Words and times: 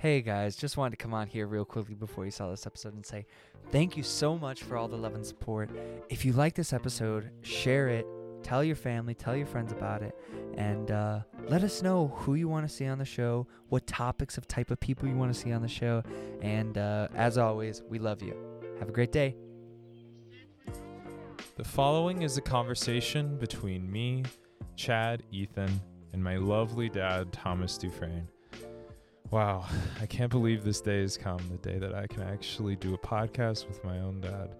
Hey 0.00 0.22
guys, 0.22 0.56
just 0.56 0.78
wanted 0.78 0.92
to 0.92 0.96
come 0.96 1.12
on 1.12 1.26
here 1.26 1.46
real 1.46 1.66
quickly 1.66 1.94
before 1.94 2.24
you 2.24 2.30
saw 2.30 2.48
this 2.48 2.66
episode 2.66 2.94
and 2.94 3.04
say 3.04 3.26
thank 3.70 3.98
you 3.98 4.02
so 4.02 4.38
much 4.38 4.62
for 4.62 4.78
all 4.78 4.88
the 4.88 4.96
love 4.96 5.14
and 5.14 5.26
support. 5.26 5.68
If 6.08 6.24
you 6.24 6.32
like 6.32 6.54
this 6.54 6.72
episode, 6.72 7.28
share 7.42 7.90
it, 7.90 8.06
tell 8.42 8.64
your 8.64 8.76
family, 8.76 9.12
tell 9.12 9.36
your 9.36 9.44
friends 9.44 9.72
about 9.72 10.00
it, 10.00 10.14
and 10.56 10.90
uh, 10.90 11.20
let 11.48 11.62
us 11.62 11.82
know 11.82 12.14
who 12.16 12.34
you 12.34 12.48
want 12.48 12.66
to 12.66 12.74
see 12.74 12.86
on 12.86 12.96
the 12.96 13.04
show, 13.04 13.46
what 13.68 13.86
topics 13.86 14.38
of 14.38 14.48
type 14.48 14.70
of 14.70 14.80
people 14.80 15.06
you 15.06 15.14
want 15.14 15.34
to 15.34 15.38
see 15.38 15.52
on 15.52 15.60
the 15.60 15.68
show, 15.68 16.02
and 16.40 16.78
uh, 16.78 17.08
as 17.14 17.36
always, 17.36 17.82
we 17.90 17.98
love 17.98 18.22
you. 18.22 18.34
Have 18.78 18.88
a 18.88 18.92
great 18.92 19.12
day. 19.12 19.36
The 21.56 21.64
following 21.64 22.22
is 22.22 22.38
a 22.38 22.40
conversation 22.40 23.36
between 23.36 23.92
me, 23.92 24.24
Chad, 24.76 25.24
Ethan, 25.30 25.78
and 26.14 26.24
my 26.24 26.38
lovely 26.38 26.88
dad, 26.88 27.34
Thomas 27.34 27.76
Dufresne. 27.76 28.26
Wow, 29.30 29.64
I 30.00 30.06
can't 30.06 30.30
believe 30.30 30.64
this 30.64 30.80
day 30.80 31.02
has 31.02 31.16
come, 31.16 31.38
the 31.52 31.58
day 31.58 31.78
that 31.78 31.94
I 31.94 32.08
can 32.08 32.22
actually 32.22 32.74
do 32.74 32.94
a 32.94 32.98
podcast 32.98 33.68
with 33.68 33.84
my 33.84 34.00
own 34.00 34.20
dad. 34.20 34.56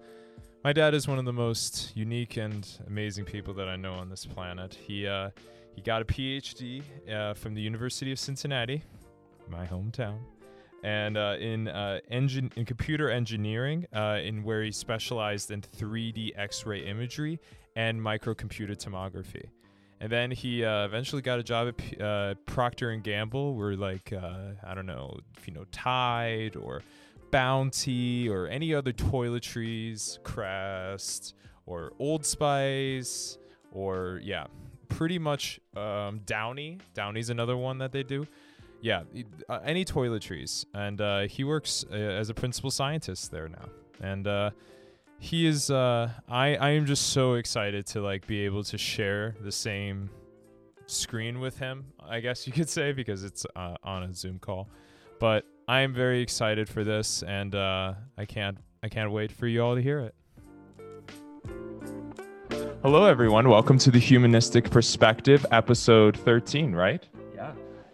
My 0.63 0.71
dad 0.71 0.93
is 0.93 1.09
one 1.09 1.19
of 1.19 1.25
the 1.25 1.33
most 1.33 1.91
unique 1.93 2.37
and 2.37 2.65
amazing 2.87 3.25
people 3.25 3.53
that 3.55 3.67
I 3.67 3.75
know 3.75 3.91
on 3.91 4.09
this 4.09 4.25
planet. 4.25 4.73
He 4.73 5.05
uh, 5.05 5.31
he 5.75 5.81
got 5.81 6.01
a 6.01 6.05
PhD 6.05 6.83
uh, 7.11 7.33
from 7.33 7.53
the 7.53 7.61
University 7.61 8.13
of 8.13 8.19
Cincinnati, 8.19 8.81
my 9.49 9.65
hometown, 9.65 10.19
and 10.85 11.17
uh, 11.17 11.35
in 11.37 11.67
uh, 11.67 11.99
in 12.09 12.65
computer 12.65 13.09
engineering, 13.09 13.85
uh, 13.93 14.19
in 14.23 14.41
where 14.41 14.63
he 14.63 14.71
specialized 14.71 15.51
in 15.51 15.59
3D 15.61 16.31
X-ray 16.37 16.85
imagery 16.85 17.41
and 17.75 18.01
micro 18.01 18.33
computed 18.33 18.79
tomography. 18.79 19.49
And 20.01 20.11
then 20.11 20.31
he 20.31 20.65
uh, 20.65 20.83
eventually 20.83 21.21
got 21.21 21.37
a 21.37 21.43
job 21.43 21.67
at 21.67 21.77
P- 21.77 21.97
uh, 22.01 22.33
Procter 22.47 22.89
and 22.89 23.03
Gamble, 23.03 23.55
where 23.55 23.75
like 23.75 24.11
uh, 24.11 24.53
I 24.63 24.73
don't 24.73 24.87
know, 24.87 25.19
if 25.37 25.47
you 25.47 25.53
know 25.53 25.65
Tide 25.71 26.55
or 26.55 26.81
Bounty 27.29 28.27
or 28.27 28.47
any 28.47 28.73
other 28.73 28.91
toiletries, 28.91 30.21
Crest 30.23 31.35
or 31.67 31.93
Old 31.99 32.25
Spice 32.25 33.37
or 33.71 34.19
yeah, 34.23 34.47
pretty 34.89 35.19
much 35.19 35.59
um, 35.77 36.21
Downy. 36.25 36.79
Downy's 36.95 37.29
another 37.29 37.55
one 37.55 37.77
that 37.77 37.91
they 37.91 38.01
do. 38.01 38.25
Yeah, 38.81 39.03
uh, 39.47 39.59
any 39.63 39.85
toiletries, 39.85 40.65
and 40.73 40.99
uh, 40.99 41.19
he 41.27 41.43
works 41.43 41.85
uh, 41.91 41.93
as 41.93 42.31
a 42.31 42.33
principal 42.33 42.71
scientist 42.71 43.29
there 43.29 43.47
now, 43.47 43.69
and 44.01 44.25
he 45.21 45.45
is. 45.45 45.69
Uh, 45.69 46.09
I 46.27 46.55
I 46.55 46.69
am 46.71 46.85
just 46.85 47.11
so 47.11 47.35
excited 47.35 47.85
to 47.87 48.01
like 48.01 48.25
be 48.27 48.43
able 48.43 48.63
to 48.65 48.77
share 48.77 49.35
the 49.39 49.51
same 49.51 50.09
screen 50.87 51.39
with 51.39 51.57
him. 51.59 51.85
I 52.03 52.19
guess 52.19 52.47
you 52.47 52.51
could 52.51 52.67
say 52.67 52.91
because 52.91 53.23
it's 53.23 53.45
uh, 53.55 53.75
on 53.83 54.03
a 54.03 54.13
Zoom 54.13 54.39
call, 54.39 54.67
but 55.19 55.45
I 55.67 55.81
am 55.81 55.93
very 55.93 56.21
excited 56.21 56.67
for 56.67 56.83
this, 56.83 57.23
and 57.23 57.53
uh, 57.53 57.93
I 58.17 58.25
can't 58.25 58.57
I 58.83 58.89
can't 58.89 59.11
wait 59.11 59.31
for 59.31 59.47
you 59.47 59.61
all 59.61 59.75
to 59.75 59.81
hear 59.81 59.99
it. 59.99 60.15
Hello, 62.81 63.05
everyone. 63.05 63.47
Welcome 63.47 63.77
to 63.77 63.91
the 63.91 63.99
Humanistic 63.99 64.71
Perspective, 64.71 65.45
episode 65.51 66.17
13, 66.17 66.73
right? 66.73 67.07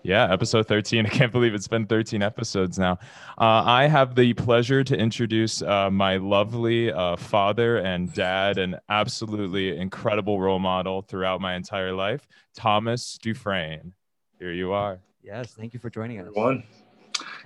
Yeah. 0.08 0.26
Yeah, 0.26 0.34
episode 0.34 0.68
13. 0.68 1.06
I 1.06 1.10
can't 1.10 1.32
believe 1.32 1.54
it's 1.54 1.68
been 1.68 1.86
13 1.86 2.24
episodes 2.24 2.80
now. 2.80 2.94
Uh, 3.38 3.62
I 3.66 3.88
have 3.88 4.16
the 4.16 4.34
pleasure 4.34 4.84
to 4.84 4.98
introduce 4.98 5.62
uh, 5.62 5.92
my 5.92 6.18
lovely 6.18 6.92
uh, 6.92 7.18
father 7.18 7.78
and 7.78 8.12
dad, 8.14 8.58
and 8.58 8.80
absolutely 8.90 9.78
incredible 9.78 10.40
role 10.40 10.60
model 10.60 11.02
throughout 11.02 11.42
my 11.42 11.56
entire 11.56 11.92
life, 11.92 12.28
Thomas 12.56 13.20
Dufresne. 13.22 13.94
Here 14.40 14.54
you 14.54 14.72
are. 14.72 15.00
Yes, 15.22 15.54
thank 15.54 15.74
you 15.74 15.80
for 15.80 15.90
joining 15.90 16.20
us. 16.20 16.28
everyone. 16.28 16.64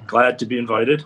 Glad 0.05 0.37
to 0.39 0.45
be 0.45 0.57
invited. 0.57 1.03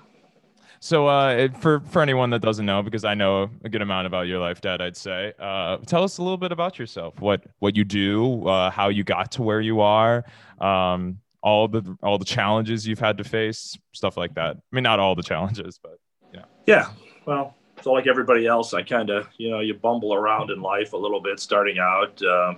So, 0.82 1.08
uh, 1.08 1.48
for 1.60 1.80
for 1.80 2.02
anyone 2.02 2.30
that 2.32 2.42
doesn't 2.42 2.66
know, 2.66 2.84
because 2.84 3.06
I 3.06 3.16
know 3.16 3.50
a 3.64 3.70
good 3.70 3.82
amount 3.82 4.08
about 4.08 4.28
your 4.28 4.40
life, 4.40 4.62
Dad, 4.62 4.82
I'd 4.82 4.98
say, 4.98 5.34
uh, 5.40 5.78
tell 5.78 6.04
us 6.04 6.18
a 6.18 6.22
little 6.22 6.38
bit 6.38 6.52
about 6.52 6.78
yourself. 6.78 7.20
What 7.22 7.46
what 7.60 7.76
you 7.76 7.86
do, 7.86 8.48
uh, 8.48 8.70
how 8.70 8.90
you 8.90 9.04
got 9.04 9.32
to 9.32 9.42
where 9.42 9.62
you 9.62 9.82
are, 9.82 10.26
um, 10.60 11.20
all 11.46 11.68
the 11.68 11.96
all 12.02 12.18
the 12.18 12.26
challenges 12.26 12.88
you've 12.88 13.00
had 13.00 13.18
to 13.20 13.24
face, 13.24 13.78
stuff 13.94 14.18
like 14.18 14.34
that. 14.34 14.58
I 14.58 14.76
mean, 14.76 14.84
not 14.84 15.00
all 15.00 15.14
the 15.16 15.24
challenges, 15.24 15.80
but 15.82 16.00
Yeah, 16.34 16.46
Yeah. 16.66 16.90
well, 17.26 17.56
so 17.82 17.94
like 17.94 18.08
everybody 18.08 18.48
else, 18.48 18.74
I 18.74 18.82
kind 18.82 19.12
of, 19.12 19.28
you 19.38 19.52
know, 19.52 19.60
you 19.60 19.76
bumble 19.76 20.14
around 20.16 20.50
in 20.50 20.60
life 20.60 20.94
a 20.94 20.98
little 20.98 21.22
bit 21.22 21.40
starting 21.40 21.78
out. 21.78 22.20
Um 22.24 22.58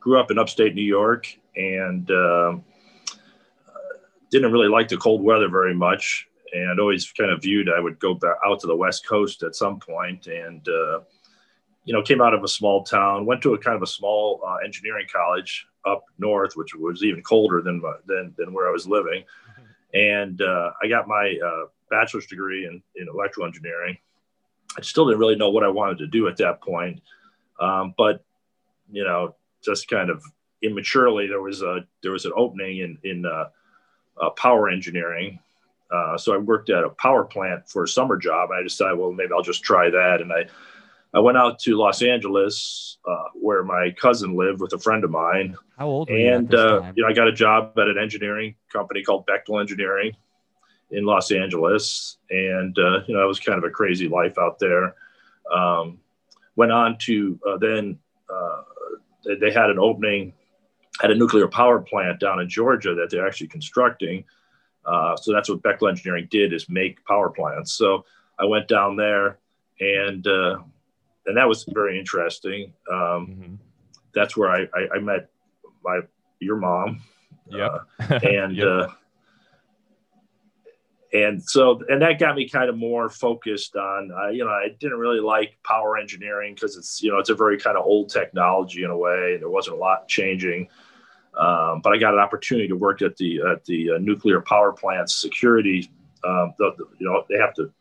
grew 0.00 0.18
up 0.20 0.30
in 0.30 0.38
upstate 0.38 0.74
New 0.74 0.90
York 1.00 1.26
and 1.56 2.10
um 2.10 2.64
didn't 4.30 4.52
really 4.52 4.68
like 4.68 4.88
the 4.88 4.96
cold 4.96 5.22
weather 5.22 5.48
very 5.48 5.74
much. 5.74 6.26
And 6.52 6.80
always 6.80 7.12
kind 7.12 7.30
of 7.30 7.40
viewed 7.40 7.68
I 7.70 7.78
would 7.78 7.98
go 8.00 8.14
back 8.14 8.36
out 8.44 8.58
to 8.60 8.66
the 8.66 8.76
West 8.76 9.06
Coast 9.06 9.42
at 9.44 9.54
some 9.54 9.78
point 9.78 10.26
and, 10.26 10.66
uh, 10.68 11.00
you 11.88 11.94
know, 11.94 12.02
came 12.02 12.20
out 12.20 12.34
of 12.34 12.44
a 12.44 12.48
small 12.48 12.84
town, 12.84 13.24
went 13.24 13.40
to 13.40 13.54
a 13.54 13.58
kind 13.58 13.74
of 13.74 13.80
a 13.82 13.86
small 13.86 14.42
uh, 14.46 14.56
engineering 14.62 15.06
college 15.10 15.66
up 15.86 16.04
north, 16.18 16.52
which 16.54 16.74
was 16.74 17.02
even 17.02 17.22
colder 17.22 17.62
than, 17.62 17.80
than, 18.04 18.34
than 18.36 18.52
where 18.52 18.68
I 18.68 18.70
was 18.70 18.86
living. 18.86 19.24
And 19.94 20.42
uh, 20.42 20.72
I 20.82 20.88
got 20.88 21.08
my 21.08 21.38
uh, 21.42 21.68
bachelor's 21.88 22.26
degree 22.26 22.66
in, 22.66 22.82
in 22.96 23.08
electrical 23.08 23.46
engineering. 23.46 23.96
I 24.76 24.82
still 24.82 25.06
didn't 25.06 25.18
really 25.18 25.36
know 25.36 25.48
what 25.48 25.64
I 25.64 25.68
wanted 25.68 25.96
to 26.00 26.06
do 26.06 26.28
at 26.28 26.36
that 26.36 26.60
point. 26.60 27.00
Um, 27.58 27.94
but, 27.96 28.22
you 28.92 29.02
know, 29.02 29.34
just 29.64 29.88
kind 29.88 30.10
of 30.10 30.22
immaturely, 30.60 31.26
there 31.26 31.40
was 31.40 31.62
a, 31.62 31.86
there 32.02 32.12
was 32.12 32.26
an 32.26 32.32
opening 32.36 32.80
in, 32.80 32.98
in 33.02 33.24
uh, 33.24 33.46
uh, 34.20 34.28
power 34.36 34.68
engineering. 34.68 35.38
Uh, 35.90 36.18
so 36.18 36.34
I 36.34 36.36
worked 36.36 36.68
at 36.68 36.84
a 36.84 36.90
power 36.90 37.24
plant 37.24 37.66
for 37.66 37.84
a 37.84 37.88
summer 37.88 38.18
job. 38.18 38.50
And 38.50 38.60
I 38.60 38.62
decided, 38.62 38.98
well, 38.98 39.10
maybe 39.10 39.32
I'll 39.32 39.40
just 39.40 39.62
try 39.62 39.88
that. 39.88 40.20
And 40.20 40.30
I, 40.30 40.44
I 41.14 41.20
went 41.20 41.38
out 41.38 41.58
to 41.60 41.76
Los 41.76 42.02
Angeles, 42.02 42.98
uh, 43.08 43.24
where 43.34 43.64
my 43.64 43.94
cousin 43.98 44.36
lived 44.36 44.60
with 44.60 44.72
a 44.74 44.78
friend 44.78 45.04
of 45.04 45.10
mine. 45.10 45.56
How 45.78 45.88
old 45.88 46.08
you 46.10 46.28
And, 46.28 46.48
this 46.48 46.60
uh, 46.60 46.92
you 46.94 47.02
know, 47.02 47.08
I 47.08 47.14
got 47.14 47.28
a 47.28 47.32
job 47.32 47.78
at 47.78 47.88
an 47.88 47.98
engineering 47.98 48.56
company 48.70 49.02
called 49.02 49.26
Bechtel 49.26 49.60
Engineering 49.60 50.12
in 50.90 51.04
Los 51.04 51.30
Angeles. 51.30 52.18
And, 52.30 52.78
uh, 52.78 53.00
you 53.06 53.14
know, 53.14 53.22
it 53.22 53.26
was 53.26 53.40
kind 53.40 53.56
of 53.56 53.64
a 53.64 53.70
crazy 53.70 54.06
life 54.08 54.36
out 54.38 54.58
there. 54.58 54.94
Um, 55.50 55.98
went 56.56 56.72
on 56.72 56.98
to 56.98 57.38
uh, 57.48 57.56
then, 57.56 57.98
uh, 58.28 58.62
they, 59.24 59.36
they 59.36 59.52
had 59.52 59.70
an 59.70 59.78
opening 59.78 60.34
at 61.02 61.10
a 61.10 61.14
nuclear 61.14 61.48
power 61.48 61.80
plant 61.80 62.20
down 62.20 62.40
in 62.40 62.48
Georgia 62.50 62.94
that 62.94 63.08
they're 63.10 63.26
actually 63.26 63.48
constructing. 63.48 64.24
Uh, 64.84 65.16
so 65.16 65.32
that's 65.32 65.48
what 65.48 65.62
Bechtel 65.62 65.88
Engineering 65.88 66.28
did 66.30 66.52
is 66.52 66.68
make 66.68 67.02
power 67.06 67.30
plants. 67.30 67.72
So 67.72 68.04
I 68.38 68.44
went 68.44 68.68
down 68.68 68.96
there 68.96 69.38
and, 69.80 70.26
uh, 70.26 70.58
and 71.28 71.36
that 71.36 71.46
was 71.48 71.64
very 71.72 71.98
interesting. 71.98 72.72
Um, 72.90 72.98
mhm. 73.28 73.58
that's 74.14 74.36
where 74.36 74.50
I, 74.50 74.62
I, 74.74 74.96
I 74.96 74.98
met 74.98 75.28
my 75.84 76.00
your 76.40 76.56
mom. 76.56 77.00
Yeah, 77.50 77.78
Uh, 78.00 78.18
and 78.24 78.56
Yep. 78.56 78.66
uh, 78.66 78.88
and 81.12 81.42
so 81.42 81.80
and 81.88 82.02
that 82.02 82.18
got 82.18 82.36
me 82.36 82.46
kind 82.48 82.68
of 82.68 82.76
more 82.76 83.08
focused 83.08 83.76
on 83.76 84.10
uh, 84.12 84.28
you 84.28 84.44
know 84.44 84.50
I 84.50 84.68
didn't 84.78 84.98
really 84.98 85.20
like 85.20 85.56
power 85.64 85.96
engineering 85.96 86.54
because 86.54 86.76
it's 86.76 87.02
you 87.02 87.10
know 87.10 87.18
it's 87.18 87.30
a 87.30 87.34
very 87.34 87.58
kind 87.58 87.78
of 87.78 87.84
old 87.86 88.10
technology 88.10 88.82
in 88.84 88.90
a 88.90 88.96
way. 88.96 89.36
There 89.38 89.48
wasn't 89.48 89.76
a 89.76 89.78
lot 89.80 90.08
changing. 90.08 90.68
Um, 91.38 91.80
but 91.82 91.92
I 91.94 91.98
got 91.98 92.14
an 92.14 92.20
opportunity 92.20 92.68
to 92.68 92.74
work 92.76 93.00
at 93.00 93.16
the 93.16 93.40
at 93.50 93.64
the 93.64 93.92
uh, 93.92 93.98
nuclear 93.98 94.40
power 94.42 94.72
plants 94.72 95.14
security. 95.14 95.90
Um, 96.24 96.52
the, 96.58 96.72
the- 96.76 96.88
you 96.98 97.06
know 97.10 97.24
they 97.30 97.38
have 97.38 97.54
to. 97.54 97.72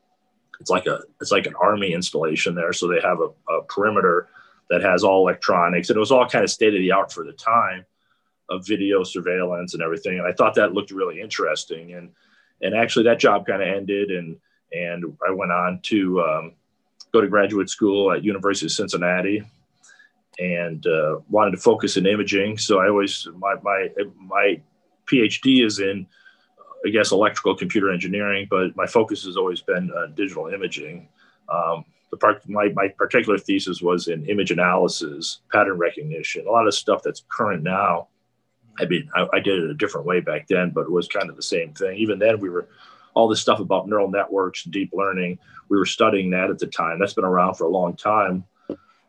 It's 0.60 0.70
like 0.70 0.86
a 0.86 1.00
it's 1.22 1.32
like 1.32 1.46
an 1.46 1.56
army 1.62 1.94
installation 1.94 2.56
there, 2.56 2.74
so 2.74 2.88
they 2.88 3.02
have 3.02 3.20
a, 3.20 3.54
a 3.54 3.64
perimeter 3.64 4.28
that 4.70 4.82
has 4.82 5.04
all 5.04 5.22
electronics, 5.22 5.90
and 5.90 5.98
it 5.98 6.00
was 6.00 6.12
all 6.12 6.28
kind 6.28 6.44
of 6.44 6.50
state 6.50 6.74
of 6.74 6.82
the 6.82 6.92
art 6.92 7.12
for 7.12 7.24
the 7.24 7.34
time 7.34 7.86
of 8.50 8.66
video 8.66 9.04
surveillance 9.04 9.74
and 9.74 9.84
everything. 9.84 10.18
And 10.18 10.28
I 10.28 10.32
thought 10.32 10.56
that 10.56 10.74
looked 10.74 10.92
really 10.92 11.22
interesting. 11.22 11.94
And 11.94 12.12
and 12.62 12.76
actually, 12.76 13.04
that 13.06 13.20
job 13.20 13.46
kind 13.46 13.62
of 13.62 13.68
ended, 13.68 14.12
and 14.12 14.38
and 14.74 15.18
I 15.28 15.32
went 15.32 15.52
on 15.52 15.80
to 15.84 16.22
um, 16.22 16.54
go 17.12 17.22
to 17.22 17.28
graduate 17.28 17.70
school 17.70 18.12
at 18.12 18.24
University 18.24 18.66
of 18.66 18.72
Cincinnati, 18.72 19.44
and 20.40 20.86
uh, 20.88 21.20
wanted 21.30 21.52
to 21.52 21.58
focus 21.58 21.98
in 21.98 22.06
imaging. 22.06 22.58
So 22.58 22.80
I 22.80 22.90
always 22.90 23.28
my 23.38 23.56
my 23.62 23.90
my 24.18 24.62
PhD 25.06 25.66
is 25.66 25.80
in 25.80 26.08
I 26.86 26.90
guess 26.90 27.12
electrical 27.12 27.56
computer 27.56 27.92
engineering, 27.92 28.48
but 28.50 28.76
my 28.76 28.86
focus 28.86 29.24
has 29.26 29.38
always 29.38 29.62
been 29.62 29.92
uh, 29.96 30.08
digital 30.08 30.48
imaging. 30.48 31.10
Um, 31.50 31.86
the 32.12 32.18
part 32.18 32.48
my, 32.48 32.70
my 32.74 32.88
particular 32.88 33.38
thesis 33.38 33.82
was 33.82 34.08
in 34.08 34.26
image 34.26 34.52
analysis, 34.52 35.40
pattern 35.52 35.78
recognition, 35.78 36.48
a 36.48 36.52
lot 36.52 36.68
of 36.68 36.74
stuff 36.74 37.02
that's 37.04 37.24
current 37.30 37.64
now. 37.64 38.08
I 38.80 38.86
mean, 38.86 39.10
I, 39.16 39.28
I 39.34 39.40
did 39.40 39.64
it 39.64 39.70
a 39.70 39.74
different 39.74 40.08
way 40.08 40.20
back 40.20 40.48
then, 40.48 40.70
but 40.70 40.82
it 40.82 40.92
was 40.92 41.08
kind 41.08 41.30
of 41.30 41.36
the 41.36 41.42
same 41.42 41.74
thing. 41.74 41.98
Even 41.98 42.20
then, 42.20 42.40
we 42.40 42.50
were 42.50 42.68
all 43.14 43.28
this 43.28 43.42
stuff 43.42 43.60
about 43.60 43.88
neural 43.88 44.10
networks 44.10 44.64
deep 44.64 44.92
learning. 44.94 45.40
We 45.70 45.78
were 45.78 45.86
studying 45.86 46.30
that 46.32 46.50
at 46.50 46.60
the 46.60 46.68
time. 46.68 47.00
That's 47.00 47.14
been 47.14 47.26
around 47.26 47.56
for 47.56 47.66
a 47.66 47.70
long 47.70 47.96
time, 47.96 48.46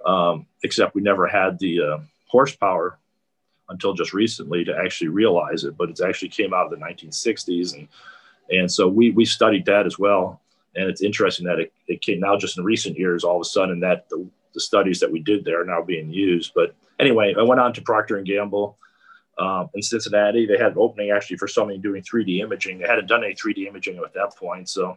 um, 0.06 0.46
except 0.64 0.94
we 0.94 1.02
never 1.02 1.26
had 1.26 1.58
the 1.58 1.82
uh, 1.82 1.98
horsepower 2.26 2.98
until 3.68 3.92
just 3.92 4.12
recently 4.12 4.64
to 4.64 4.76
actually 4.76 5.08
realize 5.08 5.64
it. 5.64 5.76
But 5.76 5.90
it 5.90 6.00
actually 6.00 6.30
came 6.30 6.54
out 6.54 6.66
of 6.66 6.70
the 6.70 6.84
1960s, 6.84 7.74
and 7.74 7.88
And 8.50 8.70
so 8.70 8.88
we 8.88 9.10
we 9.10 9.24
studied 9.24 9.66
that 9.66 9.86
as 9.86 9.98
well. 9.98 10.40
And 10.76 10.88
it's 10.88 11.02
interesting 11.02 11.46
that 11.46 11.58
it, 11.58 11.72
it 11.86 12.02
came 12.02 12.20
now 12.20 12.36
just 12.36 12.58
in 12.58 12.64
recent 12.64 12.98
years, 12.98 13.24
all 13.24 13.36
of 13.36 13.42
a 13.42 13.44
sudden 13.44 13.80
that 13.80 14.08
the, 14.10 14.26
the 14.54 14.60
studies 14.60 15.00
that 15.00 15.10
we 15.10 15.20
did 15.20 15.44
there 15.44 15.60
are 15.60 15.64
now 15.64 15.82
being 15.82 16.10
used. 16.10 16.52
But 16.54 16.74
anyway, 16.98 17.34
I 17.38 17.42
went 17.42 17.60
on 17.60 17.72
to 17.74 17.82
Procter 17.82 18.16
and 18.16 18.26
Gamble 18.26 18.76
um, 19.38 19.70
in 19.74 19.82
Cincinnati. 19.82 20.46
They 20.46 20.58
had 20.58 20.72
an 20.72 20.78
opening 20.78 21.10
actually 21.10 21.36
for 21.36 21.48
somebody 21.48 21.78
doing 21.78 22.02
3D 22.02 22.40
imaging. 22.40 22.78
They 22.78 22.86
hadn't 22.86 23.06
done 23.06 23.24
any 23.24 23.34
3D 23.34 23.66
imaging 23.66 23.96
at 23.98 24.14
that 24.14 24.36
point, 24.36 24.68
so 24.68 24.96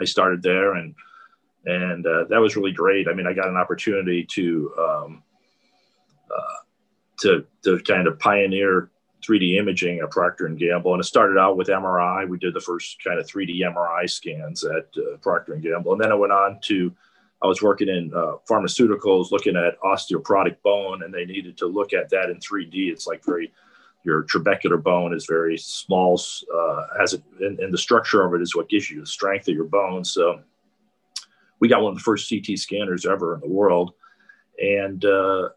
I 0.00 0.04
started 0.04 0.42
there, 0.42 0.74
and 0.74 0.94
and 1.64 2.06
uh, 2.06 2.24
that 2.28 2.40
was 2.40 2.56
really 2.56 2.72
great. 2.72 3.06
I 3.08 3.14
mean, 3.14 3.26
I 3.26 3.32
got 3.32 3.48
an 3.48 3.56
opportunity 3.56 4.24
to 4.32 4.74
um, 4.78 5.22
uh, 6.30 6.56
to 7.22 7.44
to 7.64 7.78
kind 7.80 8.06
of 8.06 8.18
pioneer 8.18 8.90
3D 9.26 9.56
imaging 9.56 10.00
at 10.00 10.10
Procter 10.10 10.46
and 10.46 10.58
Gamble, 10.58 10.92
and 10.92 11.00
it 11.00 11.06
started 11.06 11.38
out 11.38 11.56
with 11.56 11.68
MRI. 11.68 12.28
We 12.28 12.38
did 12.38 12.54
the 12.54 12.60
first 12.60 13.02
kind 13.02 13.18
of 13.20 13.26
3D 13.26 13.60
MRI 13.60 14.10
scans 14.10 14.64
at 14.64 14.88
uh, 14.96 15.16
Procter 15.18 15.54
and 15.54 15.62
Gamble, 15.62 15.92
and 15.92 16.00
then 16.00 16.12
I 16.12 16.16
went 16.16 16.32
on 16.32 16.58
to 16.62 16.92
I 17.42 17.46
was 17.46 17.62
working 17.62 17.88
in 17.88 18.12
uh, 18.14 18.36
pharmaceuticals, 18.48 19.32
looking 19.32 19.56
at 19.56 19.80
osteoporotic 19.80 20.62
bone, 20.62 21.02
and 21.02 21.12
they 21.12 21.24
needed 21.24 21.56
to 21.58 21.66
look 21.66 21.92
at 21.92 22.08
that 22.10 22.30
in 22.30 22.36
3D. 22.36 22.92
It's 22.92 23.06
like 23.06 23.24
very 23.24 23.52
your 24.04 24.24
trabecular 24.24 24.82
bone 24.82 25.14
is 25.14 25.26
very 25.26 25.56
small, 25.56 26.20
uh, 26.52 26.86
it, 27.00 27.22
and, 27.40 27.60
and, 27.60 27.72
the 27.72 27.78
structure 27.78 28.24
of 28.24 28.34
it 28.34 28.42
is 28.42 28.56
what 28.56 28.68
gives 28.68 28.90
you 28.90 29.00
the 29.00 29.06
strength 29.06 29.46
of 29.46 29.54
your 29.54 29.64
bone. 29.64 30.04
So 30.04 30.40
we 31.60 31.68
got 31.68 31.82
one 31.82 31.92
of 31.92 31.98
the 31.98 32.02
first 32.02 32.28
CT 32.28 32.58
scanners 32.58 33.06
ever 33.06 33.34
in 33.34 33.40
the 33.40 33.48
world, 33.48 33.92
and 34.60 35.04
uh, 35.04 35.50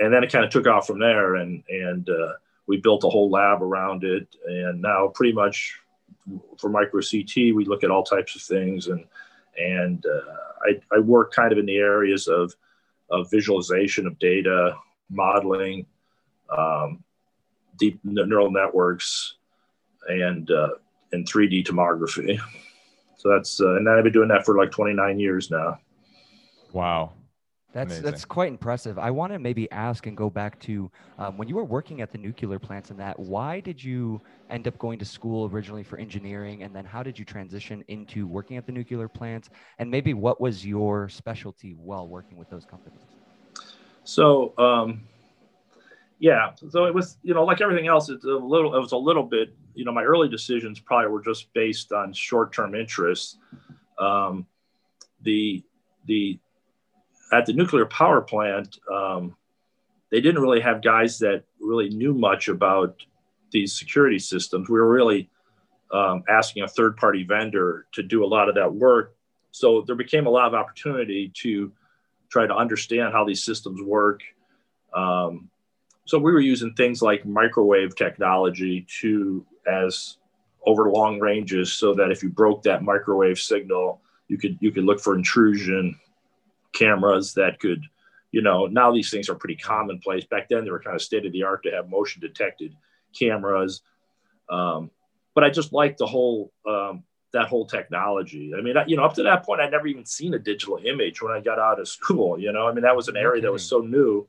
and 0.00 0.12
then 0.12 0.24
it 0.24 0.32
kind 0.32 0.44
of 0.44 0.50
took 0.50 0.66
off 0.66 0.86
from 0.86 0.98
there, 0.98 1.36
and 1.36 1.62
and 1.68 2.08
uh, 2.08 2.32
we 2.66 2.78
built 2.78 3.04
a 3.04 3.08
whole 3.08 3.30
lab 3.30 3.62
around 3.62 4.04
it, 4.04 4.26
and 4.46 4.80
now 4.80 5.08
pretty 5.08 5.32
much 5.32 5.78
for 6.58 6.70
micro 6.70 7.00
CT 7.00 7.54
we 7.54 7.64
look 7.66 7.84
at 7.84 7.90
all 7.90 8.02
types 8.02 8.34
of 8.34 8.42
things, 8.42 8.88
and 8.88 9.04
and 9.58 10.04
uh, 10.06 10.66
I, 10.66 10.96
I 10.96 11.00
work 11.00 11.32
kind 11.32 11.52
of 11.52 11.58
in 11.58 11.66
the 11.66 11.76
areas 11.76 12.26
of 12.28 12.54
of 13.10 13.30
visualization 13.30 14.06
of 14.06 14.18
data, 14.18 14.76
modeling, 15.10 15.86
um, 16.56 17.04
deep 17.78 18.00
neural 18.04 18.50
networks, 18.50 19.34
and 20.08 20.50
uh, 20.50 20.70
and 21.12 21.26
3D 21.26 21.66
tomography. 21.66 22.38
So 23.16 23.30
that's 23.30 23.58
uh, 23.58 23.76
and 23.76 23.88
I've 23.88 24.04
been 24.04 24.12
doing 24.12 24.28
that 24.28 24.44
for 24.44 24.54
like 24.54 24.70
29 24.70 25.18
years 25.18 25.50
now. 25.50 25.78
Wow. 26.74 27.14
That's 27.74 27.94
Amazing. 27.94 28.04
that's 28.04 28.24
quite 28.24 28.48
impressive. 28.50 29.00
I 29.00 29.10
want 29.10 29.32
to 29.32 29.40
maybe 29.40 29.68
ask 29.72 30.06
and 30.06 30.16
go 30.16 30.30
back 30.30 30.60
to 30.60 30.88
um, 31.18 31.36
when 31.36 31.48
you 31.48 31.56
were 31.56 31.64
working 31.64 32.02
at 32.02 32.12
the 32.12 32.18
nuclear 32.18 32.60
plants 32.60 32.90
and 32.90 33.00
that. 33.00 33.18
Why 33.18 33.58
did 33.58 33.82
you 33.82 34.20
end 34.48 34.68
up 34.68 34.78
going 34.78 34.96
to 35.00 35.04
school 35.04 35.50
originally 35.52 35.82
for 35.82 35.98
engineering, 35.98 36.62
and 36.62 36.72
then 36.72 36.84
how 36.84 37.02
did 37.02 37.18
you 37.18 37.24
transition 37.24 37.82
into 37.88 38.28
working 38.28 38.58
at 38.58 38.64
the 38.64 38.70
nuclear 38.70 39.08
plants? 39.08 39.50
And 39.80 39.90
maybe 39.90 40.14
what 40.14 40.40
was 40.40 40.64
your 40.64 41.08
specialty 41.08 41.72
while 41.72 42.06
working 42.06 42.38
with 42.38 42.48
those 42.48 42.64
companies? 42.64 43.00
So, 44.04 44.56
um, 44.56 45.02
yeah, 46.20 46.52
so 46.68 46.84
it 46.84 46.94
was 46.94 47.18
you 47.24 47.34
know 47.34 47.42
like 47.42 47.60
everything 47.60 47.88
else, 47.88 48.08
it's 48.08 48.24
a 48.24 48.28
little. 48.28 48.76
It 48.76 48.78
was 48.78 48.92
a 48.92 48.96
little 48.96 49.24
bit. 49.24 49.52
You 49.74 49.84
know, 49.84 49.92
my 49.92 50.04
early 50.04 50.28
decisions 50.28 50.78
probably 50.78 51.08
were 51.10 51.22
just 51.22 51.52
based 51.54 51.90
on 51.90 52.12
short-term 52.12 52.76
interests. 52.76 53.36
Um, 53.98 54.46
the 55.22 55.64
the 56.06 56.38
at 57.32 57.46
the 57.46 57.52
nuclear 57.52 57.86
power 57.86 58.20
plant, 58.20 58.78
um, 58.92 59.36
they 60.10 60.20
didn't 60.20 60.42
really 60.42 60.60
have 60.60 60.82
guys 60.82 61.18
that 61.18 61.44
really 61.60 61.88
knew 61.88 62.14
much 62.14 62.48
about 62.48 62.96
these 63.50 63.76
security 63.78 64.18
systems. 64.18 64.68
We 64.68 64.78
were 64.78 64.90
really 64.90 65.30
um, 65.92 66.24
asking 66.28 66.62
a 66.62 66.68
third 66.68 66.96
party 66.96 67.24
vendor 67.24 67.86
to 67.92 68.02
do 68.02 68.24
a 68.24 68.26
lot 68.26 68.48
of 68.48 68.54
that 68.56 68.72
work. 68.72 69.16
So 69.50 69.82
there 69.86 69.96
became 69.96 70.26
a 70.26 70.30
lot 70.30 70.46
of 70.46 70.54
opportunity 70.54 71.32
to 71.42 71.72
try 72.30 72.46
to 72.46 72.54
understand 72.54 73.12
how 73.12 73.24
these 73.24 73.44
systems 73.44 73.80
work. 73.82 74.22
Um, 74.94 75.50
so 76.06 76.18
we 76.18 76.32
were 76.32 76.40
using 76.40 76.74
things 76.74 77.00
like 77.00 77.24
microwave 77.24 77.96
technology 77.96 78.86
to 79.00 79.46
as 79.66 80.18
over 80.66 80.90
long 80.90 81.20
ranges 81.20 81.72
so 81.72 81.94
that 81.94 82.10
if 82.10 82.22
you 82.22 82.28
broke 82.28 82.62
that 82.64 82.82
microwave 82.82 83.38
signal, 83.38 84.00
you 84.28 84.38
could 84.38 84.56
you 84.60 84.70
could 84.70 84.84
look 84.84 85.00
for 85.00 85.14
intrusion 85.14 85.98
cameras 86.74 87.34
that 87.34 87.60
could, 87.60 87.82
you 88.32 88.42
know, 88.42 88.66
now 88.66 88.92
these 88.92 89.10
things 89.10 89.28
are 89.28 89.34
pretty 89.34 89.56
commonplace. 89.56 90.24
Back 90.24 90.48
then, 90.48 90.64
they 90.64 90.70
were 90.70 90.80
kind 90.80 90.96
of 90.96 91.02
state 91.02 91.24
of 91.24 91.32
the 91.32 91.44
art 91.44 91.62
to 91.62 91.70
have 91.70 91.88
motion 91.88 92.20
detected 92.20 92.74
cameras. 93.18 93.82
Um, 94.50 94.90
but 95.34 95.44
I 95.44 95.50
just 95.50 95.72
liked 95.72 95.98
the 95.98 96.06
whole 96.06 96.52
um, 96.68 97.04
that 97.32 97.48
whole 97.48 97.66
technology. 97.66 98.52
I 98.56 98.60
mean, 98.60 98.76
you 98.86 98.96
know, 98.96 99.04
up 99.04 99.14
to 99.14 99.22
that 99.24 99.44
point, 99.44 99.60
I'd 99.60 99.70
never 99.70 99.86
even 99.86 100.04
seen 100.04 100.34
a 100.34 100.38
digital 100.38 100.78
image 100.84 101.20
when 101.20 101.32
I 101.32 101.40
got 101.40 101.58
out 101.58 101.80
of 101.80 101.88
school. 101.88 102.38
You 102.38 102.52
know, 102.52 102.68
I 102.68 102.72
mean, 102.72 102.82
that 102.82 102.96
was 102.96 103.08
an 103.08 103.16
area 103.16 103.42
that 103.42 103.52
was 103.52 103.64
so 103.64 103.80
new 103.80 104.26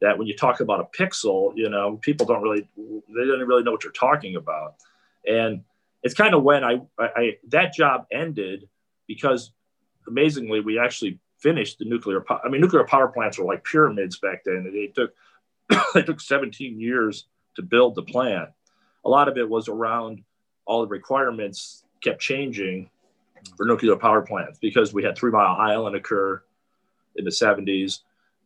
that 0.00 0.18
when 0.18 0.26
you 0.26 0.36
talk 0.36 0.60
about 0.60 0.80
a 0.80 1.02
pixel, 1.02 1.52
you 1.56 1.70
know, 1.70 1.98
people 2.02 2.26
don't 2.26 2.42
really 2.42 2.68
they 2.76 3.24
didn't 3.24 3.46
really 3.46 3.62
know 3.62 3.72
what 3.72 3.84
you're 3.84 3.92
talking 3.92 4.36
about. 4.36 4.74
And 5.26 5.64
it's 6.02 6.14
kind 6.14 6.34
of 6.34 6.42
when 6.42 6.62
I, 6.62 6.80
I, 6.98 7.08
I 7.16 7.36
that 7.48 7.72
job 7.72 8.06
ended 8.12 8.68
because 9.06 9.52
amazingly 10.06 10.60
we 10.60 10.78
actually 10.78 11.18
finished 11.38 11.78
the 11.78 11.84
nuclear. 11.84 12.20
Po- 12.20 12.40
I 12.44 12.48
mean, 12.48 12.60
nuclear 12.60 12.84
power 12.84 13.08
plants 13.08 13.38
were 13.38 13.44
like 13.44 13.64
pyramids 13.64 14.18
back 14.18 14.44
then. 14.44 14.70
They 14.72 14.88
took 14.88 15.14
they 15.94 16.02
took 16.02 16.20
17 16.20 16.80
years 16.80 17.26
to 17.56 17.62
build 17.62 17.94
the 17.94 18.02
plant. 18.02 18.50
A 19.04 19.08
lot 19.08 19.28
of 19.28 19.36
it 19.36 19.48
was 19.48 19.68
around 19.68 20.22
all 20.64 20.82
the 20.82 20.88
requirements 20.88 21.84
kept 22.02 22.20
changing 22.20 22.90
for 23.56 23.66
nuclear 23.66 23.96
power 23.96 24.22
plants 24.22 24.58
because 24.58 24.92
we 24.92 25.02
had 25.02 25.16
Three 25.16 25.30
Mile 25.30 25.56
Island 25.56 25.94
occur 25.96 26.42
in 27.14 27.24
the 27.24 27.30
70s, 27.30 28.00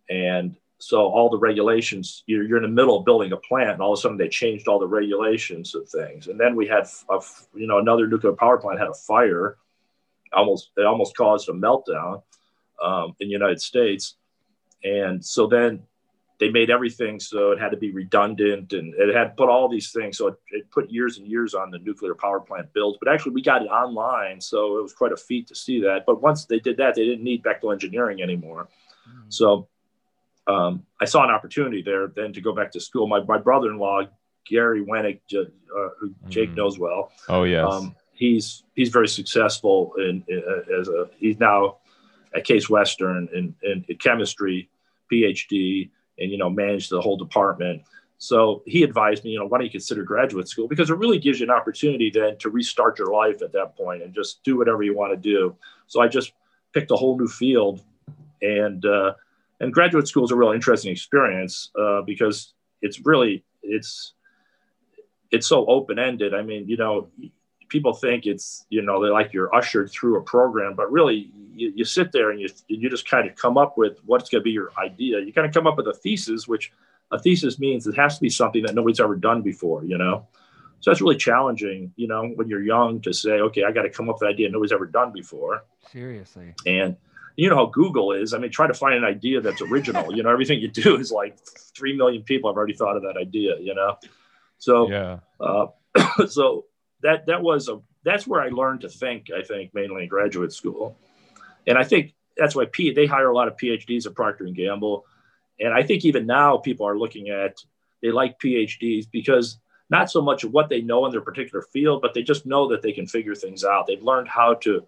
and 0.08 0.56
so 0.78 1.08
all 1.08 1.28
the 1.28 1.38
regulations 1.38 2.22
you're, 2.26 2.42
you're 2.42 2.56
in 2.56 2.62
the 2.62 2.68
middle 2.68 2.98
of 2.98 3.04
building 3.04 3.32
a 3.32 3.36
plant, 3.36 3.70
and 3.70 3.80
all 3.80 3.92
of 3.92 3.98
a 3.98 4.02
sudden 4.02 4.16
they 4.16 4.28
changed 4.28 4.68
all 4.68 4.78
the 4.78 4.86
regulations 4.86 5.74
of 5.74 5.88
things. 5.88 6.28
And 6.28 6.38
then 6.38 6.54
we 6.54 6.66
had 6.66 6.86
a, 7.08 7.20
you 7.54 7.66
know 7.66 7.78
another 7.78 8.06
nuclear 8.06 8.34
power 8.34 8.58
plant 8.58 8.78
had 8.78 8.88
a 8.88 8.94
fire, 8.94 9.56
almost 10.32 10.70
it 10.76 10.84
almost 10.84 11.16
caused 11.16 11.48
a 11.48 11.52
meltdown 11.52 12.22
um, 12.80 13.14
in 13.20 13.28
the 13.28 13.32
United 13.32 13.60
States. 13.60 14.16
And 14.82 15.24
so 15.24 15.46
then 15.46 15.82
they 16.38 16.50
made 16.50 16.70
everything 16.70 17.20
so 17.20 17.52
it 17.52 17.60
had 17.60 17.70
to 17.70 17.76
be 17.76 17.92
redundant 17.92 18.72
and 18.72 18.94
it 18.94 19.14
had 19.14 19.36
put 19.36 19.50
all 19.50 19.68
these 19.68 19.92
things. 19.92 20.16
So 20.16 20.28
it, 20.28 20.34
it, 20.50 20.70
put 20.70 20.90
years 20.90 21.18
and 21.18 21.26
years 21.26 21.54
on 21.54 21.70
the 21.70 21.78
nuclear 21.78 22.14
power 22.14 22.40
plant 22.40 22.72
builds. 22.72 22.98
But 23.00 23.12
actually, 23.12 23.32
we 23.32 23.42
got 23.42 23.62
it 23.62 23.66
online. 23.68 24.40
So 24.40 24.78
it 24.78 24.82
was 24.82 24.94
quite 24.94 25.12
a 25.12 25.18
feat 25.18 25.48
to 25.48 25.54
see 25.54 25.80
that. 25.82 26.04
But 26.06 26.22
once 26.22 26.46
they 26.46 26.58
did 26.58 26.78
that, 26.78 26.94
they 26.94 27.04
didn't 27.04 27.22
need 27.22 27.42
Bechtel 27.42 27.72
engineering 27.72 28.22
anymore. 28.22 28.68
Mm-hmm. 29.08 29.28
So 29.28 29.68
um, 30.46 30.86
I 30.98 31.04
saw 31.04 31.22
an 31.24 31.30
opportunity 31.30 31.82
there 31.82 32.08
then 32.08 32.32
to 32.32 32.40
go 32.40 32.54
back 32.54 32.72
to 32.72 32.80
school. 32.80 33.06
My, 33.06 33.22
my 33.22 33.38
brother 33.38 33.68
in 33.70 33.76
law, 33.76 34.02
Gary 34.46 34.82
Wennick, 34.82 35.20
uh, 35.34 35.44
who 35.98 36.08
mm-hmm. 36.08 36.30
Jake 36.30 36.54
knows 36.54 36.78
well. 36.78 37.12
Oh, 37.28 37.44
yes. 37.44 37.70
Um, 37.70 37.94
he's 38.12 38.64
he's 38.74 38.90
very 38.90 39.08
successful 39.08 39.94
in, 39.98 40.24
in, 40.28 40.42
as 40.78 40.88
a 40.88 41.08
he's 41.18 41.38
now 41.38 41.78
at 42.34 42.44
Case 42.44 42.68
Western 42.70 43.28
in, 43.34 43.54
in, 43.62 43.84
in 43.88 43.96
chemistry, 43.96 44.68
PhD, 45.10 45.90
and 46.18 46.30
you 46.30 46.38
know 46.38 46.50
managed 46.50 46.90
the 46.90 47.00
whole 47.00 47.16
department. 47.16 47.82
So 48.18 48.62
he 48.66 48.82
advised 48.82 49.24
me, 49.24 49.30
you 49.30 49.38
know, 49.38 49.46
why 49.46 49.58
don't 49.58 49.64
you 49.64 49.70
consider 49.70 50.02
graduate 50.02 50.46
school? 50.46 50.68
Because 50.68 50.90
it 50.90 50.98
really 50.98 51.18
gives 51.18 51.40
you 51.40 51.46
an 51.46 51.50
opportunity 51.50 52.10
then 52.10 52.36
to 52.38 52.50
restart 52.50 52.98
your 52.98 53.10
life 53.10 53.40
at 53.40 53.50
that 53.52 53.74
point 53.74 54.02
and 54.02 54.14
just 54.14 54.44
do 54.44 54.58
whatever 54.58 54.82
you 54.82 54.94
want 54.94 55.12
to 55.12 55.16
do. 55.16 55.56
So 55.86 56.02
I 56.02 56.08
just 56.08 56.32
picked 56.74 56.90
a 56.90 56.96
whole 56.96 57.18
new 57.18 57.28
field, 57.28 57.82
and 58.42 58.84
uh, 58.84 59.14
and 59.60 59.72
graduate 59.72 60.06
school 60.06 60.24
is 60.24 60.30
a 60.30 60.36
real 60.36 60.52
interesting 60.52 60.92
experience 60.92 61.70
uh, 61.78 62.02
because 62.02 62.52
it's 62.82 63.00
really 63.04 63.44
it's 63.62 64.14
it's 65.30 65.46
so 65.46 65.64
open 65.66 65.98
ended. 65.98 66.34
I 66.34 66.42
mean, 66.42 66.68
you 66.68 66.76
know, 66.76 67.08
people 67.70 67.94
think 67.94 68.26
it's 68.26 68.66
you 68.68 68.82
know 68.82 69.02
they 69.02 69.08
like 69.08 69.32
you're 69.32 69.54
ushered 69.54 69.90
through 69.90 70.18
a 70.18 70.22
program 70.22 70.74
but 70.74 70.90
really 70.92 71.30
you, 71.54 71.72
you 71.74 71.84
sit 71.84 72.12
there 72.12 72.30
and 72.30 72.40
you, 72.40 72.48
you 72.68 72.90
just 72.90 73.08
kind 73.08 73.28
of 73.28 73.36
come 73.36 73.56
up 73.56 73.78
with 73.78 73.98
what's 74.04 74.28
going 74.28 74.40
to 74.40 74.44
be 74.44 74.50
your 74.50 74.70
idea. 74.78 75.20
You 75.20 75.32
kind 75.32 75.46
of 75.46 75.54
come 75.54 75.66
up 75.66 75.76
with 75.76 75.86
a 75.86 75.94
thesis 75.94 76.46
which 76.46 76.72
a 77.10 77.18
thesis 77.18 77.58
means 77.58 77.86
it 77.86 77.96
has 77.96 78.16
to 78.16 78.20
be 78.20 78.28
something 78.28 78.62
that 78.64 78.74
nobody's 78.74 79.00
ever 79.00 79.16
done 79.16 79.40
before 79.42 79.84
you 79.84 79.96
know? 79.96 80.26
So 80.80 80.90
that's 80.90 81.00
really 81.00 81.16
challenging 81.16 81.92
you 81.96 82.08
know 82.08 82.26
when 82.34 82.48
you're 82.48 82.62
young 82.62 83.00
to 83.02 83.12
say 83.12 83.40
okay 83.40 83.64
i 83.64 83.72
got 83.72 83.82
to 83.82 83.90
come 83.90 84.08
up 84.10 84.16
with 84.16 84.22
an 84.22 84.34
idea 84.34 84.50
nobody's 84.50 84.72
ever 84.72 84.86
done 84.86 85.12
before. 85.12 85.62
Seriously. 85.90 86.54
And 86.66 86.96
you 87.36 87.48
know 87.48 87.56
how 87.56 87.66
google 87.66 88.12
is. 88.12 88.34
I 88.34 88.38
mean 88.38 88.50
try 88.50 88.66
to 88.66 88.74
find 88.74 88.94
an 88.96 89.04
idea 89.04 89.40
that's 89.40 89.62
original. 89.62 90.14
You 90.14 90.22
know 90.24 90.30
everything 90.30 90.60
you 90.60 90.68
do 90.68 90.96
is 90.96 91.12
like 91.12 91.38
3 91.46 91.96
million 91.96 92.22
people 92.22 92.50
have 92.50 92.56
already 92.56 92.74
thought 92.74 92.96
of 92.96 93.02
that 93.02 93.16
idea 93.16 93.58
you 93.60 93.74
know? 93.74 93.96
So 94.58 94.90
yeah. 94.90 95.18
uh, 95.38 95.66
so 96.28 96.64
that 97.02 97.26
that 97.26 97.42
was 97.42 97.68
a 97.68 97.80
that's 98.04 98.26
where 98.26 98.40
I 98.40 98.48
learned 98.48 98.82
to 98.82 98.88
think. 98.88 99.28
I 99.36 99.42
think 99.42 99.74
mainly 99.74 100.04
in 100.04 100.08
graduate 100.08 100.52
school, 100.52 100.96
and 101.66 101.76
I 101.76 101.84
think 101.84 102.14
that's 102.36 102.54
why 102.54 102.66
P, 102.66 102.92
they 102.92 103.06
hire 103.06 103.28
a 103.28 103.34
lot 103.34 103.48
of 103.48 103.56
PhDs 103.56 104.06
at 104.06 104.14
Procter 104.14 104.44
and 104.44 104.56
Gamble, 104.56 105.04
and 105.58 105.74
I 105.74 105.82
think 105.82 106.04
even 106.04 106.26
now 106.26 106.56
people 106.56 106.86
are 106.86 106.98
looking 106.98 107.28
at 107.28 107.62
they 108.02 108.10
like 108.10 108.38
PhDs 108.38 109.06
because 109.10 109.58
not 109.90 110.10
so 110.10 110.22
much 110.22 110.44
of 110.44 110.52
what 110.52 110.68
they 110.68 110.80
know 110.80 111.04
in 111.06 111.12
their 111.12 111.20
particular 111.20 111.62
field, 111.62 112.00
but 112.00 112.14
they 112.14 112.22
just 112.22 112.46
know 112.46 112.68
that 112.68 112.80
they 112.80 112.92
can 112.92 113.06
figure 113.06 113.34
things 113.34 113.64
out. 113.64 113.86
They've 113.86 114.02
learned 114.02 114.28
how 114.28 114.54
to 114.54 114.86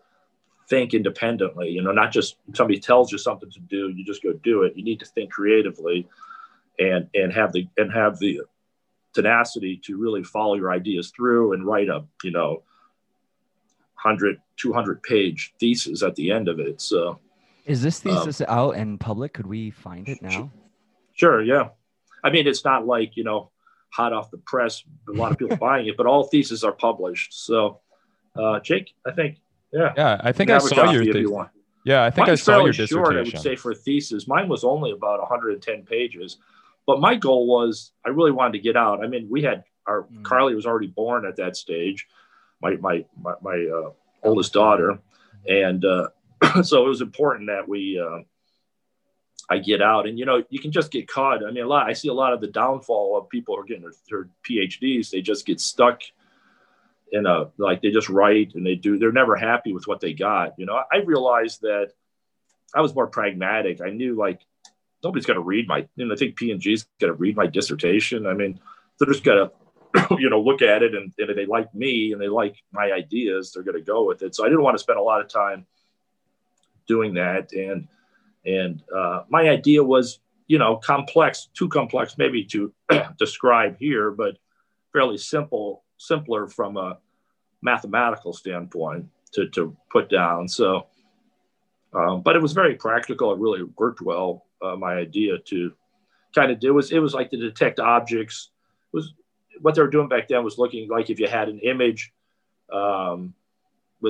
think 0.69 0.95
independently, 0.95 1.69
you 1.69 1.83
know, 1.83 1.93
not 1.93 2.13
just 2.13 2.37
somebody 2.55 2.79
tells 2.79 3.11
you 3.11 3.19
something 3.19 3.51
to 3.51 3.61
do, 3.61 3.89
you 3.91 4.05
just 4.05 4.23
go 4.23 4.33
do 4.33 4.63
it. 4.63 4.77
You 4.77 4.85
need 4.85 5.01
to 5.01 5.07
think 5.07 5.33
creatively 5.33 6.09
and 6.79 7.09
and 7.15 7.33
have 7.33 7.53
the 7.53 7.69
and 7.77 7.93
have 7.93 8.19
the 8.19 8.43
tenacity 9.13 9.81
to 9.85 9.97
really 9.97 10.23
follow 10.23 10.55
your 10.55 10.73
ideas 10.73 11.13
through 11.15 11.53
and 11.53 11.67
write 11.67 11.89
a, 11.89 12.05
you 12.23 12.31
know, 12.31 12.63
100 14.03 14.39
200 14.57 15.03
page 15.03 15.55
thesis 15.61 16.03
at 16.03 16.15
the 16.17 16.31
end 16.31 16.49
of 16.49 16.59
it. 16.59 16.81
So 16.81 17.19
is 17.65 17.83
this 17.83 18.05
um, 18.07 18.13
thesis 18.13 18.41
um, 18.41 18.47
out 18.49 18.77
in 18.77 18.99
public? 18.99 19.35
Could 19.35 19.47
we 19.47 19.71
find 19.71 20.09
it 20.09 20.23
now? 20.23 20.51
Sure, 21.15 21.43
yeah. 21.43 21.69
I 22.25 22.31
mean, 22.31 22.47
it's 22.47 22.65
not 22.65 22.87
like, 22.87 23.17
you 23.17 23.25
know, 23.25 23.51
hot 23.91 24.13
off 24.13 24.31
the 24.31 24.39
press, 24.39 24.83
a 25.09 25.13
lot 25.13 25.33
of 25.33 25.39
people 25.39 25.57
buying 25.61 25.87
it, 25.87 25.97
but 25.97 26.07
all 26.07 26.25
theses 26.25 26.65
are 26.65 26.73
published. 26.73 27.33
So, 27.33 27.81
uh, 28.37 28.61
Jake, 28.61 28.95
I 29.07 29.13
think, 29.13 29.39
yeah. 29.73 29.93
Yeah, 29.97 30.21
I 30.23 30.33
think 30.33 30.51
I 30.51 30.59
saw 30.59 30.91
your 30.91 31.05
thesis. 31.05 31.23
You 31.23 31.47
yeah, 31.85 32.05
I 32.05 32.11
think 32.11 32.29
Mine's 32.29 32.41
I 32.41 32.45
saw 32.45 32.65
your 32.65 32.73
dissertation. 32.73 33.05
Short, 33.05 33.17
I 33.17 33.23
would 33.23 33.39
say 33.39 33.57
for 33.57 33.73
a 33.73 33.75
thesis. 33.75 34.29
Mine 34.29 34.49
was 34.49 34.63
only 34.63 34.93
about 34.93 35.19
110 35.19 35.83
pages, 35.83 36.39
but 36.87 37.01
my 37.01 37.15
goal 37.15 37.47
was 37.47 37.93
I 38.05 38.11
really 38.11 38.33
wanted 38.33 38.53
to 38.55 38.59
get 38.59 38.77
out. 38.77 39.05
I 39.05 39.09
mean, 39.09 39.29
we 39.31 39.43
had 39.43 39.65
our 39.87 40.05
mm. 40.05 40.23
Carly 40.23 40.55
was 40.55 40.67
already 40.67 40.89
born 40.89 41.27
at 41.27 41.37
that 41.37 41.57
stage, 41.57 42.07
my 42.61 42.77
my 42.77 43.05
my, 43.21 43.35
my 43.43 43.69
uh, 43.73 43.91
oldest 44.23 44.53
daughter, 44.53 44.99
and 45.49 45.85
uh, 45.85 46.09
so 46.63 46.85
it 46.85 46.89
was 46.89 47.01
important 47.01 47.49
that 47.49 47.69
we 47.69 48.01
uh, 48.01 48.21
I 49.51 49.59
get 49.59 49.83
out. 49.83 50.07
And 50.07 50.19
you 50.19 50.25
know, 50.25 50.43
you 50.51 50.61
can 50.61 50.73
just 50.73 50.91
get 50.91 51.09
caught. 51.09 51.45
I 51.45 51.51
mean, 51.51 51.65
a 51.65 51.69
lot. 51.69 51.89
I 51.89 51.93
see 51.93 52.09
a 52.09 52.15
lot 52.15 52.33
of 52.33 52.41
the 52.41 52.47
downfall 52.49 53.19
of 53.19 53.29
people 53.29 53.55
who 53.55 53.63
are 53.63 53.65
getting 53.65 53.83
their, 53.83 53.93
their 54.09 54.29
PhDs. 54.49 55.11
They 55.11 55.21
just 55.21 55.47
get 55.47 55.61
stuck 55.61 56.03
in 57.13 57.27
a 57.27 57.51
like 57.59 57.83
they 57.83 57.91
just 57.91 58.09
write 58.09 58.55
and 58.55 58.65
they 58.65 58.75
do. 58.75 58.99
They're 58.99 59.13
never 59.13 59.37
happy 59.37 59.73
with 59.73 59.87
what 59.87 60.01
they 60.01 60.15
got. 60.15 60.55
You 60.59 60.67
know, 60.67 60.81
I 60.91 60.99
realized 60.99 61.63
that 61.63 61.93
I 62.75 62.81
was 62.81 62.95
more 62.95 63.07
pragmatic. 63.07 63.81
I 63.81 63.91
knew 63.91 64.15
like 64.15 64.41
nobody's 65.03 65.27
going 65.27 65.39
to 65.39 65.43
read 65.43 65.69
my. 65.69 65.79
I 65.79 66.17
think 66.17 66.37
P 66.37 66.51
and 66.51 66.61
G's 66.61 66.87
going 67.01 67.13
to 67.13 67.19
read 67.19 67.37
my 67.37 67.47
dissertation. 67.47 68.27
I 68.27 68.35
mean, 68.35 68.61
they're 68.99 69.13
just 69.13 69.25
going 69.25 69.49
to 70.09 70.17
you 70.19 70.31
know 70.31 70.41
look 70.41 70.63
at 70.63 70.83
it 70.83 70.95
and, 70.95 71.13
and 71.19 71.31
if 71.31 71.37
they 71.37 71.47
like 71.47 71.75
me 71.75 72.13
and 72.13 72.21
they 72.21 72.29
like 72.29 72.57
my 72.73 72.93
ideas 72.93 73.53
they're 73.53 73.63
going 73.63 73.77
to 73.77 73.85
go 73.85 74.07
with 74.07 74.23
it 74.23 74.35
so 74.35 74.43
i 74.43 74.49
didn't 74.49 74.63
want 74.63 74.75
to 74.75 74.83
spend 74.83 74.99
a 74.99 75.03
lot 75.03 75.21
of 75.21 75.29
time 75.29 75.67
doing 76.87 77.13
that 77.13 77.53
and 77.53 77.87
and 78.45 78.83
uh, 78.95 79.23
my 79.29 79.49
idea 79.49 79.83
was, 79.83 80.21
you 80.47 80.59
know, 80.59 80.77
complex, 80.77 81.49
too 81.55 81.69
complex 81.69 82.19
maybe 82.19 82.45
to 82.47 82.73
describe 83.19 83.77
here, 83.79 84.11
but 84.11 84.39
fairly 84.93 85.19
simple, 85.19 85.85
simpler 85.99 86.49
from 86.49 86.77
a 86.77 86.99
mathematical 87.63 88.33
standpoint 88.33 89.07
to, 89.33 89.49
to 89.51 89.77
put 89.91 90.11
down. 90.11 90.49
So, 90.49 90.87
um, 91.95 92.23
but 92.23 92.37
it 92.37 92.43
was 92.43 92.53
very 92.53 92.75
practical. 92.75 93.33
It 93.33 93.39
really 93.39 93.63
worked 93.63 94.01
well. 94.01 94.47
Uh, 94.63 94.77
my 94.77 94.95
idea 94.95 95.39
to 95.39 95.73
kind 96.35 96.51
of 96.51 96.61
do 96.61 96.75
was 96.75 96.93
it 96.93 96.99
was 96.99 97.15
like 97.15 97.31
to 97.31 97.37
detect 97.37 97.81
objects. 97.81 98.51
It 98.93 98.97
was 98.97 99.13
what 99.61 99.75
they 99.75 99.83
were 99.83 99.89
doing 99.89 100.09
back 100.09 100.29
then 100.29 100.45
was 100.45 100.59
looking 100.59 100.89
like 100.89 101.11
if 101.11 101.21
you 101.21 101.29
had 101.29 101.49
an 101.49 101.59
image 101.61 102.13
um, 102.73 103.35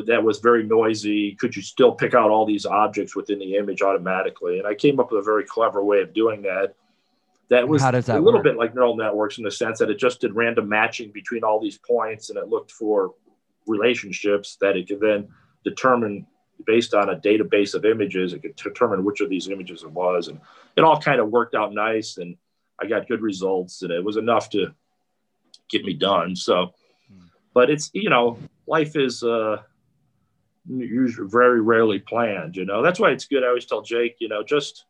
that 0.06 0.22
was 0.22 0.38
very 0.38 0.64
noisy. 0.64 1.34
Could 1.34 1.54
you 1.54 1.62
still 1.62 1.92
pick 1.92 2.14
out 2.14 2.30
all 2.30 2.46
these 2.46 2.64
objects 2.66 3.14
within 3.14 3.38
the 3.38 3.56
image 3.56 3.82
automatically? 3.82 4.58
And 4.58 4.66
I 4.66 4.74
came 4.74 5.00
up 5.00 5.10
with 5.10 5.20
a 5.20 5.24
very 5.24 5.44
clever 5.44 5.84
way 5.84 6.00
of 6.00 6.14
doing 6.14 6.42
that. 6.42 6.74
That 7.50 7.68
was 7.68 7.82
that 7.82 7.94
a 8.08 8.14
little 8.14 8.34
work? 8.34 8.44
bit 8.44 8.56
like 8.56 8.74
neural 8.74 8.96
networks 8.96 9.36
in 9.36 9.44
the 9.44 9.50
sense 9.50 9.78
that 9.80 9.90
it 9.90 9.98
just 9.98 10.20
did 10.20 10.34
random 10.34 10.68
matching 10.68 11.10
between 11.10 11.44
all 11.44 11.60
these 11.60 11.76
points 11.76 12.30
and 12.30 12.38
it 12.38 12.48
looked 12.48 12.70
for 12.70 13.14
relationships 13.66 14.56
that 14.60 14.76
it 14.76 14.88
could 14.88 15.00
then 15.00 15.28
determine 15.62 16.26
based 16.66 16.94
on 16.94 17.10
a 17.10 17.16
database 17.16 17.74
of 17.74 17.84
images. 17.84 18.32
It 18.32 18.42
could 18.42 18.56
determine 18.56 19.04
which 19.04 19.20
of 19.20 19.30
these 19.30 19.48
images 19.48 19.82
it 19.82 19.90
was. 19.90 20.28
And 20.28 20.40
it 20.76 20.84
all 20.84 21.00
kind 21.00 21.20
of 21.20 21.30
worked 21.30 21.54
out 21.54 21.72
nice. 21.74 22.18
And 22.18 22.36
I 22.80 22.86
got 22.86 23.08
good 23.08 23.20
results 23.22 23.82
and 23.82 23.90
it 23.90 24.04
was 24.04 24.16
enough 24.16 24.50
to 24.50 24.72
get 25.68 25.84
me 25.84 25.94
done. 25.94 26.36
So, 26.36 26.72
hmm. 27.12 27.26
but 27.54 27.70
it's, 27.70 27.90
you 27.92 28.10
know, 28.10 28.38
life 28.66 28.96
is, 28.96 29.22
uh, 29.22 29.62
usually 30.68 31.28
very 31.28 31.60
rarely 31.60 31.98
planned. 31.98 32.56
You 32.56 32.64
know, 32.64 32.82
that's 32.82 33.00
why 33.00 33.10
it's 33.10 33.26
good. 33.26 33.42
I 33.42 33.48
always 33.48 33.66
tell 33.66 33.82
Jake, 33.82 34.16
you 34.20 34.28
know, 34.28 34.42
just 34.42 34.84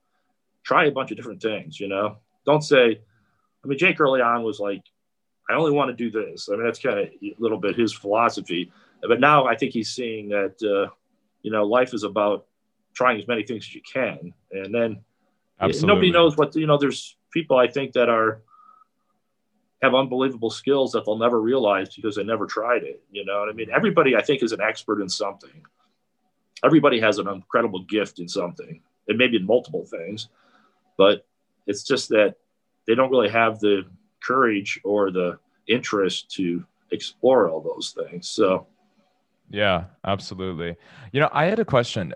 try 0.65 0.87
a 0.87 0.93
bunch 0.93 1.11
of 1.11 1.17
different 1.17 1.43
things. 1.43 1.81
You 1.81 1.89
know, 1.89 2.19
don't 2.47 2.63
say. 2.63 3.01
I 3.65 3.69
mean, 3.69 3.79
Jake 3.79 4.01
early 4.01 4.21
on 4.21 4.43
was 4.43 4.59
like, 4.59 4.83
I 5.49 5.55
only 5.55 5.71
want 5.71 5.97
to 5.97 5.97
do 5.97 6.11
this. 6.11 6.49
I 6.49 6.57
mean, 6.57 6.65
that's 6.65 6.81
kind 6.81 6.99
of 6.99 7.07
a 7.07 7.35
little 7.39 7.59
bit 7.59 7.77
his 7.77 7.93
philosophy. 7.93 8.73
But 9.07 9.21
now 9.21 9.47
I 9.47 9.57
think 9.57 9.73
he's 9.73 9.91
seeing 9.91 10.29
that, 10.31 10.61
uh, 10.63 10.93
you 11.43 11.51
know, 11.51 11.65
life 11.65 11.95
is 11.95 12.03
about 12.05 12.47
trying 12.95 13.21
as 13.21 13.27
many 13.27 13.43
things 13.43 13.65
as 13.65 13.75
you 13.75 13.83
can, 13.83 14.33
and 14.51 14.75
then 14.75 15.01
Absolutely. 15.61 15.89
nobody 15.89 16.11
knows 16.11 16.37
what 16.37 16.55
you 16.55 16.67
know. 16.67 16.79
There's 16.79 17.17
people 17.33 17.57
I 17.57 17.69
think 17.69 17.93
that 17.93 18.09
are 18.09 18.43
have 19.83 19.95
unbelievable 19.95 20.51
skills 20.51 20.93
that 20.93 21.05
they'll 21.05 21.19
never 21.19 21.41
realize 21.41 21.95
because 21.95 22.15
they 22.15 22.23
never 22.23 22.47
tried 22.47 22.85
it. 22.85 23.03
You 23.11 23.25
know 23.25 23.41
what 23.41 23.49
I 23.49 23.53
mean? 23.53 23.69
Everybody, 23.75 24.15
I 24.15 24.23
think, 24.23 24.43
is 24.43 24.53
an 24.53 24.61
expert 24.61 25.03
in 25.03 25.09
something. 25.09 25.51
Everybody 26.65 27.01
has 27.01 27.19
an 27.19 27.27
incredible 27.29 27.83
gift 27.83 28.21
in 28.21 28.29
something. 28.29 28.81
It 29.09 29.17
may 29.17 29.27
be 29.27 29.39
in 29.39 29.47
multiple 29.47 29.85
things, 29.85 30.29
but 30.97 31.27
it's 31.67 31.83
just 31.83 32.09
that 32.11 32.37
they 32.87 32.95
don't 32.95 33.11
really 33.11 33.29
have 33.29 33.59
the 33.59 33.85
courage 34.23 34.81
or 34.85 35.11
the 35.11 35.39
interest 35.67 36.31
to 36.37 36.65
explore 36.93 37.49
all 37.49 37.61
those 37.61 37.91
things. 37.91 38.29
So, 38.29 38.69
yeah, 39.51 39.85
absolutely. 40.05 40.77
You 41.13 41.21
know, 41.21 41.29
I 41.33 41.45
had 41.45 41.59
a 41.59 41.65
question. 41.65 42.15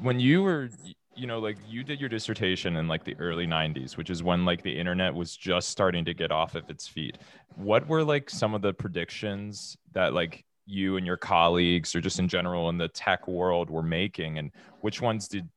When 0.00 0.20
you 0.20 0.42
were 0.42 0.70
you 1.16 1.26
know 1.26 1.38
like 1.38 1.56
you 1.66 1.84
did 1.84 2.00
your 2.00 2.08
dissertation 2.08 2.76
in 2.76 2.88
like 2.88 3.04
the 3.04 3.14
early 3.18 3.46
90s 3.46 3.96
which 3.96 4.10
is 4.10 4.22
when 4.22 4.44
like 4.44 4.62
the 4.62 4.76
internet 4.76 5.14
was 5.14 5.36
just 5.36 5.68
starting 5.68 6.04
to 6.04 6.14
get 6.14 6.32
off 6.32 6.54
of 6.54 6.68
its 6.68 6.86
feet 6.86 7.18
what 7.56 7.86
were 7.86 8.02
like 8.02 8.28
some 8.28 8.54
of 8.54 8.62
the 8.62 8.72
predictions 8.72 9.76
that 9.92 10.12
like 10.12 10.44
you 10.66 10.96
and 10.96 11.06
your 11.06 11.16
colleagues 11.16 11.94
or 11.94 12.00
just 12.00 12.18
in 12.18 12.28
general 12.28 12.68
in 12.68 12.78
the 12.78 12.88
tech 12.88 13.28
world 13.28 13.70
were 13.70 13.82
making 13.82 14.38
and 14.38 14.50
which 14.80 15.00
ones 15.00 15.28
did 15.28 15.48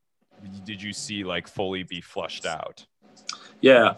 did 0.64 0.82
you 0.82 0.94
see 0.94 1.24
like 1.24 1.48
fully 1.48 1.84
be 1.84 2.02
flushed 2.02 2.46
out 2.46 2.86
yeah 3.62 3.96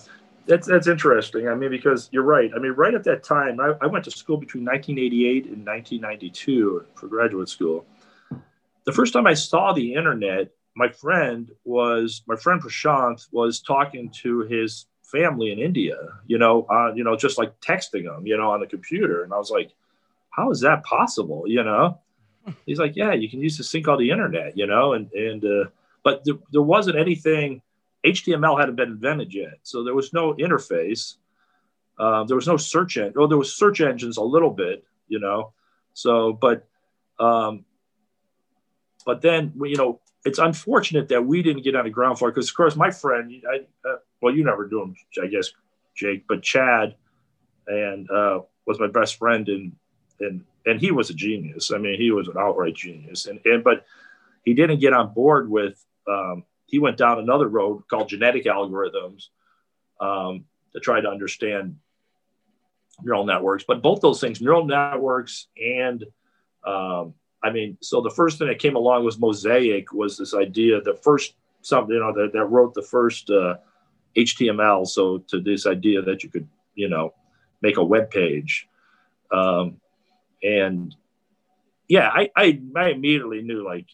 that's 0.50 0.68
that's 0.68 0.88
interesting. 0.88 1.48
I 1.48 1.56
mean 1.56 1.70
because 1.70 2.10
you're 2.12 2.24
right. 2.24 2.51
I 2.53 2.60
mean 2.60 2.74
right 2.74 2.94
at 2.94 3.06
that 3.06 3.24
time 3.24 3.60
i, 3.60 3.74
I 3.82 3.88
went 3.88 4.03
to 4.06 4.12
school 4.12 4.38
between 4.38 4.65
1988 4.65 5.46
and 5.46 5.65
1992 5.65 6.86
for 6.96 7.08
graduate 7.08 7.48
school. 7.48 7.86
The 8.86 8.91
first 8.91 9.13
time 9.13 9.27
i 9.27 9.34
saw 9.34 9.72
the 9.72 9.94
internet 9.94 10.51
my 10.75 10.89
friend 10.89 11.51
was 11.65 12.24
my 12.27 12.36
friend 12.36 12.62
Prashant 12.62 13.27
was 13.32 13.60
talking 13.60 14.10
to 14.22 14.41
his 14.41 14.86
family 15.03 15.51
in 15.51 15.60
India, 15.60 15.98
you 16.27 16.38
know, 16.38 16.65
uh, 16.70 16.94
you 16.94 17.03
know, 17.03 17.15
just 17.15 17.38
like 17.38 17.60
texting 17.60 18.03
them, 18.03 18.25
you 18.25 18.38
know, 18.38 18.51
on 18.51 18.60
the 18.60 18.68
computer. 18.68 19.24
And 19.24 19.34
I 19.34 19.38
was 19.38 19.50
like, 19.50 19.72
how 20.29 20.51
is 20.51 20.62
that 20.62 20.84
possible? 20.84 21.44
You 21.48 21.63
know, 21.63 22.00
he's 22.65 22.79
like, 22.79 22.96
yeah, 22.96 23.13
you 23.13 23.29
can 23.29 23.41
use 23.41 23.58
this 23.58 23.72
thing 23.72 23.84
called 23.84 24.00
the 24.00 24.12
internet, 24.12 24.58
you 24.58 24.68
know, 24.68 24.94
and, 24.94 25.12
and, 25.13 25.44
uh, 25.44 25.70
but 26.03 26.24
there, 26.24 26.36
there 26.51 26.62
wasn't 26.62 26.98
anything, 26.98 27.62
HTML 28.06 28.60
hadn't 28.60 28.75
been 28.75 28.89
invented 28.89 29.34
yet. 29.34 29.60
So 29.63 29.84
there 29.84 29.96
was 29.96 30.13
no 30.13 30.34
interface. 30.34 31.15
Uh, 31.98 32.24
there 32.24 32.36
was 32.36 32.48
no 32.48 32.58
search 32.58 32.98
engine. 32.98 33.13
Oh, 33.18 33.27
there 33.27 33.38
was 33.38 33.56
search 33.56 33.82
engines 33.82 34.18
a 34.18 34.24
little 34.24 34.51
bit, 34.51 34.86
you 35.08 35.20
know. 35.20 35.53
So, 35.94 36.34
but, 36.34 36.68
um, 37.20 37.65
but 39.06 39.22
then, 39.22 39.53
you 39.63 39.75
know, 39.75 40.00
it's 40.25 40.39
unfortunate 40.39 41.10
that 41.10 41.25
we 41.25 41.41
didn't 41.41 41.63
get 41.63 41.75
on 41.75 41.86
the 41.86 41.89
ground 41.89 42.20
floor 42.20 42.32
because, 42.32 42.50
of 42.50 42.56
course, 42.56 42.75
my 42.75 42.91
friend, 42.91 43.32
I, 43.50 43.88
uh, 43.88 43.96
well, 44.22 44.34
you 44.34 44.44
never 44.44 44.68
do 44.68 44.82
him, 44.82 44.96
I 45.22 45.27
guess, 45.27 45.51
Jake, 45.96 46.25
but 46.27 46.41
Chad, 46.41 46.96
and 47.68 48.10
uh, 48.10 48.41
was 48.65 48.79
my 48.79 48.88
best 48.88 49.18
friend, 49.18 49.48
and 49.48 49.75
and 50.20 50.44
and 50.65 50.79
he 50.79 50.91
was 50.91 51.10
a 51.10 51.13
genius. 51.13 51.72
I 51.72 51.77
mean, 51.77 52.00
he 52.00 52.12
was 52.12 52.27
an 52.27 52.36
outright 52.38 52.75
genius, 52.75 53.25
and 53.25 53.39
and 53.46 53.63
but 53.63 53.86
he 54.44 54.53
didn't 54.53 54.79
get 54.79 54.94
on 54.94 55.13
board 55.13 55.50
with. 55.50 55.84
Um, 56.08 56.44
he 56.69 56.79
went 56.79 56.97
down 56.97 57.19
another 57.19 57.47
road 57.47 57.83
called 57.89 58.09
genetic 58.09 58.45
algorithms 58.45 59.27
um, 59.99 60.45
to 60.73 60.79
try 60.79 61.01
to 61.01 61.09
understand 61.09 61.77
neural 63.01 63.25
networks. 63.25 63.63
But 63.67 63.81
both 63.81 64.01
those 64.01 64.21
things, 64.21 64.41
neural 64.41 64.65
networks 64.65 65.47
and 65.61 66.03
um, 66.63 67.13
I 67.41 67.51
mean, 67.51 67.77
so 67.81 68.01
the 68.01 68.09
first 68.09 68.38
thing 68.38 68.47
that 68.47 68.59
came 68.59 68.75
along 68.75 69.05
was 69.05 69.17
Mosaic 69.17 69.93
was 69.93 70.17
this 70.17 70.33
idea, 70.33 70.81
the 70.81 70.99
first 71.03 71.35
something, 71.61 71.93
you 71.93 72.01
know, 72.01 72.13
that, 72.13 72.33
that 72.33 72.45
wrote 72.45 72.73
the 72.73 72.81
first 72.81 73.29
uh, 73.29 73.55
HTML. 74.15 74.85
So 74.88 75.19
to 75.29 75.39
this 75.39 75.65
idea 75.65 76.01
that 76.01 76.23
you 76.23 76.29
could, 76.29 76.47
you 76.75 76.89
know, 76.89 77.13
make 77.61 77.77
a 77.77 77.83
web 77.83 78.11
page. 78.11 78.67
Um, 79.31 79.79
and 80.43 80.95
yeah, 81.88 82.09
I, 82.09 82.29
I, 82.35 82.61
I 82.75 82.89
immediately 82.89 83.41
knew 83.41 83.65
like, 83.65 83.88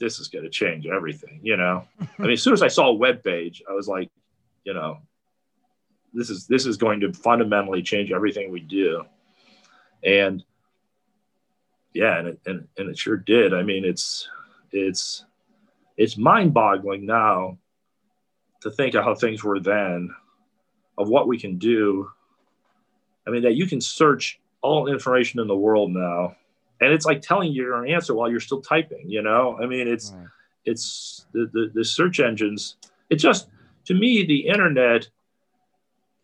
this 0.00 0.18
is 0.18 0.28
going 0.28 0.44
to 0.44 0.50
change 0.50 0.86
everything, 0.86 1.40
you 1.42 1.56
know? 1.56 1.84
I 2.00 2.22
mean, 2.22 2.32
as 2.32 2.42
soon 2.42 2.52
as 2.52 2.62
I 2.62 2.68
saw 2.68 2.88
a 2.88 2.94
web 2.94 3.22
page, 3.22 3.62
I 3.68 3.72
was 3.72 3.88
like, 3.88 4.10
you 4.64 4.74
know, 4.74 4.98
this 6.12 6.30
is 6.30 6.46
this 6.46 6.66
is 6.66 6.76
going 6.76 7.00
to 7.00 7.12
fundamentally 7.12 7.82
change 7.82 8.12
everything 8.12 8.50
we 8.50 8.60
do. 8.60 9.04
And 10.04 10.44
yeah 11.94 12.18
and 12.18 12.28
it, 12.28 12.40
and, 12.46 12.68
and 12.76 12.88
it 12.88 12.98
sure 12.98 13.16
did. 13.16 13.54
I 13.54 13.62
mean 13.62 13.84
it's 13.84 14.28
it's 14.72 15.24
it's 15.96 16.16
mind-boggling 16.16 17.04
now 17.04 17.58
to 18.62 18.70
think 18.70 18.94
of 18.94 19.04
how 19.04 19.14
things 19.14 19.42
were 19.42 19.60
then 19.60 20.14
of 20.96 21.08
what 21.08 21.28
we 21.28 21.38
can 21.38 21.58
do. 21.58 22.08
I 23.26 23.30
mean 23.30 23.42
that 23.42 23.56
you 23.56 23.66
can 23.66 23.80
search 23.80 24.40
all 24.62 24.88
information 24.88 25.40
in 25.40 25.46
the 25.46 25.56
world 25.56 25.90
now 25.90 26.36
and 26.80 26.92
it's 26.92 27.06
like 27.06 27.22
telling 27.22 27.52
you 27.52 27.64
your 27.64 27.86
answer 27.86 28.14
while 28.14 28.30
you're 28.30 28.40
still 28.40 28.60
typing 28.60 29.08
you 29.08 29.22
know 29.22 29.58
i 29.62 29.66
mean 29.66 29.86
it's 29.88 30.12
right. 30.16 30.26
it's 30.64 31.26
the, 31.32 31.48
the 31.52 31.70
the 31.74 31.84
search 31.84 32.20
engines 32.20 32.76
it 33.10 33.16
just 33.16 33.48
to 33.84 33.94
me 33.94 34.24
the 34.24 34.46
internet 34.46 35.08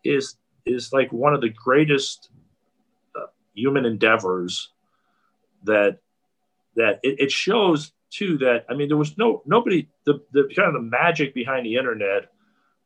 is 0.04 0.36
is 0.66 0.92
like 0.92 1.12
one 1.12 1.34
of 1.34 1.40
the 1.40 1.48
greatest 1.48 2.30
uh, 3.16 3.26
human 3.54 3.84
endeavors 3.84 4.70
that 5.64 5.98
that 6.76 7.00
it, 7.02 7.20
it, 7.20 7.30
shows 7.30 7.92
too 8.10 8.38
that 8.38 8.64
I 8.68 8.74
mean 8.74 8.88
there 8.88 8.96
was 8.96 9.16
no 9.16 9.42
nobody 9.46 9.88
the, 10.04 10.20
the 10.32 10.50
kind 10.54 10.68
of 10.68 10.74
the 10.74 10.88
magic 10.88 11.34
behind 11.34 11.66
the 11.66 11.76
internet 11.76 12.30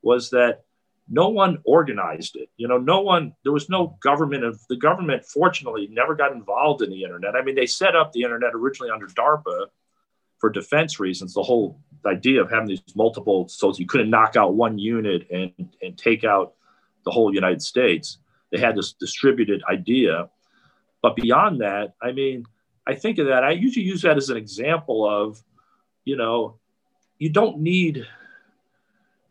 was 0.03 0.31
that 0.31 0.65
no 1.11 1.29
one 1.29 1.59
organized 1.65 2.37
it 2.37 2.49
you 2.57 2.69
know 2.69 2.79
no 2.79 3.00
one 3.00 3.33
there 3.43 3.53
was 3.53 3.69
no 3.69 3.97
government 4.00 4.45
of 4.45 4.61
the 4.69 4.77
government 4.77 5.25
fortunately 5.25 5.88
never 5.91 6.15
got 6.15 6.33
involved 6.33 6.83
in 6.83 6.91
the 6.91 7.03
internet 7.03 7.35
i 7.35 7.43
mean 7.43 7.55
they 7.55 7.67
set 7.67 7.97
up 7.97 8.12
the 8.12 8.23
internet 8.23 8.50
originally 8.55 8.91
under 8.91 9.07
darpa 9.07 9.67
for 10.38 10.50
defense 10.50 11.00
reasons 11.00 11.35
the 11.35 11.43
whole 11.43 11.81
idea 12.07 12.41
of 12.41 12.50
having 12.50 12.69
these 12.69 12.83
multiple 12.95 13.49
so 13.49 13.73
you 13.77 13.87
couldn't 13.87 14.11
knock 14.11 14.37
out 14.37 14.55
one 14.55 14.79
unit 14.79 15.27
and 15.31 15.53
and 15.83 15.97
take 15.99 16.25
out 16.25 16.55
the 17.09 17.12
whole 17.12 17.35
United 17.35 17.62
States. 17.62 18.19
They 18.53 18.59
had 18.59 18.77
this 18.77 18.93
distributed 18.93 19.62
idea. 19.69 20.29
But 21.03 21.17
beyond 21.17 21.62
that, 21.62 21.95
I 22.03 22.12
mean, 22.12 22.45
I 22.87 22.95
think 22.95 23.19
of 23.19 23.27
that, 23.29 23.45
I 23.45 23.53
usually 23.53 23.87
use 23.87 24.03
that 24.03 24.19
as 24.19 24.29
an 24.29 24.37
example 24.37 25.09
of, 25.09 25.43
you 26.05 26.17
know, 26.17 26.59
you 27.19 27.31
don't 27.31 27.61
need, 27.61 28.07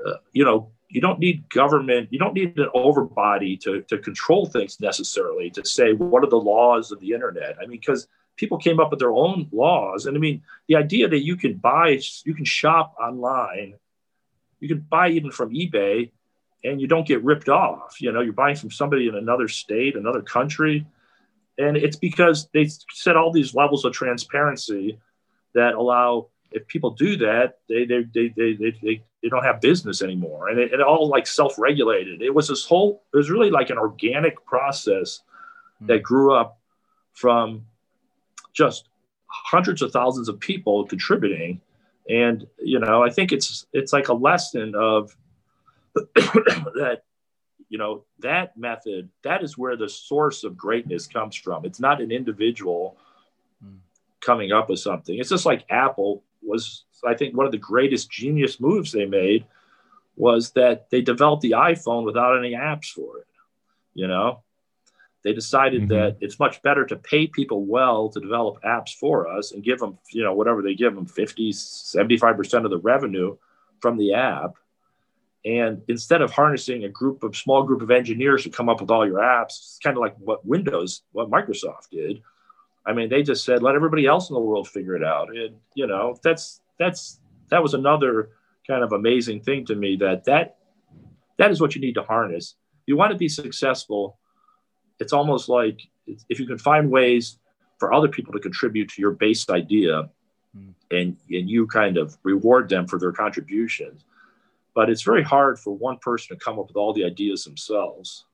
uh, 0.05 0.17
you 0.31 0.43
know, 0.43 0.71
you 0.89 1.01
don't 1.01 1.19
need 1.19 1.49
government, 1.49 2.09
you 2.11 2.19
don't 2.19 2.33
need 2.33 2.57
an 2.57 2.69
overbody 2.73 3.59
to, 3.61 3.81
to 3.83 3.97
control 3.97 4.45
things 4.45 4.79
necessarily 4.79 5.49
to 5.51 5.65
say, 5.65 5.93
what 5.93 6.23
are 6.23 6.29
the 6.29 6.37
laws 6.37 6.91
of 6.91 6.99
the 6.99 7.11
internet? 7.11 7.57
I 7.61 7.65
mean, 7.65 7.79
because 7.79 8.07
people 8.37 8.57
came 8.57 8.79
up 8.79 8.91
with 8.91 8.99
their 8.99 9.11
own 9.11 9.49
laws. 9.51 10.05
And 10.05 10.15
I 10.15 10.19
mean, 10.19 10.43
the 10.67 10.75
idea 10.75 11.07
that 11.09 11.23
you 11.23 11.35
can 11.35 11.55
buy, 11.55 11.99
you 12.23 12.33
can 12.33 12.45
shop 12.45 12.95
online, 13.01 13.73
you 14.59 14.67
can 14.67 14.79
buy 14.79 15.09
even 15.09 15.31
from 15.31 15.53
eBay 15.53 16.11
and 16.63 16.79
you 16.79 16.87
don't 16.87 17.07
get 17.07 17.23
ripped 17.23 17.49
off. 17.49 17.99
You 17.99 18.11
know, 18.11 18.21
you're 18.21 18.33
buying 18.33 18.55
from 18.55 18.71
somebody 18.71 19.07
in 19.07 19.15
another 19.15 19.47
state, 19.47 19.95
another 19.95 20.21
country. 20.21 20.85
And 21.57 21.75
it's 21.75 21.97
because 21.97 22.47
they 22.53 22.69
set 22.93 23.17
all 23.17 23.31
these 23.31 23.53
levels 23.53 23.83
of 23.83 23.93
transparency 23.93 24.99
that 25.53 25.73
allow, 25.73 26.27
if 26.51 26.67
people 26.67 26.91
do 26.91 27.17
that, 27.17 27.59
they, 27.69 27.85
they, 27.85 28.03
they, 28.13 28.33
they, 28.35 28.53
they, 28.53 28.71
they, 28.81 29.03
they 29.21 29.29
don't 29.29 29.43
have 29.43 29.61
business 29.61 30.01
anymore. 30.01 30.49
And 30.49 30.59
it, 30.59 30.73
it 30.73 30.81
all 30.81 31.07
like 31.07 31.27
self 31.27 31.57
regulated. 31.57 32.21
It 32.21 32.33
was 32.33 32.47
this 32.47 32.65
whole, 32.65 33.03
it 33.13 33.17
was 33.17 33.29
really 33.29 33.51
like 33.51 33.69
an 33.69 33.77
organic 33.77 34.43
process 34.45 35.21
mm-hmm. 35.75 35.87
that 35.87 36.03
grew 36.03 36.33
up 36.33 36.59
from 37.13 37.65
just 38.53 38.89
hundreds 39.27 39.81
of 39.81 39.91
thousands 39.91 40.29
of 40.29 40.39
people 40.39 40.85
contributing. 40.85 41.61
And, 42.09 42.47
you 42.59 42.79
know, 42.79 43.03
I 43.03 43.09
think 43.09 43.31
it's, 43.31 43.65
it's 43.73 43.91
like 43.91 44.07
a 44.07 44.13
lesson 44.13 44.73
of, 44.75 45.15
that 46.15 47.01
you 47.69 47.77
know 47.77 48.03
that 48.19 48.57
method 48.57 49.09
that 49.23 49.43
is 49.43 49.57
where 49.57 49.75
the 49.75 49.89
source 49.89 50.43
of 50.43 50.55
greatness 50.55 51.07
comes 51.07 51.35
from 51.35 51.65
it's 51.65 51.79
not 51.79 52.01
an 52.01 52.11
individual 52.11 52.97
mm. 53.63 53.77
coming 54.21 54.51
up 54.51 54.69
with 54.69 54.79
something 54.79 55.17
it's 55.17 55.29
just 55.29 55.45
like 55.45 55.65
apple 55.69 56.23
was 56.41 56.85
i 57.05 57.13
think 57.13 57.35
one 57.35 57.45
of 57.45 57.51
the 57.51 57.57
greatest 57.57 58.09
genius 58.09 58.59
moves 58.59 58.91
they 58.91 59.05
made 59.05 59.45
was 60.15 60.51
that 60.51 60.89
they 60.89 61.01
developed 61.01 61.41
the 61.41 61.51
iphone 61.51 62.03
without 62.05 62.37
any 62.37 62.53
apps 62.53 62.91
for 62.91 63.19
it 63.19 63.27
you 63.93 64.07
know 64.07 64.41
they 65.23 65.33
decided 65.33 65.83
mm-hmm. 65.83 65.93
that 65.93 66.17
it's 66.21 66.39
much 66.39 66.61
better 66.61 66.85
to 66.85 66.95
pay 66.95 67.27
people 67.27 67.65
well 67.65 68.09
to 68.09 68.19
develop 68.19 68.61
apps 68.63 68.93
for 68.93 69.27
us 69.27 69.51
and 69.51 69.63
give 69.63 69.79
them 69.79 69.97
you 70.11 70.23
know 70.23 70.33
whatever 70.33 70.61
they 70.61 70.75
give 70.75 70.95
them 70.95 71.05
50 71.05 71.51
75% 71.51 72.65
of 72.65 72.71
the 72.71 72.79
revenue 72.79 73.35
from 73.79 73.97
the 73.97 74.13
app 74.13 74.55
and 75.47 75.81
instead 75.87 76.21
of 76.21 76.31
harnessing 76.31 76.83
a 76.83 76.89
group 76.89 77.23
of 77.23 77.37
small 77.37 77.63
group 77.63 77.81
of 77.81 77.89
engineers 77.89 78.43
to 78.43 78.49
come 78.49 78.67
up 78.67 78.81
with 78.81 78.91
all 78.91 79.07
your 79.07 79.19
apps, 79.19 79.57
it's 79.57 79.79
kind 79.81 79.95
of 79.95 80.01
like 80.01 80.15
what 80.17 80.45
Windows, 80.45 81.03
what 81.13 81.31
Microsoft 81.31 81.89
did. 81.89 82.21
I 82.87 82.93
mean, 82.93 83.09
they 83.09 83.21
just 83.21 83.43
said, 83.43 83.61
let 83.61 83.75
everybody 83.75 84.05
else 84.05 84.29
in 84.29 84.33
the 84.33 84.39
world 84.39 84.67
figure 84.67 84.95
it 84.95 85.03
out. 85.03 85.29
And, 85.35 85.57
you 85.75 85.87
know, 85.87 86.17
that's, 86.23 86.61
that's, 86.79 87.19
that 87.49 87.61
was 87.61 87.73
another 87.73 88.29
kind 88.65 88.81
of 88.81 88.93
amazing 88.93 89.41
thing 89.41 89.65
to 89.65 89.75
me 89.75 89.97
that 89.97 90.23
that, 90.23 90.55
that 91.37 91.51
is 91.51 91.59
what 91.59 91.75
you 91.75 91.81
need 91.81 91.95
to 91.95 92.03
harness. 92.03 92.55
If 92.81 92.87
you 92.87 92.95
want 92.95 93.11
to 93.11 93.17
be 93.17 93.27
successful, 93.27 94.17
it's 94.99 95.11
almost 95.11 95.49
like 95.49 95.81
if 96.29 96.39
you 96.39 96.47
can 96.47 96.57
find 96.57 96.89
ways 96.89 97.37
for 97.77 97.93
other 97.93 98.07
people 98.07 98.31
to 98.33 98.39
contribute 98.39 98.89
to 98.89 99.01
your 99.01 99.11
base 99.11 99.49
idea 99.49 100.09
mm. 100.57 100.73
and, 100.89 101.17
and 101.29 101.49
you 101.49 101.67
kind 101.67 101.97
of 101.97 102.17
reward 102.23 102.69
them 102.69 102.87
for 102.87 102.97
their 102.97 103.11
contributions, 103.11 104.05
but 104.73 104.89
it's 104.89 105.01
very 105.01 105.23
hard 105.23 105.59
for 105.59 105.75
one 105.75 105.97
person 105.97 106.37
to 106.37 106.43
come 106.43 106.57
up 106.57 106.67
with 106.67 106.77
all 106.77 106.93
the 106.93 107.03
ideas 107.03 107.43
themselves. 107.43 108.25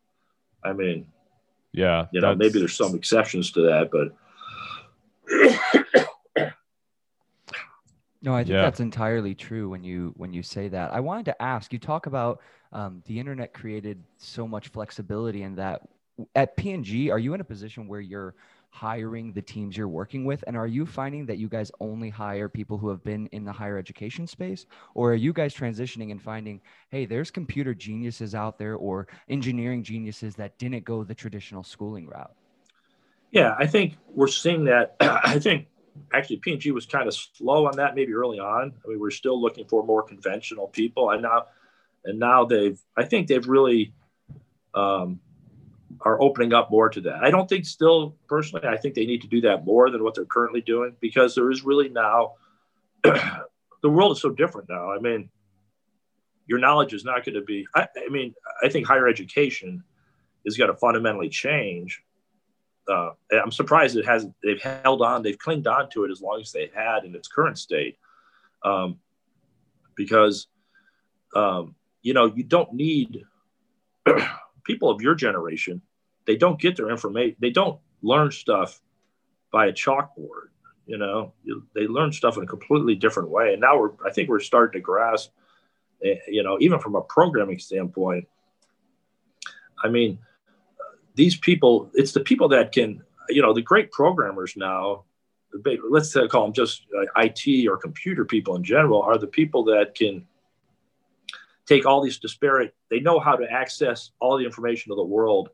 I 0.63 0.74
mean, 0.74 1.08
yeah, 1.72 2.06
you 2.12 2.22
know, 2.22 2.36
maybe 2.36 2.60
there's 2.60 2.76
some 2.76 2.94
exceptions 2.94 3.52
to 3.54 3.62
that, 3.62 3.89
but 3.92 4.16
no, 8.22 8.34
I 8.36 8.44
think 8.44 8.54
yeah. 8.54 8.62
that's 8.62 8.80
entirely 8.80 9.36
true 9.36 9.70
when 9.70 9.84
you 9.84 10.14
when 10.18 10.34
you 10.34 10.44
say 10.44 10.68
that. 10.70 10.94
I 10.94 11.00
wanted 11.00 11.26
to 11.26 11.42
ask. 11.42 11.74
You 11.74 11.80
talk 11.80 12.06
about 12.06 12.42
um, 12.72 13.04
the 13.06 13.20
internet 13.20 13.54
created 13.54 14.04
so 14.18 14.48
much 14.48 14.70
flexibility, 14.70 15.44
and 15.44 15.58
that 15.58 15.82
at 16.36 16.56
P&G, 16.58 17.10
are 17.10 17.20
you 17.20 17.34
in 17.34 17.42
a 17.42 17.44
position 17.44 17.88
where 17.88 18.02
you're 18.02 18.36
hiring 18.70 19.32
the 19.34 19.42
teams 19.42 19.78
you're 19.78 19.88
working 19.88 20.26
with? 20.26 20.44
And 20.48 20.58
are 20.58 20.68
you 20.68 20.86
finding 20.86 21.26
that 21.28 21.38
you 21.38 21.48
guys 21.48 21.72
only 21.80 22.10
hire 22.10 22.50
people 22.50 22.78
who 22.78 22.90
have 22.90 23.04
been 23.04 23.28
in 23.28 23.46
the 23.46 23.52
higher 23.52 23.78
education 23.78 24.26
space? 24.26 24.66
Or 24.96 25.12
are 25.12 25.16
you 25.16 25.32
guys 25.32 25.54
transitioning 25.54 26.12
and 26.12 26.22
finding, 26.22 26.60
hey, 26.90 27.06
there's 27.06 27.30
computer 27.30 27.74
geniuses 27.76 28.34
out 28.34 28.58
there 28.58 28.76
or 28.76 29.08
engineering 29.30 29.84
geniuses 29.84 30.36
that 30.36 30.58
didn't 30.58 30.86
go 30.86 31.04
the 31.04 31.14
traditional 31.14 31.64
schooling 31.64 32.08
route? 32.08 32.34
Yeah, 33.34 33.56
I 33.58 33.65
think 33.65 33.98
we're 34.08 34.28
seeing 34.28 34.65
that. 34.65 34.96
I 35.00 35.39
think 35.39 35.67
actually 36.13 36.38
P&G 36.38 36.69
was 36.72 36.86
kind 36.86 37.08
of 37.08 37.15
slow 37.15 37.65
on 37.65 37.78
that 37.78 37.96
maybe 37.96 38.13
early 38.13 38.39
on. 38.39 38.74
I 38.86 38.88
mean, 38.88 39.00
we're 39.00 39.10
still 39.10 39.41
looking 39.41 39.65
for 39.65 39.84
more 39.84 40.04
conventional 40.04 40.67
people. 40.67 41.10
And 41.10 41.24
now, 41.24 41.48
and 42.06 42.19
now 42.19 42.46
they've, 42.46 42.80
I 42.96 43.06
think 43.06 43.28
they've 43.28 43.46
really, 43.48 43.91
um, 44.76 45.19
are 46.02 46.22
opening 46.22 46.54
up 46.54 46.69
more 46.69 46.89
to 46.89 47.02
that. 47.02 47.24
I 47.24 47.32
don't 47.32 47.50
think 47.50 47.65
still 47.65 48.15
personally, 48.28 48.67
I 48.67 48.78
think 48.78 48.93
they 48.93 49.06
need 49.06 49.22
to 49.22 49.28
do 49.28 49.41
that 49.41 49.65
more 49.65 49.89
than 49.89 50.04
what 50.04 50.13
they're 50.13 50.26
currently 50.26 50.62
doing 50.62 50.96
because 51.00 51.34
there 51.34 51.50
is 51.50 51.63
really 51.63 51.89
now 51.89 52.34
the 53.04 53.89
world 53.89 54.12
is 54.12 54.22
so 54.22 54.30
different 54.30 54.69
now. 54.69 54.91
I 54.91 55.00
mean, 55.00 55.30
your 56.46 56.60
knowledge 56.60 56.93
is 56.93 57.04
not 57.04 57.26
going 57.26 57.36
to 57.36 57.41
be, 57.41 57.65
I, 57.74 57.88
I 57.98 58.10
mean, 58.10 58.36
I 58.63 58.69
think 58.69 58.86
higher 58.86 59.08
education 59.08 59.84
is 60.46 60.56
going 60.56 60.72
to 60.72 60.78
fundamentally 60.78 61.30
change. 61.30 62.04
Uh, 62.88 63.12
I'm 63.32 63.52
surprised 63.52 63.96
it 63.96 64.06
hasn't, 64.06 64.36
they've 64.43 64.62
held 64.62 65.02
on, 65.02 65.24
they've 65.24 65.38
clinged 65.38 65.67
on 65.67 65.89
to 65.91 66.04
it 66.04 66.12
as 66.12 66.22
long 66.22 66.41
as 66.41 66.52
they 66.52 66.69
had 66.74 67.06
in 67.06 67.15
its 67.15 67.28
current 67.28 67.58
state. 67.58 67.98
Um, 68.63 69.00
because, 69.96 70.48
um, 71.36 71.76
you 72.02 72.13
know, 72.13 72.26
you 72.34 72.43
don't 72.43 72.74
need 72.74 73.24
people 74.63 74.89
of 74.89 75.02
your 75.02 75.15
generation, 75.15 75.82
they 76.26 76.36
don't 76.36 76.60
get 76.60 76.76
their 76.76 76.89
information. 76.89 77.36
They 77.39 77.50
don't 77.50 77.80
learn 78.02 78.32
stuff 78.32 78.82
by 79.52 79.67
a 79.67 79.74
chalkboard. 79.74 80.50
You 80.86 80.98
know, 80.98 81.34
they 81.74 81.88
learn 81.88 82.12
stuff 82.12 82.38
in 82.38 82.43
a 82.43 82.48
completely 82.48 82.96
different 82.96 83.30
way. 83.30 83.54
And 83.54 83.62
now 83.62 83.80
we're, 83.80 83.91
I 84.06 84.12
think 84.12 84.30
we're 84.30 84.41
starting 84.41 84.80
to 84.80 84.84
grasp, 84.84 85.32
eh, 86.04 86.15
you 86.28 86.43
know, 86.43 86.58
even 86.60 86.80
from 86.80 86.96
a 86.96 87.02
programming 87.02 87.60
standpoint. 87.60 88.28
I 89.82 89.89
mean, 89.89 90.19
these 91.15 91.38
people, 91.38 91.91
it's 91.93 92.12
the 92.12 92.19
people 92.19 92.49
that 92.49 92.71
can, 92.71 93.04
you 93.30 93.41
know, 93.41 93.54
the 93.54 93.62
great 93.62 93.91
programmers 93.91 94.56
now, 94.58 95.04
let's 95.89 96.13
call 96.30 96.45
them 96.45 96.54
just 96.54 96.86
uh, 96.97 97.06
IT 97.17 97.67
or 97.67 97.78
computer 97.78 98.26
people 98.26 98.56
in 98.56 98.63
general, 98.63 99.02
are 99.02 99.17
the 99.17 99.28
people 99.28 99.63
that 99.65 99.95
can 99.95 100.26
take 101.65 101.86
all 101.86 102.02
these 102.02 102.17
disparate, 102.17 102.76
they 102.89 102.99
know 102.99 103.19
how 103.19 103.36
to 103.36 103.49
access 103.49 104.12
all 104.19 104.38
the 104.38 104.45
information 104.45 104.91
of 104.91 104.97
the 104.97 105.04
world. 105.04 105.49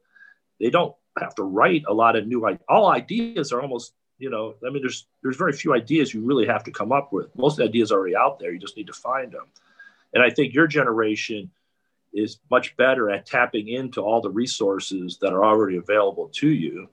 They 0.59 0.69
don't 0.69 0.95
have 1.19 1.35
to 1.35 1.43
write 1.43 1.83
a 1.87 1.93
lot 1.93 2.15
of 2.15 2.27
new 2.27 2.57
all 2.67 2.91
ideas 2.91 3.51
are 3.51 3.61
almost 3.61 3.93
you 4.19 4.29
know 4.29 4.55
i 4.65 4.69
mean 4.69 4.81
there's 4.81 5.07
there's 5.21 5.37
very 5.37 5.53
few 5.53 5.73
ideas 5.73 6.13
you 6.13 6.21
really 6.21 6.45
have 6.45 6.63
to 6.63 6.71
come 6.71 6.91
up 6.91 7.11
with 7.11 7.35
most 7.35 7.59
ideas 7.59 7.91
are 7.91 7.99
already 7.99 8.15
out 8.15 8.39
there 8.39 8.51
you 8.51 8.59
just 8.59 8.77
need 8.77 8.87
to 8.87 8.93
find 8.93 9.31
them 9.31 9.45
and 10.13 10.23
i 10.23 10.29
think 10.29 10.53
your 10.53 10.67
generation 10.67 11.49
is 12.13 12.39
much 12.49 12.75
better 12.77 13.09
at 13.09 13.25
tapping 13.25 13.67
into 13.67 14.01
all 14.01 14.21
the 14.21 14.29
resources 14.29 15.17
that 15.21 15.33
are 15.33 15.45
already 15.45 15.77
available 15.77 16.29
to 16.35 16.49
you. 16.49 16.89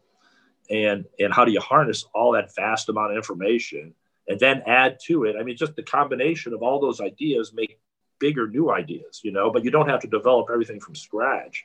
And 0.71 1.05
and 1.19 1.33
how 1.33 1.45
do 1.45 1.53
you 1.53 1.61
harness 1.61 2.05
all 2.15 2.33
that 2.33 2.55
vast 2.55 2.89
amount 2.89 3.13
of 3.13 3.17
information 3.17 3.95
and 4.29 4.39
then 4.41 4.63
add 4.67 4.99
to 5.07 5.25
it? 5.25 5.37
I 5.39 5.43
mean 5.43 5.57
just 5.57 5.77
the 5.77 5.83
combination 5.83 6.53
of 6.53 6.63
all 6.63 6.81
those 6.81 7.01
ideas 7.01 7.53
make 7.55 7.79
bigger 8.19 8.49
new 8.49 8.71
ideas 8.71 9.21
you 9.23 9.31
know 9.31 9.51
but 9.51 9.63
you 9.63 9.71
don't 9.71 9.91
have 9.91 10.01
to 10.01 10.09
develop 10.09 10.49
everything 10.51 10.81
from 10.81 10.95
scratch. 10.95 11.65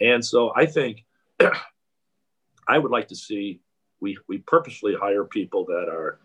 And 0.00 0.24
so 0.24 0.52
i 0.54 0.66
think 0.66 1.04
i 2.68 2.78
would 2.78 2.90
like 2.90 3.08
to 3.08 3.16
see 3.16 3.60
we 4.00 4.18
we 4.28 4.38
purposely 4.38 4.94
hire 4.94 5.24
people 5.24 5.64
that 5.66 5.88
are 5.88 6.18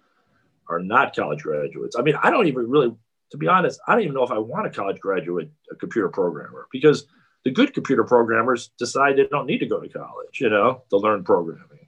are 0.67 0.79
not 0.79 1.15
college 1.15 1.43
graduates. 1.43 1.95
I 1.95 2.01
mean 2.01 2.15
i 2.21 2.29
don't 2.29 2.47
even 2.47 2.69
really 2.69 2.93
to 3.31 3.37
be 3.37 3.47
honest 3.47 3.79
i 3.87 3.93
don't 3.93 4.03
even 4.03 4.13
know 4.13 4.23
if 4.23 4.31
i 4.31 4.37
want 4.37 4.67
a 4.67 4.69
college 4.69 4.99
graduate 4.99 5.49
a 5.71 5.75
computer 5.75 6.09
programmer 6.09 6.67
because 6.71 7.05
the 7.43 7.51
good 7.51 7.73
computer 7.73 8.03
programmers 8.03 8.69
decide 8.77 9.17
they 9.17 9.25
don't 9.25 9.47
need 9.47 9.59
to 9.59 9.65
go 9.65 9.79
to 9.79 9.89
college 9.89 10.39
you 10.39 10.49
know 10.49 10.83
to 10.89 10.97
learn 10.97 11.23
programming 11.23 11.81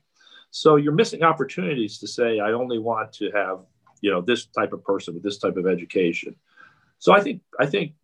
so 0.56 0.76
you're 0.76 0.92
missing 0.92 1.24
opportunities 1.24 1.98
to 1.98 2.06
say, 2.06 2.38
I 2.38 2.52
only 2.52 2.78
want 2.78 3.12
to 3.14 3.28
have, 3.32 3.58
you 4.02 4.12
know, 4.12 4.20
this 4.20 4.46
type 4.46 4.72
of 4.72 4.84
person 4.84 5.12
with 5.12 5.24
this 5.24 5.38
type 5.38 5.56
of 5.56 5.66
education. 5.66 6.36
So 7.00 7.12
I 7.12 7.20
think 7.20 7.42
I 7.58 7.66
think 7.66 7.94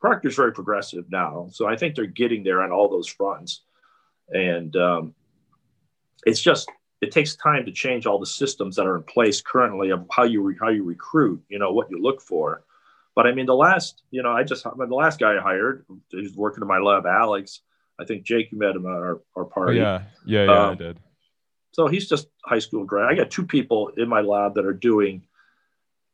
Procter's 0.00 0.36
very 0.36 0.52
progressive 0.52 1.06
now. 1.10 1.48
So 1.50 1.66
I 1.66 1.74
think 1.74 1.96
they're 1.96 2.06
getting 2.06 2.44
there 2.44 2.62
on 2.62 2.70
all 2.70 2.88
those 2.88 3.08
fronts. 3.08 3.62
And 4.28 4.76
um, 4.76 5.14
it's 6.24 6.40
just 6.40 6.70
it 7.00 7.10
takes 7.10 7.34
time 7.34 7.64
to 7.64 7.72
change 7.72 8.06
all 8.06 8.20
the 8.20 8.26
systems 8.26 8.76
that 8.76 8.86
are 8.86 8.96
in 8.96 9.02
place 9.02 9.40
currently 9.42 9.90
of 9.90 10.06
how 10.08 10.22
you 10.22 10.40
re- 10.40 10.56
how 10.60 10.68
you 10.68 10.84
recruit, 10.84 11.42
you 11.48 11.58
know, 11.58 11.72
what 11.72 11.90
you 11.90 12.00
look 12.00 12.22
for. 12.22 12.62
But 13.18 13.26
I 13.26 13.32
mean, 13.32 13.46
the 13.46 13.54
last, 13.56 14.04
you 14.12 14.22
know, 14.22 14.30
I 14.30 14.44
just 14.44 14.62
the 14.62 14.94
last 14.94 15.18
guy 15.18 15.36
I 15.36 15.40
hired, 15.40 15.84
he's 16.08 16.36
working 16.36 16.62
in 16.62 16.68
my 16.68 16.78
lab, 16.78 17.04
Alex. 17.04 17.62
I 17.98 18.04
think 18.04 18.22
Jake, 18.22 18.52
you 18.52 18.58
met 18.58 18.76
him 18.76 18.86
at 18.86 18.92
our, 18.92 19.20
our 19.34 19.44
party. 19.44 19.80
Oh, 19.80 19.82
yeah, 19.82 20.02
yeah, 20.24 20.44
yeah, 20.44 20.66
um, 20.66 20.70
I 20.70 20.74
did. 20.76 21.00
So 21.72 21.88
he's 21.88 22.08
just 22.08 22.28
high 22.44 22.60
school 22.60 22.84
grad. 22.84 23.10
I 23.10 23.16
got 23.16 23.28
two 23.28 23.44
people 23.44 23.88
in 23.96 24.08
my 24.08 24.20
lab 24.20 24.54
that 24.54 24.64
are 24.64 24.72
doing 24.72 25.26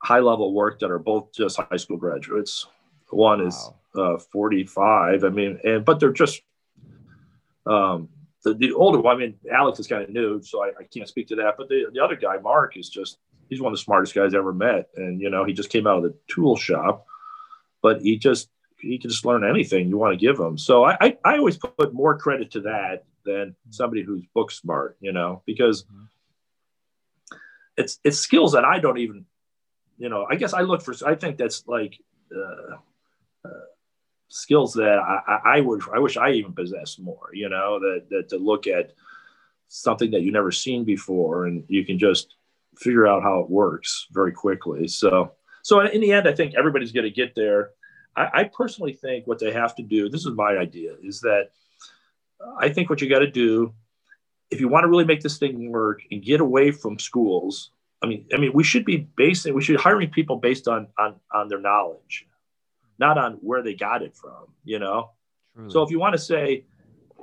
high 0.03 0.21
level 0.21 0.55
work 0.55 0.81
that 0.81 0.91
are 0.91 0.99
both 0.99 1.35
just 1.35 1.61
high 1.61 1.77
school 1.77 1.99
graduates. 1.99 2.67
One 3.11 3.43
wow. 3.43 3.49
is 3.49 3.71
uh, 3.95 4.17
45. 4.33 5.25
I 5.25 5.29
mean, 5.29 5.61
and 5.63 5.85
but 5.85 6.01
they're 6.01 6.11
just 6.11 6.41
um, 7.67 8.09
the, 8.45 8.55
the 8.55 8.73
older 8.73 8.99
one. 8.99 9.17
I 9.17 9.19
mean, 9.19 9.35
Alex 9.53 9.79
is 9.79 9.87
kind 9.87 10.05
of 10.05 10.09
new, 10.09 10.43
so 10.43 10.65
I, 10.65 10.69
I 10.69 10.85
can't 10.85 11.07
speak 11.07 11.29
to 11.29 11.37
that. 11.37 11.57
But 11.59 11.69
the, 11.69 11.85
the 11.93 12.03
other 12.03 12.17
guy, 12.17 12.39
Mark, 12.39 12.79
is 12.79 12.89
just 12.89 13.19
he's 13.49 13.61
one 13.61 13.73
of 13.73 13.79
the 13.79 13.83
smartest 13.83 14.15
guys 14.15 14.35
I 14.35 14.39
ever 14.39 14.53
met. 14.53 14.89
And 14.97 15.21
you 15.21 15.31
know, 15.31 15.45
he 15.45 15.53
just 15.53 15.71
came 15.71 15.87
out 15.87 15.99
of 15.99 16.05
the 16.05 16.15
tool 16.29 16.57
shop, 16.57 17.07
but 17.83 18.01
he 18.01 18.17
just 18.17 18.49
he 18.79 18.99
can 18.99 19.11
just 19.11 19.25
learn 19.25 19.45
anything 19.45 19.89
you 19.89 19.97
want 19.97 20.13
to 20.13 20.27
give 20.27 20.39
him. 20.39 20.59
So 20.59 20.85
I, 20.85 20.97
I, 21.01 21.19
I 21.25 21.39
always 21.39 21.57
put 21.57 21.95
more 21.95 22.19
credit 22.19 22.51
to 22.53 22.61
that 22.63 23.05
than 23.25 23.57
somebody 23.71 24.03
who's 24.03 24.25
book 24.35 24.51
smart, 24.51 24.97
you 25.01 25.13
know, 25.13 25.43
because 25.47 25.85
it's 27.77 27.99
it's 28.05 28.19
skills 28.19 28.53
that 28.53 28.65
I 28.65 28.79
don't 28.79 28.99
even, 28.99 29.25
you 29.99 30.09
know, 30.09 30.27
I 30.29 30.37
guess 30.37 30.53
I 30.53 30.61
look 30.61 30.83
for. 30.83 30.95
I 31.07 31.15
think 31.15 31.39
that's 31.39 31.67
like 31.67 31.99
uh, 32.35 32.77
uh, 33.45 33.67
skills 34.29 34.75
that 34.75 34.99
I, 34.99 35.57
I 35.57 35.61
would 35.61 35.83
I 35.93 35.99
wish 35.99 36.17
I 36.17 36.33
even 36.33 36.53
possessed 36.53 37.01
more, 37.01 37.31
you 37.33 37.49
know, 37.49 37.81
that 37.81 38.07
that 38.11 38.29
to 38.31 38.37
look 38.37 38.67
at 38.67 38.93
something 39.69 40.11
that 40.13 40.23
you've 40.23 40.35
never 40.35 40.53
seen 40.53 40.85
before 40.85 41.47
and 41.47 41.65
you 41.69 41.85
can 41.85 41.99
just 41.99 42.37
figure 42.79 43.07
out 43.07 43.23
how 43.23 43.41
it 43.41 43.51
works 43.51 44.07
very 44.13 44.33
quickly. 44.33 44.89
So 44.89 45.33
so 45.63 45.81
in 45.81 46.01
the 46.01 46.13
end, 46.13 46.29
I 46.29 46.33
think 46.33 46.55
everybody's 46.55 46.93
going 46.93 47.05
to 47.05 47.11
get 47.11 47.35
there. 47.35 47.71
I, 48.17 48.29
I 48.33 48.45
personally 48.45 48.93
think 48.93 49.27
what 49.27 49.39
they 49.39 49.53
have 49.53 49.75
to 49.77 49.83
do. 49.83 50.09
This 50.09 50.27
is 50.27 50.33
my 50.33 50.57
idea: 50.59 50.95
is 51.03 51.21
that 51.21 51.51
I 52.59 52.69
think 52.69 52.91
what 52.91 53.01
you 53.01 53.09
got 53.09 53.21
to 53.21 53.31
do 53.31 53.73
if 54.51 54.61
you 54.61 54.69
want 54.69 54.85
to 54.85 54.89
really 54.89 55.05
make 55.05 55.21
this 55.21 55.39
thing 55.39 55.73
work 55.73 56.03
and 56.11 56.23
get 56.23 56.41
away 56.41 56.71
from 56.71 56.99
schools. 56.99 57.71
I 58.03 58.07
mean, 58.07 58.27
I 58.33 58.37
mean, 58.37 58.53
we 58.53 58.63
should 58.63 58.85
be 58.85 59.09
basing, 59.17 59.55
we 59.55 59.63
should 59.63 59.77
be 59.77 59.83
hiring 59.83 60.11
people 60.11 60.37
based 60.37 60.69
on 60.69 60.89
on 60.99 61.17
on 61.33 61.49
their 61.49 61.61
knowledge, 61.61 62.27
not 62.99 63.19
on 63.19 63.35
where 63.35 63.63
they 63.63 63.75
got 63.75 64.03
it 64.03 64.15
from. 64.15 64.49
You 64.65 64.79
know. 64.79 65.11
Truly. 65.55 65.71
So 65.71 65.83
if 65.83 65.91
you 65.91 65.99
want 65.99 66.13
to 66.13 66.19
say, 66.19 66.67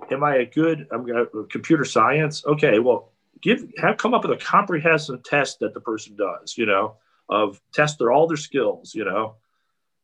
"Am 0.10 0.24
I 0.24 0.38
a 0.38 0.46
good? 0.46 0.88
I'm 0.92 1.06
going 1.06 1.28
computer 1.50 1.86
science." 1.86 2.46
Okay, 2.46 2.80
well, 2.80 3.12
give 3.42 3.72
have 3.78 3.98
come 3.98 4.14
up 4.14 4.24
with 4.24 4.42
a 4.42 4.44
comprehensive 4.44 5.24
test 5.24 5.60
that 5.60 5.74
the 5.74 5.82
person 5.82 6.16
does. 6.16 6.58
You 6.58 6.66
know, 6.66 6.96
of 7.30 7.62
test 7.74 8.00
their 8.00 8.12
all 8.12 8.28
their 8.28 8.38
skills. 8.38 8.94
You 8.96 9.06
know, 9.06 9.36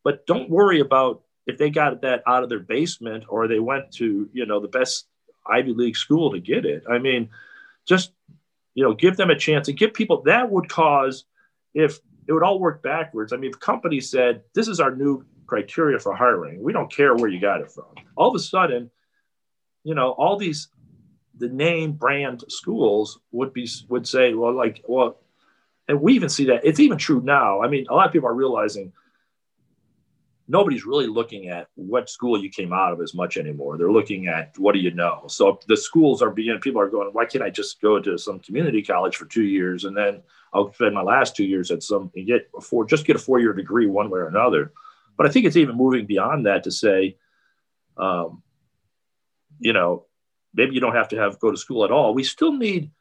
but 0.04 0.26
don't 0.26 0.50
worry 0.50 0.80
about 0.80 1.24
if 1.48 1.58
they 1.58 1.70
got 1.70 2.02
that 2.02 2.22
out 2.28 2.44
of 2.44 2.50
their 2.50 2.60
basement 2.60 3.24
or 3.30 3.48
they 3.48 3.60
went 3.60 3.92
to 3.94 4.30
you 4.34 4.46
know 4.46 4.60
the 4.60 4.68
best 4.68 5.08
ivy 5.50 5.74
league 5.74 5.96
school 5.96 6.32
to 6.32 6.40
get 6.40 6.66
it 6.66 6.84
i 6.90 7.00
mean 7.00 7.30
just 7.88 8.12
you 8.76 8.84
know 8.84 8.94
give 8.94 9.18
them 9.18 9.30
a 9.30 9.38
chance 9.38 9.68
and 9.68 9.78
give 9.78 9.94
people 9.94 10.22
that 10.24 10.52
would 10.52 10.70
cause 10.70 11.26
if 11.74 12.00
it 12.28 12.34
would 12.34 12.44
all 12.44 12.60
work 12.60 12.84
backwards 12.84 13.34
i 13.34 13.38
mean 13.38 13.50
if 13.50 13.60
companies 13.60 14.12
said 14.12 14.44
this 14.54 14.68
is 14.68 14.80
our 14.80 14.96
new 14.96 15.26
criteria 15.48 15.98
for 15.98 16.14
hiring 16.14 16.62
we 16.62 16.74
don't 16.74 16.92
care 16.92 17.16
where 17.16 17.30
you 17.30 17.40
got 17.40 17.62
it 17.62 17.72
from 17.72 17.86
all 18.16 18.30
of 18.30 18.36
a 18.36 18.40
sudden 18.40 18.92
you 19.84 19.96
know 19.96 20.12
all 20.12 20.38
these 20.38 20.68
the 21.38 21.50
name 21.50 21.94
brand 21.94 22.44
schools 22.50 23.20
would 23.32 23.54
be 23.54 23.68
would 23.90 24.08
say 24.08 24.34
well 24.34 24.54
like 24.54 24.84
well 24.88 25.18
and 25.88 26.02
we 26.02 26.14
even 26.14 26.30
see 26.30 26.46
that 26.46 26.66
it's 26.66 26.80
even 26.80 26.98
true 26.98 27.22
now 27.22 27.62
i 27.62 27.68
mean 27.68 27.86
a 27.90 27.94
lot 27.94 28.08
of 28.08 28.14
people 28.14 28.30
are 28.30 28.34
realizing 28.34 28.92
nobody's 30.48 30.86
really 30.86 31.08
looking 31.08 31.50
at 31.50 31.68
what 31.76 32.10
school 32.10 32.42
you 32.42 32.50
came 32.50 32.72
out 32.72 32.94
of 32.94 33.02
as 33.02 33.14
much 33.14 33.38
anymore. 33.38 33.78
They're 33.78 33.92
looking 33.92 34.28
at 34.28 34.58
what 34.58 34.74
do 34.74 34.80
you 34.80 34.92
know. 34.92 35.26
So 35.28 35.60
the 35.68 35.76
schools 35.76 36.22
are 36.22 36.30
being 36.30 36.58
people 36.60 36.82
are 36.82 36.90
going, 36.90 37.10
why 37.12 37.26
can't 37.26 37.44
I 37.44 37.50
just 37.50 37.82
go 37.82 38.00
to 38.00 38.18
some 38.18 38.40
community 38.40 38.82
college 38.82 39.18
for 39.18 39.26
two 39.26 39.44
years 39.44 39.84
and 39.84 39.96
then 39.96 40.22
I'll 40.54 40.74
spend 40.74 40.96
my 40.96 41.02
last 41.02 41.36
two 41.36 41.44
years 41.44 41.70
at 41.70 41.84
some 41.84 42.12
and 42.16 42.26
get 42.26 42.50
a 42.58 42.62
four 42.62 42.86
just 42.86 43.06
get 43.06 43.18
a 43.18 43.20
four 43.20 43.40
year 43.40 43.54
degree 43.54 43.88
one 43.88 44.10
way 44.10 44.20
or 44.20 44.28
another. 44.28 44.72
But 45.18 45.26
I 45.26 45.30
think 45.30 45.46
it's 45.46 45.58
even 45.58 45.76
moving 45.76 46.06
beyond 46.06 46.46
that 46.46 46.64
to 46.64 46.72
say, 46.72 47.18
um, 47.98 48.44
you 49.60 49.74
know, 49.74 50.06
maybe 50.58 50.74
you 50.74 50.82
don't 50.82 50.96
have 50.96 51.08
to 51.10 51.18
have 51.18 51.40
go 51.40 51.52
to 51.52 51.58
school 51.58 51.86
at 51.86 51.92
all. 51.92 52.14
We 52.14 52.24
still 52.24 52.52
need 52.52 52.92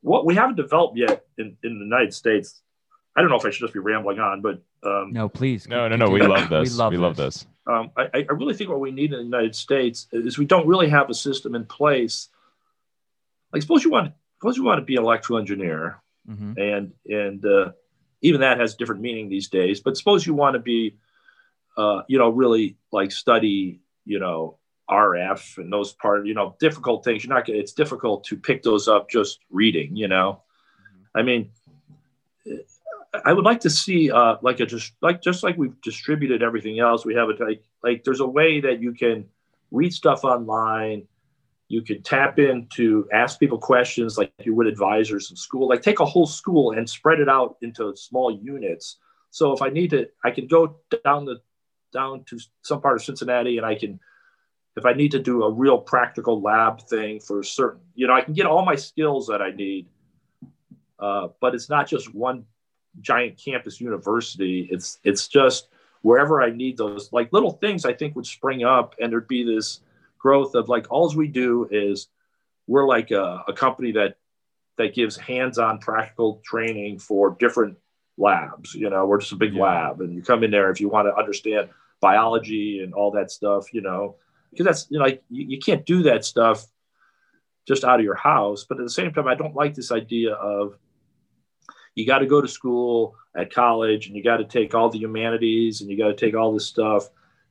what 0.00 0.24
we 0.24 0.34
haven't 0.34 0.56
developed 0.56 0.96
yet 0.96 1.26
in, 1.36 1.56
in 1.62 1.78
the 1.78 1.84
United 1.84 2.14
States. 2.14 2.62
I 3.14 3.20
don't 3.20 3.30
know 3.30 3.36
if 3.36 3.44
I 3.44 3.50
should 3.50 3.60
just 3.60 3.74
be 3.74 3.80
rambling 3.80 4.20
on, 4.20 4.40
but 4.40 4.62
um, 4.82 5.12
no, 5.12 5.28
please. 5.28 5.68
No, 5.68 5.88
no, 5.88 5.96
no. 5.96 6.08
We 6.08 6.22
love 6.22 6.48
this. 6.48 6.70
we 6.70 6.78
love, 6.78 6.92
we 6.92 6.98
love 6.98 7.16
this. 7.16 7.46
Um, 7.66 7.90
I, 7.96 8.08
I 8.14 8.32
really 8.32 8.54
think 8.54 8.70
what 8.70 8.78
we 8.78 8.92
need 8.92 9.12
in 9.12 9.18
the 9.18 9.24
United 9.24 9.56
States 9.56 10.06
is 10.12 10.38
we 10.38 10.44
don't 10.44 10.66
really 10.66 10.88
have 10.88 11.10
a 11.10 11.14
system 11.14 11.54
in 11.54 11.64
place. 11.64 12.28
Like 13.52 13.62
suppose 13.62 13.84
you 13.84 13.90
want, 13.90 14.12
suppose 14.38 14.56
you 14.56 14.62
want 14.62 14.78
to 14.78 14.84
be 14.84 14.96
an 14.96 15.02
electrical 15.02 15.38
engineer, 15.38 16.00
mm-hmm. 16.28 16.58
and 16.58 16.92
and 17.06 17.44
uh, 17.44 17.72
even 18.20 18.42
that 18.42 18.60
has 18.60 18.76
different 18.76 19.00
meaning 19.00 19.28
these 19.28 19.48
days. 19.48 19.80
But 19.80 19.96
suppose 19.96 20.26
you 20.26 20.34
want 20.34 20.54
to 20.54 20.60
be, 20.60 20.96
uh, 21.76 22.02
you 22.06 22.18
know, 22.18 22.28
really 22.28 22.76
like 22.92 23.10
study, 23.10 23.80
you 24.04 24.20
know, 24.20 24.58
RF 24.90 25.58
and 25.58 25.72
those 25.72 25.92
part, 25.92 26.26
you 26.26 26.34
know, 26.34 26.56
difficult 26.60 27.04
things. 27.04 27.24
You're 27.24 27.34
not. 27.34 27.48
It's 27.48 27.72
difficult 27.72 28.24
to 28.24 28.36
pick 28.36 28.62
those 28.62 28.88
up 28.88 29.10
just 29.10 29.40
reading. 29.50 29.96
You 29.96 30.08
know, 30.08 30.42
mm-hmm. 30.80 31.18
I 31.18 31.22
mean 31.22 31.50
I 33.24 33.32
would 33.32 33.44
like 33.44 33.60
to 33.60 33.70
see 33.70 34.10
uh, 34.10 34.36
like 34.42 34.60
a 34.60 34.66
just 34.66 34.92
like 35.00 35.22
just 35.22 35.42
like 35.42 35.56
we've 35.56 35.80
distributed 35.80 36.42
everything 36.42 36.80
else. 36.80 37.04
We 37.04 37.14
have 37.14 37.30
it 37.30 37.40
like 37.40 37.62
like 37.82 38.04
there's 38.04 38.20
a 38.20 38.26
way 38.26 38.60
that 38.60 38.80
you 38.80 38.92
can 38.92 39.26
read 39.70 39.92
stuff 39.92 40.24
online. 40.24 41.06
You 41.68 41.82
can 41.82 42.02
tap 42.02 42.38
in 42.38 42.68
to 42.74 43.08
ask 43.12 43.40
people 43.40 43.58
questions 43.58 44.16
like 44.18 44.32
you 44.44 44.54
would 44.54 44.66
advisors 44.66 45.30
in 45.30 45.36
school. 45.36 45.68
Like 45.68 45.82
take 45.82 46.00
a 46.00 46.04
whole 46.04 46.26
school 46.26 46.72
and 46.72 46.88
spread 46.88 47.20
it 47.20 47.28
out 47.28 47.56
into 47.62 47.94
small 47.96 48.30
units. 48.30 48.98
So 49.30 49.52
if 49.52 49.62
I 49.62 49.68
need 49.68 49.90
to, 49.90 50.08
I 50.24 50.30
can 50.30 50.46
go 50.46 50.76
down 51.04 51.24
the 51.24 51.40
down 51.92 52.24
to 52.24 52.38
some 52.62 52.80
part 52.80 52.96
of 52.96 53.04
Cincinnati 53.04 53.56
and 53.56 53.66
I 53.66 53.74
can 53.74 53.98
if 54.76 54.84
I 54.84 54.92
need 54.92 55.10
to 55.12 55.18
do 55.18 55.42
a 55.44 55.50
real 55.50 55.78
practical 55.78 56.40
lab 56.40 56.82
thing 56.82 57.18
for 57.20 57.42
certain, 57.42 57.80
you 57.94 58.06
know, 58.06 58.12
I 58.14 58.20
can 58.20 58.34
get 58.34 58.46
all 58.46 58.64
my 58.64 58.76
skills 58.76 59.26
that 59.28 59.40
I 59.40 59.50
need. 59.50 59.88
Uh, 60.98 61.28
but 61.40 61.54
it's 61.54 61.68
not 61.68 61.86
just 61.86 62.14
one 62.14 62.44
giant 63.00 63.38
campus 63.42 63.80
university. 63.80 64.68
It's 64.70 64.98
it's 65.04 65.28
just 65.28 65.68
wherever 66.02 66.42
I 66.42 66.50
need 66.50 66.76
those 66.76 67.12
like 67.12 67.32
little 67.32 67.52
things 67.52 67.84
I 67.84 67.92
think 67.92 68.16
would 68.16 68.26
spring 68.26 68.64
up 68.64 68.94
and 69.00 69.12
there'd 69.12 69.28
be 69.28 69.44
this 69.44 69.80
growth 70.18 70.54
of 70.54 70.68
like 70.68 70.86
all 70.90 71.12
we 71.14 71.28
do 71.28 71.68
is 71.70 72.08
we're 72.66 72.86
like 72.86 73.10
a, 73.10 73.44
a 73.48 73.52
company 73.52 73.92
that 73.92 74.16
that 74.76 74.94
gives 74.94 75.16
hands-on 75.16 75.78
practical 75.78 76.42
training 76.44 76.98
for 76.98 77.36
different 77.38 77.78
labs. 78.18 78.74
You 78.74 78.90
know, 78.90 79.06
we're 79.06 79.20
just 79.20 79.32
a 79.32 79.36
big 79.36 79.54
yeah. 79.54 79.62
lab 79.62 80.00
and 80.00 80.14
you 80.14 80.22
come 80.22 80.44
in 80.44 80.50
there 80.50 80.70
if 80.70 80.80
you 80.80 80.88
want 80.88 81.08
to 81.08 81.16
understand 81.16 81.70
biology 82.00 82.80
and 82.82 82.92
all 82.92 83.10
that 83.12 83.30
stuff, 83.30 83.72
you 83.72 83.80
know, 83.80 84.16
because 84.50 84.66
that's 84.66 84.86
you 84.90 84.98
know 84.98 85.04
like 85.04 85.22
you, 85.30 85.46
you 85.48 85.58
can't 85.58 85.84
do 85.86 86.02
that 86.04 86.24
stuff 86.24 86.64
just 87.66 87.84
out 87.84 87.98
of 87.98 88.04
your 88.04 88.14
house. 88.14 88.64
But 88.68 88.78
at 88.78 88.84
the 88.84 88.90
same 88.90 89.12
time, 89.12 89.26
I 89.26 89.34
don't 89.34 89.54
like 89.54 89.74
this 89.74 89.90
idea 89.90 90.34
of 90.34 90.78
you 91.94 92.06
got 92.06 92.18
to 92.18 92.26
go 92.26 92.40
to 92.40 92.48
school 92.48 93.16
at 93.36 93.52
college 93.52 94.06
and 94.06 94.14
you 94.14 94.22
got 94.22 94.36
to 94.36 94.44
take 94.44 94.74
all 94.74 94.88
the 94.90 94.98
humanities 94.98 95.80
and 95.80 95.90
you 95.90 95.96
got 95.98 96.08
to 96.08 96.14
take 96.14 96.36
all 96.36 96.52
this 96.52 96.66
stuff 96.66 97.08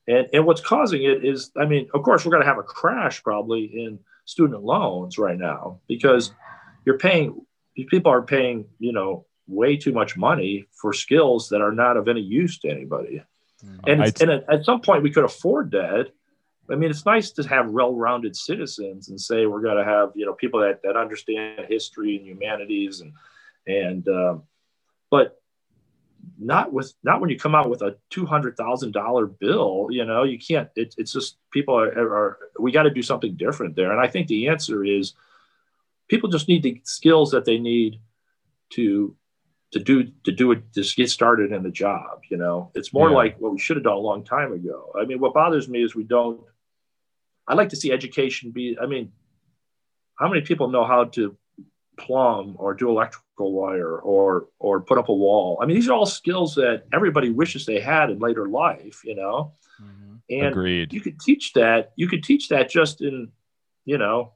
And, 0.08 0.28
and 0.34 0.46
what's 0.46 0.62
causing 0.62 1.04
it 1.04 1.26
is, 1.26 1.52
I 1.58 1.66
mean, 1.66 1.90
of 1.94 2.04
course, 2.04 2.26
we're 2.26 2.32
going 2.32 2.44
to 2.44 2.48
have 2.48 2.60
a 2.60 2.64
crash 2.64 3.24
probably 3.24 3.66
in 3.66 4.00
student 4.26 4.64
loans 4.64 5.18
right 5.18 5.38
now 5.38 5.80
because 5.88 6.32
you're 6.86 6.98
paying, 6.98 7.46
people 7.76 8.12
are 8.12 8.22
paying, 8.22 8.66
you 8.80 8.94
know, 8.94 9.26
way 9.48 9.78
too 9.78 9.94
much 9.94 10.18
money 10.18 10.68
for 10.74 10.94
skills 10.94 11.50
that 11.50 11.62
are 11.62 11.72
not 11.72 11.98
of 11.98 12.08
any 12.08 12.22
use 12.22 12.60
to 12.60 12.70
anybody. 12.70 13.24
Mm-hmm. 13.64 13.90
And, 13.90 14.22
and 14.22 14.32
at, 14.32 14.50
at 14.50 14.66
some 14.66 14.82
point, 14.82 15.04
we 15.04 15.12
could 15.12 15.24
afford 15.24 15.72
that. 15.72 16.12
I 16.70 16.76
mean, 16.76 16.90
it's 16.90 17.06
nice 17.06 17.32
to 17.32 17.44
have 17.44 17.70
well-rounded 17.70 18.36
citizens 18.36 19.10
and 19.10 19.20
say 19.20 19.46
we're 19.46 19.62
going 19.62 19.78
to 19.78 19.84
have 19.84 20.12
you 20.16 20.26
know 20.26 20.34
people 20.34 20.62
that, 20.62 20.82
that 20.84 20.98
understand 20.98 21.66
history 21.70 22.18
and 22.18 22.26
humanities 22.26 23.02
and 23.02 23.14
and 23.68 24.08
um, 24.08 24.44
but 25.10 25.40
not 26.40 26.74
with 26.74 26.94
not 27.04 27.22
when 27.22 27.30
you 27.30 27.38
come 27.38 27.56
out 27.56 27.70
with 27.70 27.82
a 27.82 27.98
two 28.10 28.26
hundred 28.26 28.58
thousand 28.58 28.92
dollar 28.92 29.26
bill. 29.26 29.88
You 29.92 30.06
know, 30.06 30.24
you 30.24 30.40
can't. 30.40 30.70
It, 30.76 30.96
it's 30.98 31.14
just 31.14 31.38
people 31.52 31.78
are, 31.78 31.90
are 31.90 32.38
we 32.60 32.72
got 32.72 32.84
to 32.84 32.90
do 32.90 33.02
something 33.02 33.36
different 33.36 33.76
there. 33.76 33.92
And 33.92 34.02
I 34.02 34.08
think 34.08 34.28
the 34.28 34.48
answer 34.48 34.84
is 34.84 35.14
people 36.08 36.30
just 36.30 36.48
need 36.48 36.64
the 36.64 36.82
skills 36.84 37.32
that 37.32 37.46
they 37.46 37.58
need 37.58 38.00
to 38.72 39.16
to 39.72 39.80
do 39.80 40.12
to 40.24 40.32
do 40.32 40.52
it 40.52 40.74
to 40.74 40.84
get 40.96 41.10
started 41.10 41.52
in 41.52 41.64
the 41.64 41.72
job. 41.72 42.22
You 42.30 42.38
know, 42.38 42.72
it's 42.76 42.94
more 42.94 43.10
yeah. 43.10 43.16
like 43.16 43.40
what 43.40 43.52
we 43.52 43.60
should 43.60 43.78
have 43.78 43.84
done 43.84 43.94
a 43.94 44.00
long 44.00 44.24
time 44.24 44.54
ago. 44.54 44.92
I 45.00 45.06
mean, 45.06 45.20
what 45.20 45.34
bothers 45.34 45.68
me 45.70 45.84
is 45.84 45.96
we 45.96 46.04
don't. 46.04 46.42
I'd 47.48 47.58
like 47.58 47.70
to 47.70 47.76
see 47.76 47.92
education 47.92 48.52
be. 48.52 48.78
I 48.82 48.86
mean, 48.86 49.12
how 50.18 50.28
many 50.28 50.42
people 50.42 50.70
know 50.70 50.86
how 50.86 51.06
to 51.06 51.38
plumb 51.98 52.56
or 52.58 52.74
do 52.74 52.90
electrical 52.90 53.54
wire 53.54 53.98
or 53.98 54.48
or 54.60 54.82
put 54.82 54.98
up 54.98 55.10
a 55.10 55.14
wall. 55.14 55.60
I 55.62 55.66
mean, 55.66 55.76
these 55.76 55.88
are 55.88 55.94
all 55.94 56.06
skills 56.06 56.56
that 56.56 56.84
everybody 56.94 57.30
wishes 57.30 57.66
they 57.66 57.80
had 57.80 58.10
in 58.10 58.20
later 58.20 58.48
life, 58.48 59.02
you 59.04 59.16
know. 59.16 59.54
Mm-hmm. 59.82 60.16
And 60.30 60.48
Agreed. 60.48 60.94
you 60.94 61.02
could 61.02 61.20
teach 61.20 61.54
that. 61.54 61.92
You 61.96 62.08
could 62.08 62.24
teach 62.24 62.50
that 62.50 62.70
just 62.70 63.02
in, 63.02 63.32
you 63.86 63.98
know, 63.98 64.34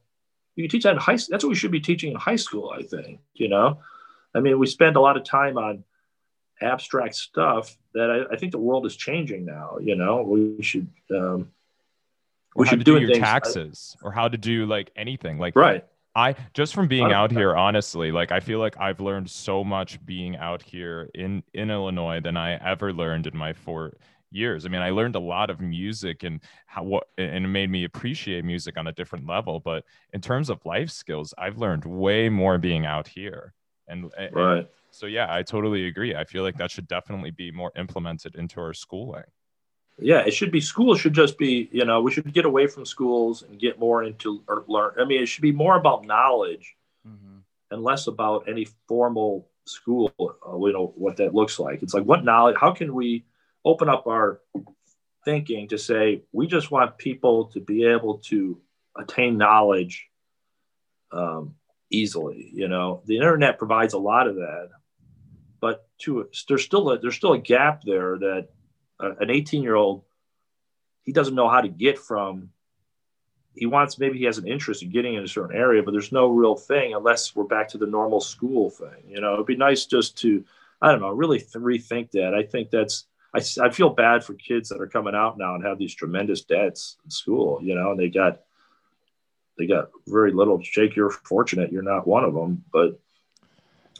you 0.56 0.64
could 0.64 0.70
teach 0.70 0.84
that 0.84 0.92
in 0.92 0.98
high. 0.98 1.18
That's 1.28 1.44
what 1.44 1.48
we 1.48 1.54
should 1.54 1.70
be 1.70 1.80
teaching 1.80 2.12
in 2.12 2.16
high 2.18 2.36
school. 2.36 2.72
I 2.76 2.82
think. 2.82 3.20
You 3.34 3.48
know, 3.48 3.80
I 4.34 4.40
mean, 4.40 4.58
we 4.58 4.66
spend 4.66 4.96
a 4.96 5.00
lot 5.00 5.16
of 5.16 5.24
time 5.24 5.58
on 5.58 5.84
abstract 6.62 7.14
stuff 7.14 7.76
that 7.94 8.10
I, 8.10 8.34
I 8.34 8.36
think 8.38 8.52
the 8.52 8.58
world 8.58 8.86
is 8.86 8.96
changing 8.96 9.44
now. 9.44 9.78
You 9.80 9.96
know, 9.96 10.22
we 10.22 10.62
should. 10.62 10.88
Um, 11.10 11.50
we 12.56 12.66
should 12.66 12.84
do 12.84 12.98
your 12.98 13.18
taxes 13.18 13.96
or 14.02 14.10
how 14.10 14.28
to 14.28 14.36
do 14.36 14.66
like 14.66 14.90
anything 14.96 15.38
like 15.38 15.54
right 15.56 15.84
I 16.14 16.34
just 16.54 16.74
from 16.74 16.88
being 16.88 17.12
out 17.12 17.30
here, 17.30 17.54
honestly, 17.54 18.10
like 18.10 18.32
I 18.32 18.40
feel 18.40 18.58
like 18.58 18.76
I've 18.80 19.00
learned 19.00 19.30
so 19.30 19.62
much 19.62 20.04
being 20.04 20.36
out 20.36 20.62
here 20.62 21.08
in 21.14 21.42
in 21.54 21.70
Illinois 21.70 22.20
than 22.20 22.36
I 22.36 22.54
ever 22.54 22.92
learned 22.92 23.26
in 23.28 23.36
my 23.36 23.52
four 23.52 23.92
years. 24.32 24.66
I 24.66 24.68
mean, 24.68 24.82
I 24.82 24.90
learned 24.90 25.14
a 25.14 25.20
lot 25.20 25.50
of 25.50 25.60
music 25.60 26.24
and 26.24 26.40
how 26.66 26.82
what 26.82 27.08
and 27.16 27.44
it 27.44 27.48
made 27.48 27.70
me 27.70 27.84
appreciate 27.84 28.44
music 28.44 28.76
on 28.76 28.88
a 28.88 28.92
different 28.92 29.26
level. 29.26 29.60
But 29.60 29.84
in 30.12 30.20
terms 30.20 30.50
of 30.50 30.64
life 30.66 30.90
skills, 30.90 31.32
I've 31.38 31.58
learned 31.58 31.84
way 31.84 32.28
more 32.28 32.58
being 32.58 32.86
out 32.86 33.06
here. 33.06 33.54
And, 33.86 34.10
right. 34.32 34.68
So 34.90 35.06
yeah, 35.06 35.32
I 35.32 35.42
totally 35.42 35.86
agree. 35.86 36.16
I 36.16 36.24
feel 36.24 36.42
like 36.42 36.56
that 36.56 36.70
should 36.70 36.88
definitely 36.88 37.30
be 37.30 37.52
more 37.52 37.70
implemented 37.76 38.34
into 38.34 38.60
our 38.60 38.74
schooling 38.74 39.24
yeah, 40.02 40.20
it 40.20 40.32
should 40.32 40.50
be 40.50 40.60
schools 40.60 41.00
should 41.00 41.14
just 41.14 41.38
be, 41.38 41.68
you 41.72 41.84
know, 41.84 42.00
we 42.00 42.12
should 42.12 42.32
get 42.32 42.44
away 42.44 42.66
from 42.66 42.84
schools 42.84 43.42
and 43.42 43.58
get 43.58 43.78
more 43.78 44.04
into 44.04 44.42
or 44.48 44.64
learn. 44.68 44.92
I 44.98 45.04
mean, 45.04 45.22
it 45.22 45.26
should 45.26 45.42
be 45.42 45.52
more 45.52 45.76
about 45.76 46.04
knowledge 46.04 46.76
mm-hmm. 47.06 47.38
and 47.70 47.82
less 47.82 48.06
about 48.06 48.48
any 48.48 48.66
formal 48.86 49.48
school, 49.64 50.12
uh, 50.20 50.56
you 50.66 50.72
know, 50.72 50.92
what 50.96 51.16
that 51.18 51.34
looks 51.34 51.58
like. 51.58 51.82
It's 51.82 51.94
like, 51.94 52.04
what 52.04 52.24
knowledge, 52.24 52.56
how 52.60 52.72
can 52.72 52.94
we 52.94 53.24
open 53.64 53.88
up 53.88 54.06
our 54.06 54.40
thinking 55.24 55.68
to 55.68 55.78
say, 55.78 56.22
we 56.32 56.46
just 56.46 56.70
want 56.70 56.98
people 56.98 57.46
to 57.46 57.60
be 57.60 57.84
able 57.84 58.18
to 58.18 58.58
attain 58.96 59.36
knowledge 59.38 60.08
um, 61.12 61.54
easily. 61.90 62.50
You 62.52 62.68
know, 62.68 63.02
the 63.06 63.16
internet 63.16 63.58
provides 63.58 63.94
a 63.94 63.98
lot 63.98 64.26
of 64.26 64.36
that, 64.36 64.70
but 65.60 65.86
to 66.00 66.28
there's 66.48 66.64
still 66.64 66.90
a, 66.90 66.98
there's 66.98 67.16
still 67.16 67.34
a 67.34 67.38
gap 67.38 67.82
there 67.82 68.18
that 68.18 68.48
an 69.00 69.30
18 69.30 69.62
year 69.62 69.74
old, 69.74 70.02
he 71.02 71.12
doesn't 71.12 71.34
know 71.34 71.48
how 71.48 71.60
to 71.60 71.68
get 71.68 71.98
from. 71.98 72.50
He 73.54 73.66
wants 73.66 73.98
maybe 73.98 74.18
he 74.18 74.24
has 74.24 74.38
an 74.38 74.46
interest 74.46 74.82
in 74.82 74.90
getting 74.90 75.14
in 75.14 75.24
a 75.24 75.28
certain 75.28 75.56
area, 75.56 75.82
but 75.82 75.90
there's 75.90 76.12
no 76.12 76.28
real 76.28 76.54
thing 76.54 76.94
unless 76.94 77.34
we're 77.34 77.44
back 77.44 77.68
to 77.70 77.78
the 77.78 77.86
normal 77.86 78.20
school 78.20 78.70
thing. 78.70 79.02
You 79.08 79.20
know, 79.20 79.34
it'd 79.34 79.46
be 79.46 79.56
nice 79.56 79.86
just 79.86 80.16
to, 80.18 80.44
I 80.80 80.92
don't 80.92 81.00
know, 81.00 81.10
really 81.10 81.38
th- 81.38 81.54
rethink 81.54 82.12
that. 82.12 82.34
I 82.34 82.44
think 82.44 82.70
that's 82.70 83.06
I, 83.34 83.40
I 83.62 83.70
feel 83.70 83.90
bad 83.90 84.24
for 84.24 84.34
kids 84.34 84.68
that 84.68 84.80
are 84.80 84.86
coming 84.86 85.14
out 85.14 85.38
now 85.38 85.54
and 85.54 85.64
have 85.64 85.78
these 85.78 85.94
tremendous 85.94 86.42
debts 86.42 86.96
in 87.04 87.10
school, 87.10 87.60
you 87.62 87.74
know, 87.74 87.92
and 87.92 88.00
they 88.00 88.08
got 88.08 88.40
they 89.58 89.66
got 89.66 89.90
very 90.06 90.32
little. 90.32 90.58
Jake, 90.58 90.96
you're 90.96 91.10
fortunate 91.10 91.72
you're 91.72 91.82
not 91.82 92.06
one 92.06 92.24
of 92.24 92.34
them, 92.34 92.64
but 92.72 93.00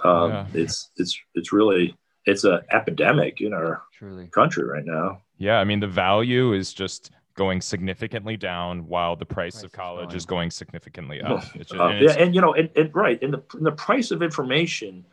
um, 0.04 0.30
yeah. 0.30 0.46
it's 0.54 0.90
it's 0.96 1.20
it's 1.34 1.52
really 1.52 1.96
it's 2.26 2.44
an 2.44 2.60
epidemic 2.70 3.40
in 3.40 3.52
our 3.52 3.82
Truly. 3.92 4.28
country 4.28 4.64
right 4.64 4.84
now. 4.84 5.22
Yeah, 5.38 5.58
I 5.58 5.64
mean 5.64 5.80
the 5.80 5.86
value 5.86 6.52
is 6.52 6.72
just 6.72 7.10
going 7.34 7.60
significantly 7.60 8.36
down 8.36 8.86
while 8.86 9.16
the 9.16 9.24
price, 9.24 9.54
price 9.54 9.64
of 9.64 9.72
college 9.72 10.14
is 10.14 10.26
going. 10.26 10.48
is 10.48 10.50
going 10.50 10.50
significantly 10.50 11.22
up. 11.22 11.42
Just, 11.54 11.74
uh, 11.74 11.86
and 11.86 12.04
yeah, 12.04 12.12
and 12.12 12.34
you 12.34 12.40
know, 12.40 12.52
and, 12.54 12.68
and 12.76 12.94
right, 12.94 13.22
and 13.22 13.32
the, 13.32 13.42
and 13.54 13.64
the 13.64 13.72
price 13.72 14.10
of 14.10 14.22
information 14.22 15.04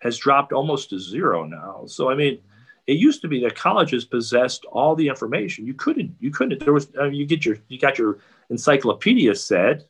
has 0.00 0.18
dropped 0.18 0.52
almost 0.52 0.90
to 0.90 0.98
zero 0.98 1.44
now. 1.44 1.84
So 1.86 2.10
I 2.10 2.14
mean, 2.14 2.40
it 2.86 2.98
used 2.98 3.22
to 3.22 3.28
be 3.28 3.40
that 3.44 3.56
colleges 3.56 4.04
possessed 4.04 4.64
all 4.66 4.94
the 4.94 5.08
information. 5.08 5.66
You 5.66 5.74
couldn't, 5.74 6.14
you 6.20 6.30
couldn't. 6.30 6.60
There 6.60 6.74
was 6.74 6.90
uh, 6.98 7.06
you 7.06 7.26
get 7.26 7.44
your 7.46 7.56
you 7.68 7.78
got 7.78 7.98
your 7.98 8.18
encyclopedia 8.50 9.34
set. 9.34 9.86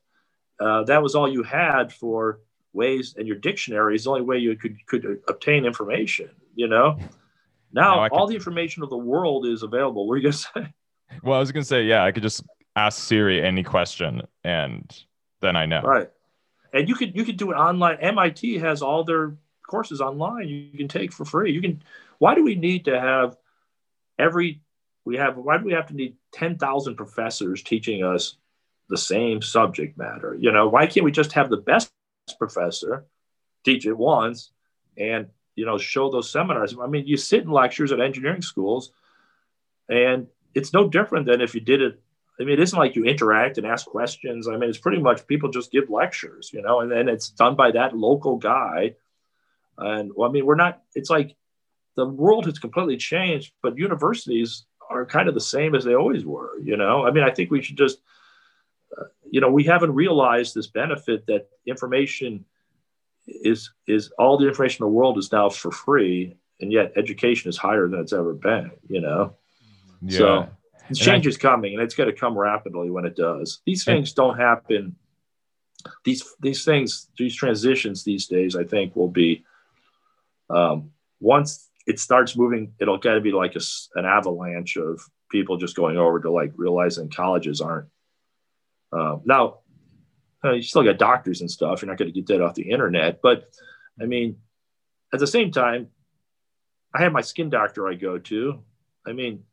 Uh, 0.61 0.85
that 0.85 1.02
was 1.02 1.14
all 1.14 1.28
you 1.28 1.42
had 1.42 1.92
for 1.92 2.40
ways, 2.72 3.14
and 3.18 3.26
your 3.26 3.37
dictionary 3.37 3.96
is 3.96 4.04
the 4.04 4.11
only 4.11 4.22
way 4.22 4.38
you 4.38 4.54
could 4.54 4.76
could 4.87 5.20
obtain 5.26 5.64
information 5.64 6.30
you 6.54 6.68
know? 6.68 6.98
Now 7.72 8.08
all 8.08 8.26
the 8.26 8.34
information 8.34 8.82
of 8.82 8.90
the 8.90 8.96
world 8.96 9.46
is 9.46 9.62
available. 9.62 10.06
What 10.06 10.14
are 10.14 10.16
you 10.18 10.24
gonna 10.24 10.32
say? 10.32 10.74
Well 11.22 11.36
i 11.36 11.40
was 11.40 11.50
gonna 11.50 11.64
say 11.64 11.82
yeah 11.82 12.04
i 12.04 12.12
could 12.12 12.22
just 12.22 12.44
ask 12.76 13.02
siri 13.02 13.44
any 13.44 13.64
question 13.64 14.22
and 14.44 14.90
then 15.40 15.56
i 15.56 15.66
know. 15.66 15.82
Right. 15.82 16.10
And 16.72 16.88
you 16.88 16.94
could 16.94 17.16
you 17.16 17.24
could 17.24 17.36
do 17.36 17.50
it 17.50 17.54
online. 17.54 17.98
Mit 18.00 18.60
has 18.60 18.82
all 18.82 19.04
their 19.04 19.36
courses 19.66 20.00
online 20.00 20.48
you 20.48 20.76
can 20.76 20.88
take 20.88 21.12
for 21.12 21.24
free. 21.24 21.52
You 21.52 21.60
can 21.60 21.82
why 22.18 22.34
do 22.34 22.44
we 22.44 22.54
need 22.54 22.84
to 22.86 23.00
have 23.00 23.36
every 24.18 24.60
we 25.04 25.16
have 25.16 25.36
why 25.36 25.58
do 25.58 25.64
we 25.64 25.72
have 25.72 25.86
to 25.86 25.94
need 25.94 26.16
10,000 26.32 26.96
professors 26.96 27.62
teaching 27.62 28.04
us 28.04 28.36
the 28.88 28.98
same 28.98 29.42
subject 29.42 29.96
matter? 29.96 30.36
You 30.38 30.52
know 30.52 30.68
why 30.68 30.86
can't 30.86 31.04
we 31.04 31.12
just 31.12 31.32
have 31.32 31.50
the 31.50 31.56
best 31.56 31.92
professor 32.38 33.06
teach 33.64 33.86
it 33.86 33.96
once 33.96 34.52
and 34.96 35.26
you 35.61 35.66
know 35.66 35.77
show 35.77 36.11
those 36.11 36.33
seminars. 36.33 36.75
I 36.83 36.87
mean 36.87 37.07
you 37.07 37.18
sit 37.18 37.42
in 37.42 37.51
lectures 37.51 37.92
at 37.92 38.01
engineering 38.01 38.40
schools 38.40 38.92
and 39.90 40.27
it's 40.55 40.73
no 40.73 40.88
different 40.88 41.27
than 41.27 41.42
if 41.42 41.55
you 41.55 41.61
did 41.61 41.83
it 41.83 42.01
i 42.40 42.44
mean 42.44 42.55
it 42.55 42.61
isn't 42.61 42.79
like 42.79 42.96
you 42.96 43.05
interact 43.05 43.59
and 43.59 43.66
ask 43.66 43.85
questions. 43.87 44.49
I 44.49 44.57
mean 44.57 44.70
it's 44.70 44.79
pretty 44.87 45.03
much 45.03 45.27
people 45.27 45.51
just 45.51 45.70
give 45.70 45.90
lectures 45.90 46.51
you 46.55 46.62
know 46.62 46.81
and 46.81 46.90
then 46.90 47.11
it's 47.11 47.29
done 47.29 47.57
by 47.57 47.73
that 47.73 47.94
local 47.94 48.37
guy. 48.37 48.94
And 49.77 50.12
well, 50.16 50.31
i 50.31 50.33
mean 50.33 50.46
we're 50.46 50.62
not 50.64 50.81
it's 50.94 51.11
like 51.11 51.37
the 51.96 52.07
world 52.07 52.46
has 52.46 52.59
completely 52.59 52.96
changed 52.96 53.53
but 53.62 53.77
universities 53.77 54.64
are 54.88 55.05
kind 55.05 55.29
of 55.29 55.35
the 55.35 55.49
same 55.55 55.75
as 55.75 55.85
they 55.85 55.94
always 55.94 56.25
were 56.25 56.59
you 56.70 56.79
know? 56.79 57.07
I 57.07 57.11
mean 57.11 57.25
i 57.25 57.31
think 57.31 57.51
we 57.51 57.62
should 57.62 57.77
just 57.77 57.99
uh, 58.96 59.09
you 59.31 59.42
know 59.42 59.51
we 59.51 59.64
haven't 59.64 60.01
realized 60.05 60.55
this 60.55 60.68
benefit 60.68 61.27
that 61.27 61.49
information 61.66 62.46
is 63.26 63.70
is 63.87 64.11
all 64.18 64.38
the 64.38 64.48
information 64.48 64.85
in 64.85 64.90
the 64.90 64.94
world 64.94 65.18
is 65.18 65.33
now 65.33 65.48
for 65.48 65.70
free, 65.70 66.37
and 66.61 66.72
yet 66.72 66.92
education 66.96 67.48
is 67.48 67.56
higher 67.56 67.88
than 67.88 68.00
it's 68.00 68.12
ever 68.12 68.35
been. 68.35 68.70
You 68.88 69.00
know, 69.00 69.37
yeah. 70.02 70.18
so 70.18 70.48
change 70.94 71.26
is 71.26 71.37
coming, 71.37 71.74
and 71.74 71.83
it's 71.83 71.94
going 71.94 72.11
to 72.11 72.16
come 72.16 72.37
rapidly 72.37 72.90
when 72.90 73.04
it 73.04 73.16
does. 73.16 73.61
These 73.66 73.85
things 73.85 74.12
don't 74.12 74.38
happen. 74.38 74.96
These 76.04 76.24
these 76.40 76.64
things, 76.64 77.09
these 77.16 77.35
transitions 77.35 78.04
these 78.04 78.26
days, 78.26 78.56
I 78.56 78.64
think, 78.64 78.96
will 78.96 79.09
be 79.09 79.44
um, 80.50 80.90
once 81.20 81.68
it 81.87 81.98
starts 81.98 82.37
moving, 82.37 82.74
it'll 82.78 82.98
got 82.98 83.14
to 83.14 83.20
be 83.20 83.33
like 83.33 83.56
a, 83.56 83.61
an 83.94 84.04
avalanche 84.04 84.76
of 84.76 85.00
people 85.30 85.56
just 85.56 85.76
going 85.76 85.96
over 85.96 86.20
to 86.20 86.30
like 86.30 86.52
realizing 86.56 87.11
colleges 87.11 87.61
aren't. 87.61 87.88
Uh, 88.92 89.18
now, 89.24 89.60
uh, 90.44 90.53
you 90.53 90.62
still 90.62 90.83
got 90.83 90.98
doctors 90.98 91.40
and 91.40 91.50
stuff. 91.50 91.83
You're 91.83 91.90
not 91.90 91.98
going 91.98 92.12
to 92.12 92.18
get 92.18 92.26
that 92.29 92.42
off 92.42 92.55
the 92.55 92.70
internet. 92.70 93.20
But 93.22 93.50
I 94.00 94.07
mean, 94.07 94.37
at 95.12 95.20
the 95.20 95.26
same 95.26 95.50
time, 95.50 95.88
I 96.94 97.03
have 97.03 97.12
my 97.12 97.20
skin 97.20 97.50
doctor 97.50 97.88
I 97.88 97.94
go 97.94 98.18
to. 98.18 98.61
I 99.07 99.12
mean, 99.12 99.44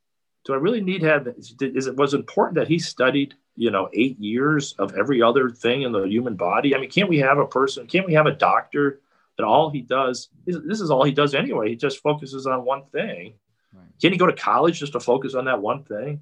do 0.46 0.54
I 0.54 0.58
really 0.58 0.82
need 0.82 1.02
to 1.02 1.08
have? 1.08 1.28
Is 1.38 1.88
it 1.88 1.96
was 1.96 2.14
important 2.14 2.56
that 2.56 2.68
he 2.68 2.80
studied, 2.80 3.36
you 3.56 3.70
know, 3.70 3.90
eight 3.94 4.20
years 4.20 4.74
of 4.80 4.96
every 4.96 5.22
other 5.22 5.50
thing 5.50 5.82
in 5.82 5.92
the 5.92 6.04
human 6.04 6.36
body? 6.36 6.76
I 6.76 6.80
mean, 6.80 6.90
can't 6.90 7.10
we 7.10 7.20
have 7.20 7.38
a 7.38 7.46
person? 7.46 7.86
Can't 7.88 8.08
we 8.08 8.14
have 8.14 8.26
a 8.26 8.32
doctor 8.32 9.02
that 9.38 9.46
all 9.46 9.70
he 9.70 9.82
does? 9.82 10.30
is, 10.46 10.58
This 10.66 10.80
is 10.80 10.90
all 10.90 11.04
he 11.04 11.12
does 11.12 11.36
anyway. 11.36 11.70
He 11.70 11.76
just 11.76 12.02
focuses 12.02 12.48
on 12.48 12.66
one 12.66 12.86
thing. 12.92 13.34
Right. 13.74 13.86
Can 14.02 14.14
he 14.14 14.18
go 14.18 14.26
to 14.26 14.34
college 14.34 14.80
just 14.80 14.94
to 14.94 15.00
focus 15.00 15.36
on 15.36 15.46
that 15.46 15.62
one 15.62 15.84
thing? 15.84 16.22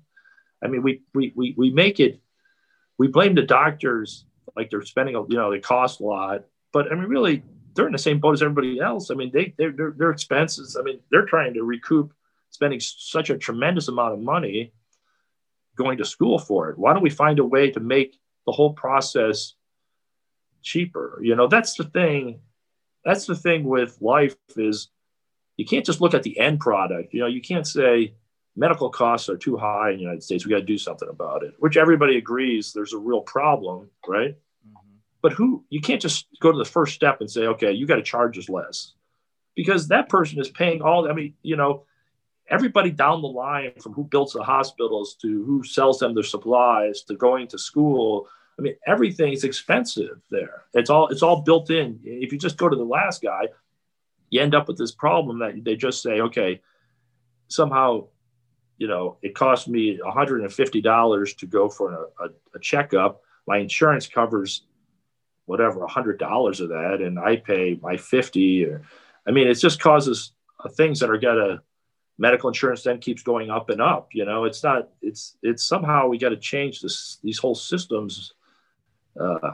I 0.63 0.67
mean, 0.67 0.81
we 0.81 1.01
we 1.13 1.31
we 1.35 1.53
we 1.55 1.69
make 1.69 1.99
it. 1.99 2.19
We 2.97 3.07
blame 3.07 3.35
the 3.35 3.43
doctors 3.43 4.25
like 4.55 4.69
they're 4.69 4.83
spending, 4.83 5.15
you 5.15 5.37
know, 5.37 5.51
they 5.51 5.59
cost 5.59 5.99
a 5.99 6.03
lot, 6.03 6.45
but 6.71 6.91
I 6.91 6.95
mean, 6.95 7.09
really, 7.09 7.43
they're 7.73 7.87
in 7.87 7.93
the 7.93 7.99
same 7.99 8.19
boat 8.19 8.33
as 8.33 8.41
everybody 8.41 8.79
else. 8.79 9.11
I 9.11 9.15
mean, 9.15 9.31
they 9.31 9.53
their 9.57 9.71
their 9.71 10.11
expenses. 10.11 10.77
I 10.79 10.83
mean, 10.83 10.99
they're 11.11 11.25
trying 11.25 11.53
to 11.55 11.63
recoup 11.63 12.13
spending 12.49 12.79
such 12.79 13.29
a 13.29 13.37
tremendous 13.37 13.87
amount 13.87 14.13
of 14.13 14.19
money 14.19 14.73
going 15.75 15.97
to 15.97 16.05
school 16.05 16.39
for 16.39 16.69
it. 16.69 16.77
Why 16.77 16.93
don't 16.93 17.03
we 17.03 17.09
find 17.09 17.39
a 17.39 17.45
way 17.45 17.69
to 17.71 17.79
make 17.79 18.17
the 18.45 18.53
whole 18.53 18.73
process 18.73 19.53
cheaper? 20.61 21.19
You 21.21 21.35
know, 21.35 21.47
that's 21.47 21.75
the 21.75 21.83
thing. 21.83 22.39
That's 23.03 23.25
the 23.25 23.35
thing 23.35 23.65
with 23.65 23.97
life 24.01 24.35
is 24.55 24.89
you 25.57 25.65
can't 25.65 25.85
just 25.85 26.01
look 26.01 26.13
at 26.13 26.23
the 26.23 26.39
end 26.39 26.59
product. 26.59 27.13
You 27.13 27.21
know, 27.21 27.27
you 27.27 27.41
can't 27.41 27.67
say 27.67 28.15
medical 28.55 28.89
costs 28.89 29.29
are 29.29 29.37
too 29.37 29.57
high 29.57 29.91
in 29.91 29.97
the 29.97 30.01
United 30.03 30.23
States. 30.23 30.45
We 30.45 30.51
got 30.51 30.59
to 30.59 30.65
do 30.65 30.77
something 30.77 31.09
about 31.09 31.43
it, 31.43 31.53
which 31.59 31.77
everybody 31.77 32.17
agrees 32.17 32.71
there's 32.71 32.93
a 32.93 32.97
real 32.97 33.21
problem, 33.21 33.89
right? 34.07 34.35
Mm-hmm. 34.67 34.95
But 35.21 35.33
who 35.33 35.63
you 35.69 35.81
can't 35.81 36.01
just 36.01 36.27
go 36.39 36.51
to 36.51 36.57
the 36.57 36.65
first 36.65 36.95
step 36.95 37.19
and 37.19 37.29
say, 37.29 37.47
okay, 37.47 37.71
you 37.71 37.85
got 37.85 37.97
to 37.97 38.03
charge 38.03 38.37
us 38.37 38.49
less, 38.49 38.93
because 39.55 39.87
that 39.89 40.09
person 40.09 40.39
is 40.39 40.49
paying 40.49 40.81
all. 40.81 41.09
I 41.09 41.13
mean, 41.13 41.33
you 41.41 41.55
know, 41.55 41.85
everybody 42.47 42.91
down 42.91 43.21
the 43.21 43.27
line 43.27 43.71
from 43.81 43.93
who 43.93 44.03
builds 44.03 44.33
the 44.33 44.43
hospitals 44.43 45.15
to 45.21 45.43
who 45.45 45.63
sells 45.63 45.99
them 45.99 46.13
their 46.13 46.23
supplies 46.23 47.01
to 47.03 47.15
going 47.15 47.47
to 47.49 47.57
school. 47.57 48.27
I 48.57 48.61
mean, 48.61 48.75
everything's 48.87 49.43
expensive 49.43 50.21
there. 50.31 50.63
It's 50.73 50.89
all 50.89 51.07
it's 51.09 51.23
all 51.23 51.41
built 51.41 51.69
in. 51.69 51.99
If 52.03 52.31
you 52.31 52.37
just 52.37 52.57
go 52.57 52.69
to 52.69 52.75
the 52.75 52.85
last 52.85 53.21
guy, 53.21 53.49
you 54.29 54.41
end 54.41 54.55
up 54.55 54.67
with 54.67 54.77
this 54.77 54.93
problem 54.93 55.39
that 55.39 55.61
they 55.63 55.75
just 55.75 56.01
say, 56.01 56.21
okay, 56.21 56.61
somehow, 57.47 58.07
you 58.77 58.87
know, 58.87 59.17
it 59.21 59.35
cost 59.35 59.67
me 59.67 59.97
$150 59.97 61.37
to 61.37 61.45
go 61.45 61.69
for 61.69 61.93
a, 61.93 62.25
a, 62.25 62.29
a 62.55 62.59
checkup. 62.59 63.21
My 63.47 63.57
insurance 63.57 64.07
covers 64.07 64.65
whatever 65.45 65.79
$100 65.85 66.59
of 66.59 66.69
that, 66.69 67.01
and 67.01 67.19
I 67.19 67.37
pay 67.37 67.79
my 67.81 67.97
50. 67.97 68.65
Or, 68.65 68.81
I 69.27 69.31
mean, 69.31 69.47
it 69.47 69.55
just 69.55 69.79
causes 69.79 70.33
things 70.71 70.99
that 70.99 71.09
are 71.09 71.17
gonna 71.17 71.61
medical 72.17 72.49
insurance 72.49 72.81
then 72.83 72.99
keeps 72.99 73.21
going 73.23 73.51
up 73.51 73.69
and 73.69 73.81
up. 73.81 74.09
You 74.13 74.25
know, 74.25 74.45
it's 74.45 74.63
not. 74.63 74.89
It's 75.01 75.37
it's 75.43 75.63
somehow 75.63 76.07
we 76.07 76.17
got 76.17 76.29
to 76.29 76.37
change 76.37 76.81
this 76.81 77.19
these 77.21 77.37
whole 77.37 77.55
systems. 77.55 78.33
Uh, 79.19 79.51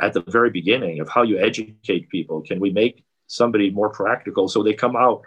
at 0.00 0.14
the 0.14 0.22
very 0.28 0.50
beginning 0.50 1.00
of 1.00 1.10
how 1.10 1.22
you 1.22 1.38
educate 1.38 2.08
people. 2.08 2.40
Can 2.40 2.58
we 2.58 2.70
make 2.70 3.04
somebody 3.30 3.70
more 3.70 3.90
practical. 3.90 4.48
So 4.48 4.62
they 4.62 4.74
come 4.74 4.96
out, 4.96 5.22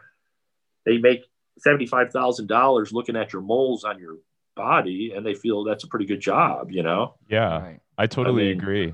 they 0.85 0.97
make 0.97 1.23
$75,000 1.65 2.91
looking 2.93 3.15
at 3.15 3.33
your 3.33 3.41
moles 3.41 3.83
on 3.83 3.99
your 3.99 4.17
body 4.55 5.13
and 5.15 5.25
they 5.25 5.33
feel 5.33 5.63
that's 5.63 5.83
a 5.83 5.87
pretty 5.87 6.05
good 6.05 6.19
job, 6.19 6.71
you 6.71 6.83
know? 6.83 7.15
Yeah. 7.29 7.59
Right. 7.59 7.79
I 7.97 8.07
totally 8.07 8.43
I 8.43 8.53
mean, 8.53 8.59
agree. 8.59 8.93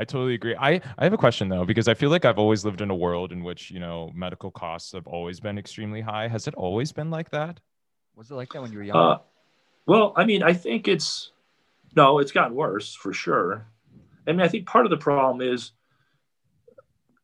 I 0.00 0.04
totally 0.04 0.34
agree. 0.34 0.54
I, 0.54 0.80
I 0.96 1.04
have 1.04 1.12
a 1.12 1.18
question 1.18 1.48
though, 1.48 1.64
because 1.64 1.88
I 1.88 1.94
feel 1.94 2.10
like 2.10 2.24
I've 2.24 2.38
always 2.38 2.64
lived 2.64 2.80
in 2.80 2.90
a 2.90 2.94
world 2.94 3.32
in 3.32 3.42
which, 3.42 3.70
you 3.70 3.80
know, 3.80 4.10
medical 4.14 4.50
costs 4.50 4.92
have 4.92 5.06
always 5.06 5.40
been 5.40 5.58
extremely 5.58 6.00
high. 6.00 6.28
Has 6.28 6.46
it 6.46 6.54
always 6.54 6.92
been 6.92 7.10
like 7.10 7.30
that? 7.30 7.60
Was 8.14 8.30
it 8.30 8.34
like 8.34 8.52
that 8.52 8.62
when 8.62 8.72
you 8.72 8.78
were 8.78 8.84
young? 8.84 8.96
Uh, 8.96 9.18
well, 9.86 10.12
I 10.16 10.24
mean, 10.24 10.42
I 10.42 10.52
think 10.52 10.88
it's, 10.88 11.32
no, 11.96 12.18
it's 12.18 12.32
gotten 12.32 12.54
worse 12.54 12.94
for 12.94 13.12
sure. 13.12 13.66
I 14.26 14.32
mean, 14.32 14.40
I 14.40 14.48
think 14.48 14.66
part 14.66 14.84
of 14.84 14.90
the 14.90 14.96
problem 14.98 15.40
is, 15.40 15.72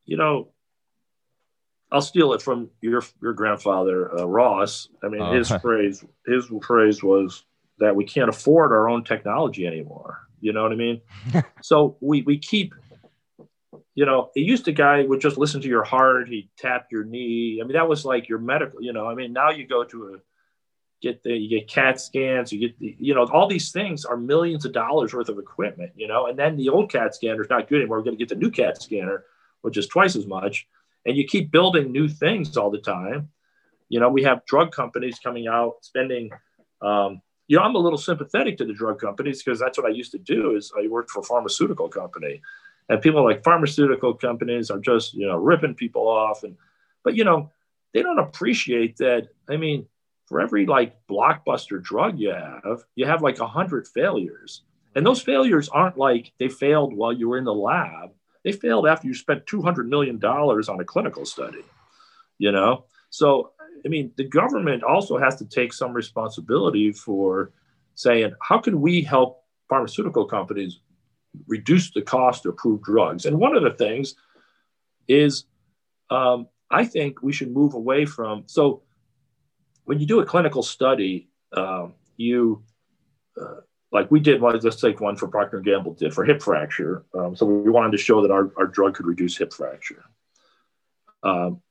you 0.07 0.17
know, 0.17 0.49
I'll 1.95 2.03
steal 2.03 2.33
it 2.33 2.43
from 2.43 2.71
your 2.81 3.05
your 3.23 3.35
grandfather 3.35 4.19
uh, 4.19 4.25
Ross. 4.25 4.89
I 5.05 5.09
mean, 5.09 5.33
his 5.33 5.49
phrase 5.63 6.05
his 6.27 6.51
phrase 6.61 7.05
was 7.05 7.45
that 7.79 7.95
we 7.95 8.05
can't 8.05 8.29
afford 8.29 8.73
our 8.73 8.89
own 8.89 9.05
technology 9.05 9.65
anymore. 9.65 10.27
You 10.41 10.53
know 10.53 10.65
what 10.65 10.73
I 10.73 10.75
mean? 10.75 11.01
so 11.63 11.97
we 12.01 12.23
we 12.23 12.39
keep. 12.39 12.75
You 13.95 14.07
know, 14.07 14.33
it 14.35 14.41
used 14.41 14.65
to 14.65 14.73
guy 14.73 15.05
would 15.05 15.21
just 15.21 15.39
listen 15.39 15.61
to 15.61 15.69
your 15.69 15.85
heart. 15.85 16.29
He'd 16.29 16.51
tap 16.59 16.89
your 16.91 17.05
knee. 17.05 17.61
I 17.63 17.65
mean, 17.65 17.75
that 17.75 17.89
was 17.89 18.05
like 18.05 18.29
your 18.29 18.41
medical. 18.41 18.83
You 18.83 18.93
know, 18.93 19.09
I 19.09 19.15
mean, 19.15 19.33
now 19.33 19.51
you 19.51 19.65
go 19.65 19.85
to 19.85 20.15
a 20.15 20.19
get 21.01 21.23
the 21.23 21.31
you 21.31 21.49
get 21.49 21.69
CAT 21.69 22.01
scans. 22.01 22.53
You 22.53 22.59
get 22.59 22.77
the 22.81 22.97
you 22.99 23.15
know 23.15 23.25
all 23.27 23.47
these 23.47 23.71
things 23.71 24.05
are 24.05 24.17
millions 24.17 24.65
of 24.65 24.73
dollars 24.73 25.15
worth 25.15 25.29
of 25.29 25.39
equipment. 25.39 25.93
You 25.95 26.09
know, 26.09 26.27
and 26.27 26.37
then 26.37 26.57
the 26.57 26.71
old 26.71 26.91
CAT 26.91 27.15
scanner 27.15 27.43
is 27.43 27.51
not 27.51 27.69
good 27.69 27.83
anymore. 27.83 27.99
We're 27.99 28.05
going 28.05 28.19
to 28.19 28.25
get 28.25 28.31
the 28.31 28.35
new 28.35 28.51
CAT 28.51 28.83
scanner, 28.83 29.27
which 29.61 29.77
is 29.77 29.87
twice 29.87 30.17
as 30.17 30.27
much 30.27 30.67
and 31.07 31.17
you 31.17 31.25
keep 31.25 31.51
building 31.51 31.93
new 31.93 32.09
things 32.09 32.57
all 32.57 32.71
the 32.71 32.79
time. 32.79 33.29
You 33.89 34.01
know, 34.01 34.09
we 34.09 34.23
have 34.23 34.45
drug 34.47 34.73
companies 34.73 35.19
coming 35.19 35.47
out 35.47 35.77
spending. 35.83 36.31
Um, 36.81 37.21
you 37.47 37.59
know, 37.59 37.63
I'm 37.63 37.75
a 37.75 37.79
little 37.79 37.99
sympathetic 37.99 38.57
to 38.59 38.65
the 38.65 38.73
drug 38.73 39.01
companies 39.01 39.43
because 39.43 39.59
that's 39.59 39.77
what 39.79 39.87
I 39.87 39.91
used 39.91 40.13
to 40.13 40.19
do. 40.19 40.57
Is 40.57 40.73
I 40.79 40.89
worked 40.89 41.11
for 41.11 41.21
a 41.21 41.25
pharmaceutical 41.25 41.89
company, 41.89 42.41
and 42.89 43.03
people 43.03 43.23
like 43.23 43.45
pharmaceutical 43.45 44.15
companies 44.15 44.71
are 44.71 44.79
just 44.79 45.15
you 45.15 45.27
know 45.27 45.37
ripping 45.37 45.75
people 45.75 46.09
off, 46.09 46.43
and 46.43 46.57
but 47.03 47.15
you 47.15 47.25
know 47.25 47.51
they 47.93 48.03
don't 48.03 48.19
appreciate 48.19 48.97
that. 48.97 49.29
I 49.49 49.59
mean, 49.59 49.87
for 50.27 50.41
every 50.41 50.65
like 50.65 50.97
blockbuster 51.07 51.83
drug 51.83 52.19
you 52.19 52.31
have, 52.31 52.85
you 52.95 53.07
have 53.07 53.23
like 53.23 53.39
a 53.41 53.47
hundred 53.47 53.87
failures, 53.87 54.63
and 54.95 55.07
those 55.07 55.21
failures 55.21 55.69
aren't 55.69 55.99
like 55.99 56.33
they 56.39 56.49
failed 56.49 56.95
while 56.95 57.13
you 57.13 57.29
were 57.29 57.39
in 57.39 57.45
the 57.45 57.55
lab 57.55 58.11
they 58.45 58.53
failed 58.53 58.87
after 58.87 59.09
you 59.09 59.15
spent 59.15 59.47
$200 59.47 59.89
million 59.89 60.23
on 60.23 60.81
a 60.81 60.85
clinical 60.85 61.25
study, 61.25 61.65
you 62.39 62.53
know? 62.53 62.85
So, 63.11 63.53
I 63.85 63.89
mean, 63.89 64.13
the 64.17 64.25
government 64.25 64.85
also 64.85 65.19
has 65.19 65.37
to 65.37 65.47
take 65.47 65.73
some 65.73 65.93
responsibility 65.93 66.93
for 66.93 67.53
saying, 67.95 68.35
how 68.43 68.59
can 68.59 68.81
we 68.81 69.03
help 69.03 69.43
pharmaceutical 69.69 70.27
companies 70.27 70.81
reduce 71.47 71.91
the 71.91 72.03
cost 72.03 72.45
of 72.45 72.53
approved 72.53 72.85
drugs? 72.85 73.25
And 73.25 73.39
one 73.39 73.57
of 73.57 73.63
the 73.63 73.71
things 73.71 74.15
is, 75.09 75.45
um, 76.11 76.49
I 76.71 76.85
think 76.85 77.23
we 77.23 77.33
should 77.33 77.51
move 77.51 77.75
away 77.75 78.05
from. 78.05 78.45
So, 78.47 78.83
when 79.85 80.01
you 80.01 80.07
do 80.07 80.21
a 80.21 80.25
clinical 80.25 80.63
study, 80.63 81.29
um, 81.53 81.95
you 82.17 82.63
uh, 83.41 83.61
like 83.95 84.11
we 84.11 84.19
did 84.19 84.41
one, 84.41 84.59
let's 84.61 84.81
take 84.81 85.01
one 85.01 85.15
for 85.15 85.29
Procter 85.29 85.59
and 85.59 85.65
Gamble 85.65 85.95
did 85.95 86.13
for 86.13 86.25
hip 86.25 86.43
fracture. 86.43 87.05
Um, 87.15 87.37
so 87.37 87.47
we 87.47 87.71
wanted 87.71 87.93
to 87.93 87.99
show 87.99 88.21
that 88.23 88.33
our, 88.33 88.51
our 88.57 88.67
drug 88.67 88.97
could 88.97 89.07
reduce 89.07 89.39
hip 89.39 89.53
fracture. 89.53 90.05
Um, 91.23 91.63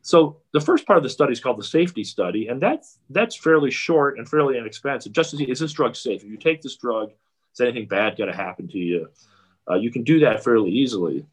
so 0.00 0.38
the 0.52 0.60
first 0.60 0.86
part 0.86 0.96
of 0.96 1.02
the 1.02 1.10
study 1.10 1.32
is 1.32 1.40
called 1.40 1.58
the 1.58 1.64
safety 1.64 2.04
study, 2.04 2.46
and 2.46 2.62
that's 2.62 2.98
that's 3.10 3.36
fairly 3.36 3.72
short 3.72 4.16
and 4.16 4.28
fairly 4.28 4.58
inexpensive. 4.58 5.12
Just 5.12 5.32
to 5.32 5.36
see 5.36 5.44
is 5.44 5.58
this 5.58 5.72
drug 5.72 5.96
safe? 5.96 6.22
If 6.22 6.30
you 6.30 6.36
take 6.36 6.62
this 6.62 6.76
drug, 6.76 7.10
is 7.52 7.60
anything 7.60 7.88
bad 7.88 8.16
going 8.16 8.30
to 8.30 8.36
happen 8.36 8.68
to 8.68 8.78
you? 8.78 9.08
Uh, 9.68 9.74
you 9.74 9.90
can 9.90 10.04
do 10.04 10.20
that 10.20 10.42
fairly 10.42 10.70
easily. 10.70 11.26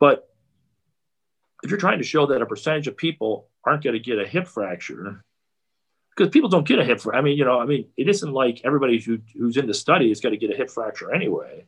But 0.00 0.28
if 1.62 1.70
you're 1.70 1.80
trying 1.80 1.98
to 1.98 2.04
show 2.04 2.26
that 2.26 2.42
a 2.42 2.46
percentage 2.46 2.88
of 2.88 2.96
people 2.96 3.48
aren't 3.64 3.84
going 3.84 3.94
to 3.94 4.00
get 4.00 4.18
a 4.18 4.26
hip 4.26 4.48
fracture, 4.48 5.24
because 6.16 6.32
people 6.32 6.48
don't 6.48 6.66
get 6.66 6.78
a 6.78 6.84
hip. 6.84 7.00
I 7.12 7.20
mean, 7.20 7.36
you 7.36 7.44
know, 7.44 7.60
I 7.60 7.66
mean, 7.66 7.88
it 7.96 8.08
isn't 8.08 8.32
like 8.32 8.62
everybody 8.64 9.00
who, 9.00 9.18
who's 9.36 9.56
in 9.56 9.66
the 9.66 9.74
study 9.74 10.10
is 10.10 10.20
going 10.20 10.32
to 10.32 10.38
get 10.38 10.52
a 10.52 10.56
hip 10.56 10.70
fracture 10.70 11.14
anyway. 11.14 11.66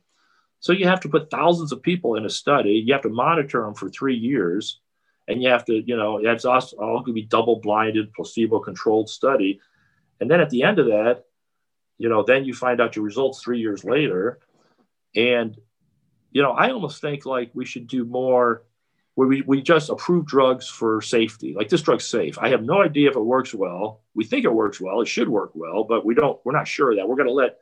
So 0.59 0.73
you 0.73 0.87
have 0.87 1.01
to 1.01 1.09
put 1.09 1.29
thousands 1.29 1.71
of 1.71 1.81
people 1.81 2.15
in 2.15 2.25
a 2.25 2.29
study. 2.29 2.83
You 2.85 2.93
have 2.93 3.03
to 3.03 3.09
monitor 3.09 3.61
them 3.61 3.75
for 3.75 3.89
three 3.89 4.15
years, 4.15 4.79
and 5.27 5.41
you 5.41 5.49
have 5.49 5.65
to, 5.65 5.73
you 5.73 5.95
know, 5.95 6.17
it's 6.17 6.45
all, 6.45 6.61
all 6.79 6.99
going 6.99 7.05
to 7.05 7.13
be 7.13 7.21
double-blinded, 7.23 8.13
placebo-controlled 8.13 9.09
study. 9.09 9.61
And 10.19 10.29
then 10.29 10.41
at 10.41 10.49
the 10.49 10.63
end 10.63 10.79
of 10.79 10.87
that, 10.87 11.25
you 11.97 12.09
know, 12.09 12.23
then 12.23 12.45
you 12.45 12.53
find 12.53 12.81
out 12.81 12.95
your 12.95 13.05
results 13.05 13.41
three 13.41 13.59
years 13.59 13.83
later, 13.83 14.39
and 15.15 15.57
you 16.31 16.41
know, 16.41 16.51
I 16.51 16.71
almost 16.71 17.01
think 17.01 17.25
like 17.25 17.51
we 17.53 17.65
should 17.65 17.87
do 17.87 18.05
more 18.05 18.63
where 19.19 19.27
we, 19.27 19.41
we 19.41 19.61
just 19.61 19.89
approve 19.89 20.25
drugs 20.25 20.69
for 20.69 21.01
safety. 21.01 21.53
Like 21.53 21.67
this 21.67 21.81
drug's 21.81 22.05
safe. 22.05 22.37
I 22.39 22.47
have 22.51 22.63
no 22.63 22.81
idea 22.81 23.09
if 23.09 23.17
it 23.17 23.19
works 23.19 23.53
well. 23.53 23.99
We 24.13 24.23
think 24.23 24.45
it 24.45 24.53
works 24.53 24.79
well. 24.79 25.01
It 25.01 25.09
should 25.09 25.27
work 25.27 25.51
well, 25.55 25.83
but 25.83 26.05
we 26.05 26.15
don't, 26.15 26.39
we're 26.45 26.53
not 26.53 26.69
sure 26.69 26.95
that. 26.95 27.05
We're 27.05 27.17
going 27.17 27.27
to 27.27 27.33
let 27.33 27.57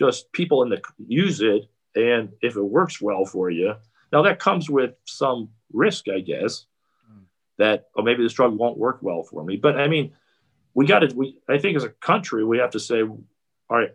just 0.00 0.32
people 0.32 0.64
in 0.64 0.68
the 0.68 0.82
use 0.98 1.42
it. 1.42 1.70
And 1.94 2.30
if 2.42 2.56
it 2.56 2.60
works 2.60 3.00
well 3.00 3.24
for 3.24 3.50
you, 3.50 3.74
now 4.12 4.22
that 4.22 4.40
comes 4.40 4.68
with 4.68 4.94
some 5.04 5.50
risk, 5.72 6.08
I 6.08 6.18
guess, 6.18 6.66
mm. 7.08 7.22
that, 7.58 7.86
oh, 7.96 8.02
maybe 8.02 8.24
this 8.24 8.32
drug 8.32 8.58
won't 8.58 8.76
work 8.76 8.98
well 9.00 9.22
for 9.22 9.44
me. 9.44 9.58
But 9.58 9.78
I 9.78 9.86
mean, 9.86 10.10
we 10.74 10.86
got 10.86 11.08
to, 11.08 11.14
we, 11.14 11.38
I 11.48 11.58
think 11.58 11.76
as 11.76 11.84
a 11.84 11.90
country, 11.90 12.44
we 12.44 12.58
have 12.58 12.70
to 12.70 12.80
say, 12.80 13.02
all 13.02 13.22
right, 13.68 13.92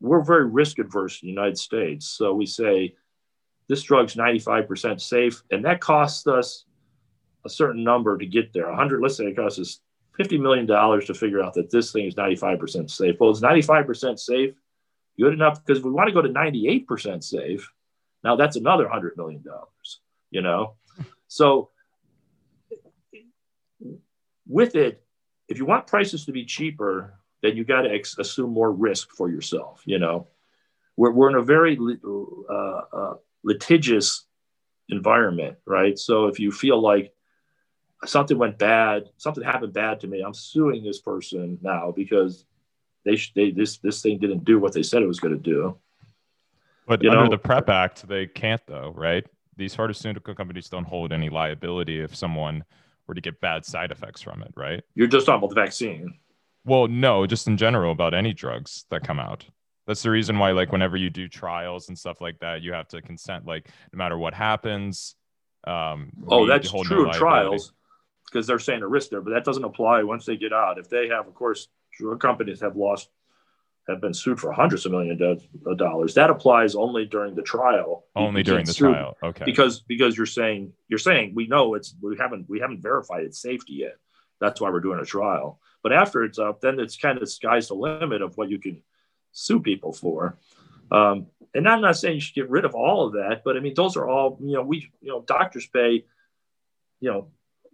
we're 0.00 0.24
very 0.24 0.46
risk 0.46 0.80
adverse 0.80 1.22
in 1.22 1.28
the 1.28 1.32
United 1.32 1.58
States. 1.58 2.08
So 2.08 2.34
we 2.34 2.46
say, 2.46 2.96
this 3.68 3.82
drug's 3.82 4.14
95% 4.14 5.00
safe, 5.00 5.42
and 5.50 5.64
that 5.64 5.80
costs 5.80 6.26
us 6.26 6.64
a 7.44 7.48
certain 7.48 7.84
number 7.84 8.16
to 8.18 8.26
get 8.26 8.52
there. 8.52 8.68
100, 8.68 9.00
let's 9.00 9.16
say 9.16 9.26
it 9.26 9.36
costs 9.36 9.58
us 9.58 9.80
$50 10.18 10.40
million 10.40 10.66
to 10.66 11.14
figure 11.14 11.42
out 11.42 11.54
that 11.54 11.70
this 11.70 11.92
thing 11.92 12.06
is 12.06 12.14
95% 12.14 12.90
safe. 12.90 13.16
Well, 13.18 13.30
it's 13.30 13.40
95% 13.40 14.18
safe, 14.18 14.54
good 15.18 15.32
enough 15.32 15.64
because 15.64 15.78
if 15.78 15.84
we 15.84 15.90
want 15.90 16.08
to 16.08 16.14
go 16.14 16.22
to 16.22 16.28
98% 16.28 17.22
safe. 17.22 17.70
Now 18.22 18.36
that's 18.36 18.56
another 18.56 18.86
$100 18.86 19.16
million, 19.16 19.44
you 20.30 20.40
know? 20.40 20.74
So 21.28 21.70
with 24.46 24.76
it, 24.76 25.02
if 25.48 25.58
you 25.58 25.66
want 25.66 25.86
prices 25.86 26.24
to 26.26 26.32
be 26.32 26.44
cheaper, 26.44 27.18
then 27.42 27.56
you 27.56 27.64
got 27.64 27.82
to 27.82 27.90
ex- 27.90 28.18
assume 28.18 28.50
more 28.50 28.72
risk 28.72 29.10
for 29.10 29.28
yourself. 29.28 29.82
You 29.84 29.98
know, 29.98 30.28
we're, 30.96 31.10
we're 31.10 31.28
in 31.28 31.36
a 31.36 31.42
very 31.42 31.78
uh, 31.78 32.80
uh, 32.92 33.14
litigious 33.44 34.24
environment, 34.88 35.56
right? 35.66 35.98
So 35.98 36.26
if 36.26 36.40
you 36.40 36.50
feel 36.50 36.80
like 36.80 37.12
something 38.04 38.36
went 38.36 38.58
bad, 38.58 39.04
something 39.18 39.44
happened 39.44 39.72
bad 39.72 40.00
to 40.00 40.06
me, 40.06 40.22
I'm 40.22 40.34
suing 40.34 40.82
this 40.82 41.00
person 41.00 41.58
now 41.62 41.92
because 41.94 42.44
they, 43.04 43.18
they 43.34 43.50
this 43.50 43.78
this 43.78 44.02
thing 44.02 44.18
didn't 44.18 44.44
do 44.44 44.58
what 44.58 44.72
they 44.72 44.82
said 44.82 45.02
it 45.02 45.06
was 45.06 45.20
going 45.20 45.34
to 45.34 45.40
do. 45.40 45.76
But 46.86 47.02
you 47.02 47.10
under 47.10 47.24
know, 47.24 47.30
the 47.30 47.38
PREP 47.38 47.68
Act, 47.68 48.08
they 48.08 48.26
can't 48.26 48.62
though, 48.66 48.92
right? 48.94 49.24
These 49.56 49.74
pharmaceutical 49.74 50.34
companies 50.34 50.68
don't 50.68 50.84
hold 50.84 51.12
any 51.12 51.28
liability 51.28 52.00
if 52.00 52.14
someone 52.14 52.64
were 53.06 53.14
to 53.14 53.20
get 53.20 53.40
bad 53.40 53.64
side 53.64 53.90
effects 53.90 54.20
from 54.20 54.42
it, 54.42 54.52
right? 54.56 54.82
You're 54.94 55.06
just 55.06 55.26
talking 55.26 55.38
about 55.38 55.54
the 55.54 55.60
vaccine. 55.60 56.14
Well, 56.64 56.88
no, 56.88 57.26
just 57.26 57.46
in 57.46 57.56
general 57.56 57.92
about 57.92 58.14
any 58.14 58.32
drugs 58.32 58.86
that 58.90 59.06
come 59.06 59.20
out. 59.20 59.46
That's 59.86 60.02
the 60.02 60.10
reason 60.10 60.38
why, 60.38 60.52
like, 60.52 60.72
whenever 60.72 60.96
you 60.96 61.10
do 61.10 61.28
trials 61.28 61.88
and 61.88 61.98
stuff 61.98 62.20
like 62.20 62.38
that, 62.40 62.62
you 62.62 62.72
have 62.72 62.88
to 62.88 63.02
consent, 63.02 63.46
like, 63.46 63.68
no 63.92 63.98
matter 63.98 64.16
what 64.16 64.32
happens. 64.32 65.14
Um, 65.66 66.10
oh, 66.28 66.46
that's 66.46 66.70
true 66.70 67.08
of 67.08 67.16
trials 67.16 67.72
because 68.30 68.46
they're 68.46 68.58
saying 68.58 68.82
a 68.82 68.88
risk 68.88 69.10
there, 69.10 69.20
but 69.20 69.32
that 69.32 69.44
doesn't 69.44 69.64
apply 69.64 70.02
once 70.02 70.26
they 70.26 70.36
get 70.36 70.52
out. 70.52 70.78
If 70.78 70.88
they 70.88 71.08
have, 71.08 71.26
of 71.26 71.34
course, 71.34 71.68
drug 71.98 72.20
companies 72.20 72.60
have 72.60 72.76
lost, 72.76 73.08
have 73.88 74.00
been 74.00 74.14
sued 74.14 74.40
for 74.40 74.52
hundreds 74.52 74.86
of 74.86 74.92
millions 74.92 75.20
of 75.66 75.78
dollars. 75.78 76.14
That 76.14 76.30
applies 76.30 76.74
only 76.74 77.04
during 77.04 77.34
the 77.34 77.42
trial. 77.42 78.04
Only 78.16 78.40
you 78.40 78.44
during 78.44 78.64
the 78.64 78.74
trial, 78.74 79.16
okay. 79.22 79.44
Because 79.44 79.80
because 79.80 80.16
you're 80.16 80.26
saying 80.26 80.72
you're 80.88 80.98
saying 80.98 81.32
we 81.34 81.46
know 81.46 81.74
it's 81.74 81.94
we 82.00 82.16
haven't 82.18 82.48
we 82.48 82.60
haven't 82.60 82.82
verified 82.82 83.24
its 83.24 83.40
safety 83.40 83.74
yet. 83.74 83.96
That's 84.40 84.60
why 84.60 84.70
we're 84.70 84.80
doing 84.80 85.00
a 85.00 85.04
trial. 85.04 85.60
But 85.82 85.92
after 85.92 86.24
it's 86.24 86.38
up, 86.38 86.60
then 86.60 86.80
it's 86.80 86.96
kind 86.96 87.18
of 87.18 87.30
sky's 87.30 87.68
the 87.68 87.74
limit 87.74 88.22
of 88.22 88.36
what 88.36 88.50
you 88.50 88.58
can 88.58 88.82
sue 89.34 89.60
people 89.60 89.92
for. 89.92 90.38
Um, 90.90 91.26
and 91.54 91.68
I'm 91.68 91.82
not 91.82 91.96
saying 91.96 92.14
you 92.14 92.20
should 92.20 92.34
get 92.34 92.50
rid 92.50 92.64
of 92.64 92.74
all 92.74 93.06
of 93.06 93.12
that, 93.14 93.42
but 93.44 93.56
I 93.56 93.60
mean, 93.60 93.74
those 93.74 93.96
are 93.96 94.08
all, 94.08 94.38
you 94.40 94.54
know, 94.54 94.62
we, 94.62 94.90
you 95.02 95.10
know, 95.10 95.20
doctors 95.22 95.66
pay, 95.66 96.04
you 97.00 97.10
know, 97.10 97.28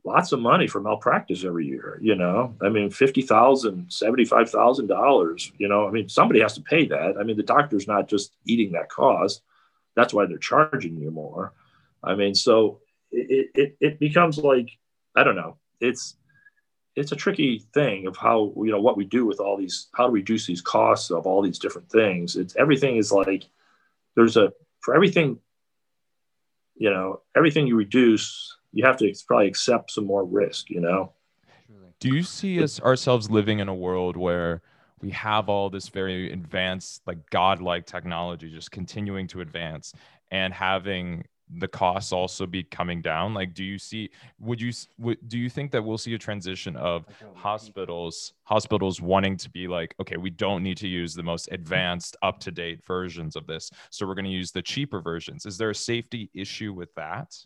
lots 0.04 0.32
of 0.32 0.40
money 0.40 0.66
for 0.66 0.80
malpractice 0.80 1.44
every 1.44 1.66
year, 1.66 1.98
you 2.02 2.14
know, 2.14 2.56
I 2.62 2.68
mean, 2.70 2.90
$50,000, 2.90 3.88
$75,000, 3.88 5.52
you 5.58 5.68
know, 5.68 5.86
I 5.86 5.90
mean, 5.90 6.08
somebody 6.08 6.40
has 6.40 6.54
to 6.54 6.62
pay 6.62 6.86
that. 6.86 7.16
I 7.18 7.22
mean, 7.22 7.36
the 7.36 7.42
doctor's 7.42 7.86
not 7.86 8.08
just 8.08 8.34
eating 8.46 8.72
that 8.72 8.88
cost. 8.88 9.42
That's 9.96 10.14
why 10.14 10.26
they're 10.26 10.38
charging 10.38 10.96
you 10.96 11.10
more. 11.10 11.52
I 12.02 12.14
mean, 12.14 12.34
so 12.34 12.80
it, 13.12 13.50
it, 13.54 13.76
it 13.80 13.98
becomes 13.98 14.38
like, 14.38 14.70
I 15.14 15.22
don't 15.24 15.36
know, 15.36 15.56
it's, 15.80 16.16
it's 16.96 17.12
a 17.12 17.16
tricky 17.16 17.64
thing 17.72 18.06
of 18.06 18.16
how 18.16 18.52
you 18.56 18.70
know 18.70 18.80
what 18.80 18.96
we 18.96 19.04
do 19.04 19.24
with 19.24 19.40
all 19.40 19.56
these 19.56 19.88
how 19.94 20.06
to 20.06 20.12
reduce 20.12 20.46
these 20.46 20.60
costs 20.60 21.10
of 21.10 21.26
all 21.26 21.42
these 21.42 21.58
different 21.58 21.90
things? 21.90 22.36
It's 22.36 22.56
everything 22.56 22.96
is 22.96 23.12
like 23.12 23.44
there's 24.16 24.36
a 24.36 24.52
for 24.80 24.94
everything 24.94 25.38
you 26.76 26.90
know 26.90 27.20
everything 27.36 27.66
you 27.66 27.76
reduce 27.76 28.56
you 28.72 28.84
have 28.84 28.96
to 28.98 29.12
probably 29.26 29.48
accept 29.48 29.90
some 29.90 30.06
more 30.06 30.24
risk 30.24 30.70
you 30.70 30.80
know? 30.80 31.12
Do 32.00 32.08
you 32.08 32.22
see 32.22 32.62
us 32.62 32.80
ourselves 32.80 33.30
living 33.30 33.58
in 33.58 33.68
a 33.68 33.74
world 33.74 34.16
where 34.16 34.62
we 35.02 35.10
have 35.10 35.48
all 35.48 35.68
this 35.70 35.88
very 35.88 36.32
advanced 36.32 37.02
like 37.06 37.28
godlike 37.30 37.86
technology 37.86 38.50
just 38.50 38.70
continuing 38.70 39.26
to 39.28 39.40
advance 39.42 39.92
and 40.30 40.52
having 40.52 41.24
the 41.58 41.68
costs 41.68 42.12
also 42.12 42.46
be 42.46 42.62
coming 42.62 43.02
down? 43.02 43.34
Like 43.34 43.54
do 43.54 43.64
you 43.64 43.78
see 43.78 44.10
would 44.38 44.60
you 44.60 44.72
would, 44.98 45.18
do 45.28 45.38
you 45.38 45.50
think 45.50 45.70
that 45.72 45.82
we'll 45.82 45.98
see 45.98 46.14
a 46.14 46.18
transition 46.18 46.76
of 46.76 47.06
hospitals 47.34 48.34
hospitals 48.44 49.00
wanting 49.00 49.36
to 49.38 49.50
be 49.50 49.68
like 49.68 49.94
okay 50.00 50.16
we 50.16 50.30
don't 50.30 50.62
need 50.62 50.76
to 50.78 50.88
use 50.88 51.14
the 51.14 51.22
most 51.22 51.48
advanced 51.52 52.16
up 52.22 52.40
to 52.40 52.50
date 52.50 52.84
versions 52.84 53.36
of 53.36 53.46
this 53.46 53.70
so 53.90 54.06
we're 54.06 54.14
going 54.14 54.24
to 54.24 54.30
use 54.30 54.52
the 54.52 54.62
cheaper 54.62 55.00
versions. 55.00 55.46
Is 55.46 55.58
there 55.58 55.70
a 55.70 55.74
safety 55.74 56.30
issue 56.34 56.72
with 56.72 56.94
that? 56.94 57.36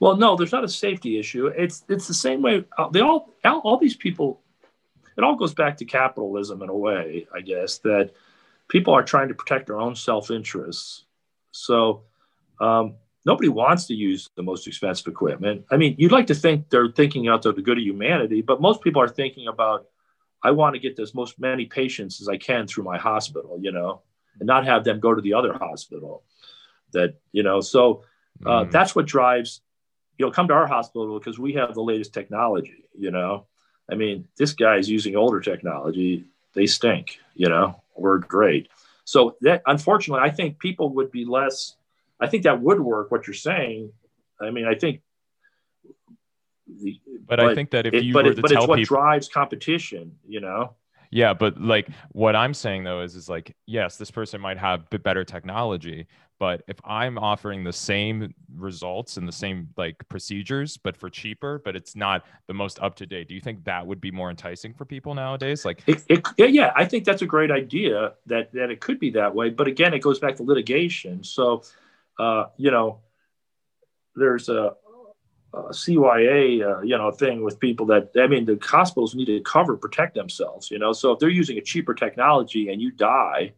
Well 0.00 0.16
no 0.16 0.36
there's 0.36 0.52
not 0.52 0.64
a 0.64 0.68
safety 0.68 1.18
issue. 1.18 1.46
It's 1.46 1.84
it's 1.88 2.08
the 2.08 2.14
same 2.14 2.42
way 2.42 2.64
uh, 2.78 2.88
they 2.88 3.00
all 3.00 3.30
all, 3.44 3.60
all 3.60 3.78
these 3.78 3.96
people 3.96 4.40
it 5.16 5.24
all 5.24 5.36
goes 5.36 5.54
back 5.54 5.76
to 5.76 5.84
capitalism 5.84 6.62
in 6.62 6.70
a 6.70 6.74
way 6.74 7.26
i 7.34 7.40
guess 7.42 7.76
that 7.76 8.12
people 8.72 8.94
are 8.94 9.02
trying 9.02 9.28
to 9.28 9.34
protect 9.34 9.66
their 9.66 9.78
own 9.78 9.94
self-interests. 9.94 11.04
So 11.50 12.04
um, 12.58 12.94
nobody 13.24 13.48
wants 13.48 13.86
to 13.86 13.94
use 13.94 14.30
the 14.36 14.42
most 14.42 14.66
expensive 14.66 15.06
equipment. 15.06 15.64
I 15.70 15.76
mean, 15.76 15.94
you'd 15.98 16.12
like 16.12 16.26
to 16.28 16.34
think 16.34 16.68
they're 16.68 16.90
thinking 16.90 17.28
out 17.28 17.46
of 17.46 17.56
the 17.56 17.62
good 17.62 17.78
of 17.78 17.84
humanity, 17.84 18.42
but 18.42 18.60
most 18.60 18.82
people 18.82 19.00
are 19.02 19.08
thinking 19.08 19.48
about, 19.48 19.86
I 20.42 20.50
want 20.50 20.74
to 20.74 20.80
get 20.80 20.98
as 20.98 21.14
most 21.14 21.38
many 21.38 21.66
patients 21.66 22.20
as 22.20 22.28
I 22.28 22.36
can 22.36 22.66
through 22.66 22.84
my 22.84 22.98
hospital, 22.98 23.58
you 23.60 23.70
know, 23.70 24.02
and 24.38 24.46
not 24.46 24.66
have 24.66 24.84
them 24.84 24.98
go 24.98 25.14
to 25.14 25.22
the 25.22 25.34
other 25.34 25.52
hospital. 25.52 26.24
That 26.92 27.14
you 27.30 27.42
know, 27.42 27.60
so 27.60 28.04
uh, 28.44 28.64
mm. 28.64 28.70
that's 28.70 28.94
what 28.94 29.06
drives. 29.06 29.60
You 30.18 30.26
know, 30.26 30.32
come 30.32 30.48
to 30.48 30.54
our 30.54 30.66
hospital 30.66 31.18
because 31.18 31.38
we 31.38 31.54
have 31.54 31.74
the 31.74 31.82
latest 31.82 32.12
technology. 32.12 32.84
You 32.98 33.10
know, 33.10 33.46
I 33.90 33.94
mean, 33.94 34.28
this 34.36 34.52
guy's 34.52 34.90
using 34.90 35.16
older 35.16 35.40
technology. 35.40 36.24
They 36.54 36.66
stink. 36.66 37.18
You 37.34 37.48
know, 37.48 37.80
we're 37.96 38.18
great. 38.18 38.68
So 39.04 39.36
that 39.40 39.62
unfortunately, 39.66 40.28
I 40.28 40.30
think 40.30 40.58
people 40.58 40.90
would 40.90 41.10
be 41.10 41.24
less 41.24 41.76
I 42.22 42.28
think 42.28 42.44
that 42.44 42.60
would 42.62 42.80
work. 42.80 43.10
What 43.10 43.26
you're 43.26 43.34
saying. 43.34 43.92
I 44.40 44.50
mean, 44.50 44.66
I 44.66 44.74
think. 44.74 45.02
The, 46.68 46.98
but, 47.26 47.36
but, 47.36 47.40
I 47.40 47.54
think 47.54 47.70
that 47.72 47.86
if 47.86 47.94
it, 47.94 48.04
you 48.04 48.14
but 48.14 48.24
were 48.24 48.30
it, 48.30 48.36
to 48.36 48.42
but 48.42 48.50
tell 48.50 48.62
it's 48.62 48.68
what 48.68 48.78
people, 48.78 48.96
drives 48.96 49.28
competition, 49.28 50.12
you 50.26 50.40
know. 50.40 50.74
Yeah, 51.10 51.34
but 51.34 51.60
like 51.60 51.88
what 52.12 52.34
I'm 52.34 52.54
saying 52.54 52.84
though 52.84 53.02
is 53.02 53.16
is 53.16 53.28
like 53.28 53.54
yes, 53.66 53.96
this 53.96 54.10
person 54.10 54.40
might 54.40 54.56
have 54.56 54.88
better 54.88 55.24
technology, 55.24 56.06
but 56.40 56.62
if 56.68 56.78
I'm 56.84 57.18
offering 57.18 57.64
the 57.64 57.72
same 57.72 58.34
results 58.56 59.18
and 59.18 59.28
the 59.28 59.32
same 59.32 59.68
like 59.76 59.96
procedures 60.08 60.78
but 60.78 60.96
for 60.96 61.10
cheaper, 61.10 61.60
but 61.62 61.76
it's 61.76 61.94
not 61.94 62.24
the 62.46 62.54
most 62.54 62.80
up 62.80 62.94
to 62.96 63.06
date, 63.06 63.28
do 63.28 63.34
you 63.34 63.42
think 63.42 63.62
that 63.64 63.86
would 63.86 64.00
be 64.00 64.10
more 64.10 64.30
enticing 64.30 64.72
for 64.72 64.86
people 64.86 65.14
nowadays? 65.14 65.66
Like 65.66 65.82
it, 65.86 66.02
it, 66.08 66.50
yeah, 66.50 66.72
I 66.74 66.86
think 66.86 67.04
that's 67.04 67.20
a 67.20 67.26
great 67.26 67.50
idea 67.50 68.14
that 68.26 68.50
that 68.54 68.70
it 68.70 68.80
could 68.80 68.98
be 68.98 69.10
that 69.10 69.34
way, 69.34 69.50
but 69.50 69.66
again, 69.68 69.92
it 69.92 70.00
goes 70.00 70.18
back 70.18 70.36
to 70.36 70.42
litigation. 70.42 71.22
So 71.22 71.62
uh, 72.18 72.46
you 72.56 72.70
know, 72.70 73.00
there's 74.14 74.48
a, 74.48 74.72
a 75.54 75.70
CYA, 75.70 76.62
uh, 76.62 76.82
you 76.82 76.96
know, 76.96 77.10
thing 77.10 77.42
with 77.42 77.60
people 77.60 77.86
that 77.86 78.10
I 78.16 78.26
mean, 78.26 78.44
the 78.44 78.58
hospitals 78.62 79.14
need 79.14 79.26
to 79.26 79.40
cover 79.40 79.76
protect 79.76 80.14
themselves. 80.14 80.70
You 80.70 80.78
know, 80.78 80.92
so 80.92 81.12
if 81.12 81.18
they're 81.18 81.28
using 81.28 81.58
a 81.58 81.62
cheaper 81.62 81.94
technology 81.94 82.70
and 82.70 82.80
you 82.80 82.90
die 82.90 83.54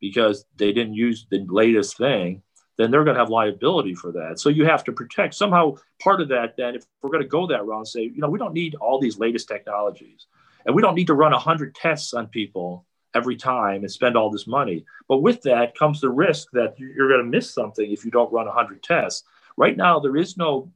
because 0.00 0.44
they 0.56 0.72
didn't 0.72 0.94
use 0.94 1.26
the 1.30 1.44
latest 1.48 1.96
thing, 1.96 2.42
then 2.76 2.90
they're 2.90 3.04
going 3.04 3.14
to 3.14 3.20
have 3.20 3.30
liability 3.30 3.94
for 3.94 4.12
that. 4.12 4.38
So 4.38 4.48
you 4.48 4.66
have 4.66 4.84
to 4.84 4.92
protect 4.92 5.34
somehow 5.34 5.76
part 6.00 6.20
of 6.20 6.28
that. 6.28 6.56
Then, 6.56 6.74
if 6.74 6.84
we're 7.02 7.10
going 7.10 7.22
to 7.22 7.28
go 7.28 7.46
that 7.46 7.64
route 7.64 7.78
and 7.78 7.88
say, 7.88 8.02
you 8.02 8.18
know, 8.18 8.28
we 8.28 8.38
don't 8.38 8.52
need 8.52 8.74
all 8.74 9.00
these 9.00 9.18
latest 9.18 9.48
technologies, 9.48 10.26
and 10.64 10.74
we 10.74 10.82
don't 10.82 10.94
need 10.94 11.06
to 11.06 11.14
run 11.14 11.32
hundred 11.32 11.74
tests 11.74 12.12
on 12.12 12.26
people 12.26 12.84
every 13.16 13.36
time 13.36 13.82
and 13.82 13.90
spend 13.90 14.16
all 14.16 14.30
this 14.30 14.46
money. 14.46 14.84
But 15.08 15.22
with 15.22 15.42
that 15.42 15.76
comes 15.76 16.00
the 16.00 16.10
risk 16.10 16.48
that 16.52 16.78
you're 16.78 17.08
going 17.08 17.24
to 17.24 17.36
miss 17.36 17.50
something 17.50 17.90
if 17.90 18.04
you 18.04 18.10
don't 18.10 18.32
run 18.32 18.46
100 18.46 18.82
tests. 18.82 19.24
Right 19.56 19.76
now, 19.76 19.98
there 19.98 20.16
is 20.16 20.36
no 20.36 20.70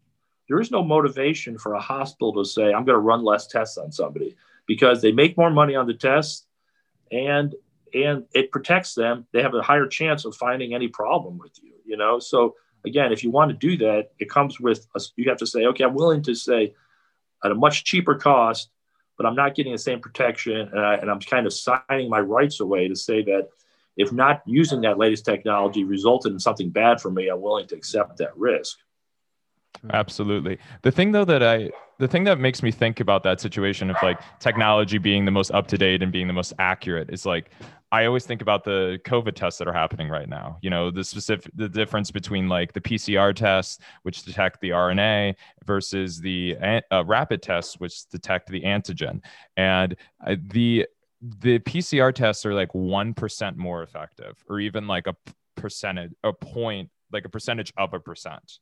there 0.48 0.58
is 0.58 0.72
no 0.72 0.82
motivation 0.82 1.58
for 1.58 1.74
a 1.74 1.80
hospital 1.80 2.32
to 2.32 2.44
say 2.44 2.72
I'm 2.72 2.84
going 2.84 2.96
to 2.96 2.98
run 2.98 3.22
less 3.22 3.46
tests 3.46 3.78
on 3.78 3.92
somebody 3.92 4.34
because 4.66 5.00
they 5.00 5.12
make 5.12 5.36
more 5.36 5.50
money 5.50 5.76
on 5.76 5.86
the 5.86 5.94
tests 5.94 6.46
and 7.12 7.54
and 7.94 8.24
it 8.34 8.50
protects 8.50 8.94
them. 8.94 9.26
They 9.32 9.42
have 9.42 9.54
a 9.54 9.62
higher 9.62 9.86
chance 9.86 10.24
of 10.24 10.34
finding 10.34 10.74
any 10.74 10.88
problem 10.88 11.38
with 11.38 11.52
you. 11.62 11.74
You 11.84 11.96
know, 11.96 12.18
so 12.18 12.56
again, 12.84 13.12
if 13.12 13.22
you 13.22 13.30
want 13.30 13.50
to 13.50 13.56
do 13.56 13.76
that, 13.78 14.10
it 14.18 14.30
comes 14.30 14.58
with 14.58 14.86
a, 14.96 15.00
you 15.16 15.28
have 15.28 15.38
to 15.38 15.46
say, 15.46 15.66
okay, 15.66 15.84
I'm 15.84 15.94
willing 15.94 16.22
to 16.22 16.34
say 16.34 16.74
at 17.44 17.50
a 17.50 17.54
much 17.54 17.84
cheaper 17.84 18.14
cost 18.14 18.70
but 19.20 19.26
I'm 19.26 19.34
not 19.34 19.54
getting 19.54 19.72
the 19.72 19.78
same 19.78 20.00
protection. 20.00 20.56
And, 20.56 20.80
I, 20.80 20.94
and 20.94 21.10
I'm 21.10 21.20
kind 21.20 21.46
of 21.46 21.52
signing 21.52 22.08
my 22.08 22.20
rights 22.20 22.60
away 22.60 22.88
to 22.88 22.96
say 22.96 23.20
that 23.24 23.48
if 23.98 24.12
not 24.12 24.40
using 24.46 24.80
that 24.80 24.96
latest 24.96 25.26
technology 25.26 25.84
resulted 25.84 26.32
in 26.32 26.40
something 26.40 26.70
bad 26.70 27.02
for 27.02 27.10
me, 27.10 27.28
I'm 27.28 27.42
willing 27.42 27.66
to 27.66 27.74
accept 27.74 28.16
that 28.16 28.34
risk. 28.34 28.78
Absolutely. 29.92 30.58
The 30.82 30.90
thing 30.90 31.12
though 31.12 31.24
that 31.24 31.42
I 31.42 31.70
the 31.98 32.08
thing 32.08 32.24
that 32.24 32.38
makes 32.38 32.62
me 32.62 32.70
think 32.70 33.00
about 33.00 33.22
that 33.24 33.40
situation 33.40 33.90
of 33.90 33.96
like 34.02 34.20
technology 34.38 34.98
being 34.98 35.24
the 35.24 35.30
most 35.30 35.50
up 35.52 35.66
to 35.68 35.78
date 35.78 36.02
and 36.02 36.10
being 36.10 36.26
the 36.26 36.32
most 36.32 36.52
accurate 36.58 37.10
is 37.10 37.24
like 37.24 37.50
I 37.92 38.04
always 38.04 38.24
think 38.24 38.40
about 38.40 38.62
the 38.62 39.00
COVID 39.04 39.34
tests 39.34 39.58
that 39.58 39.66
are 39.66 39.72
happening 39.72 40.08
right 40.08 40.28
now. 40.28 40.58
You 40.62 40.70
know, 40.70 40.90
the 40.90 41.02
specific 41.02 41.50
the 41.54 41.68
difference 41.68 42.10
between 42.10 42.48
like 42.48 42.72
the 42.72 42.80
PCR 42.80 43.34
tests, 43.34 43.78
which 44.02 44.22
detect 44.22 44.60
the 44.60 44.70
RNA, 44.70 45.34
versus 45.64 46.20
the 46.20 46.56
uh, 46.92 47.04
rapid 47.04 47.42
tests, 47.42 47.80
which 47.80 48.06
detect 48.08 48.48
the 48.48 48.62
antigen. 48.62 49.20
And 49.56 49.96
uh, 50.24 50.36
the 50.52 50.86
the 51.20 51.58
PCR 51.60 52.14
tests 52.14 52.46
are 52.46 52.54
like 52.54 52.72
one 52.74 53.12
percent 53.12 53.56
more 53.56 53.82
effective, 53.82 54.42
or 54.48 54.60
even 54.60 54.86
like 54.86 55.06
a 55.06 55.16
percentage, 55.56 56.12
a 56.22 56.32
point, 56.32 56.90
like 57.12 57.24
a 57.24 57.28
percentage 57.28 57.72
of 57.76 57.92
a 57.92 57.98
percent. 58.00 58.58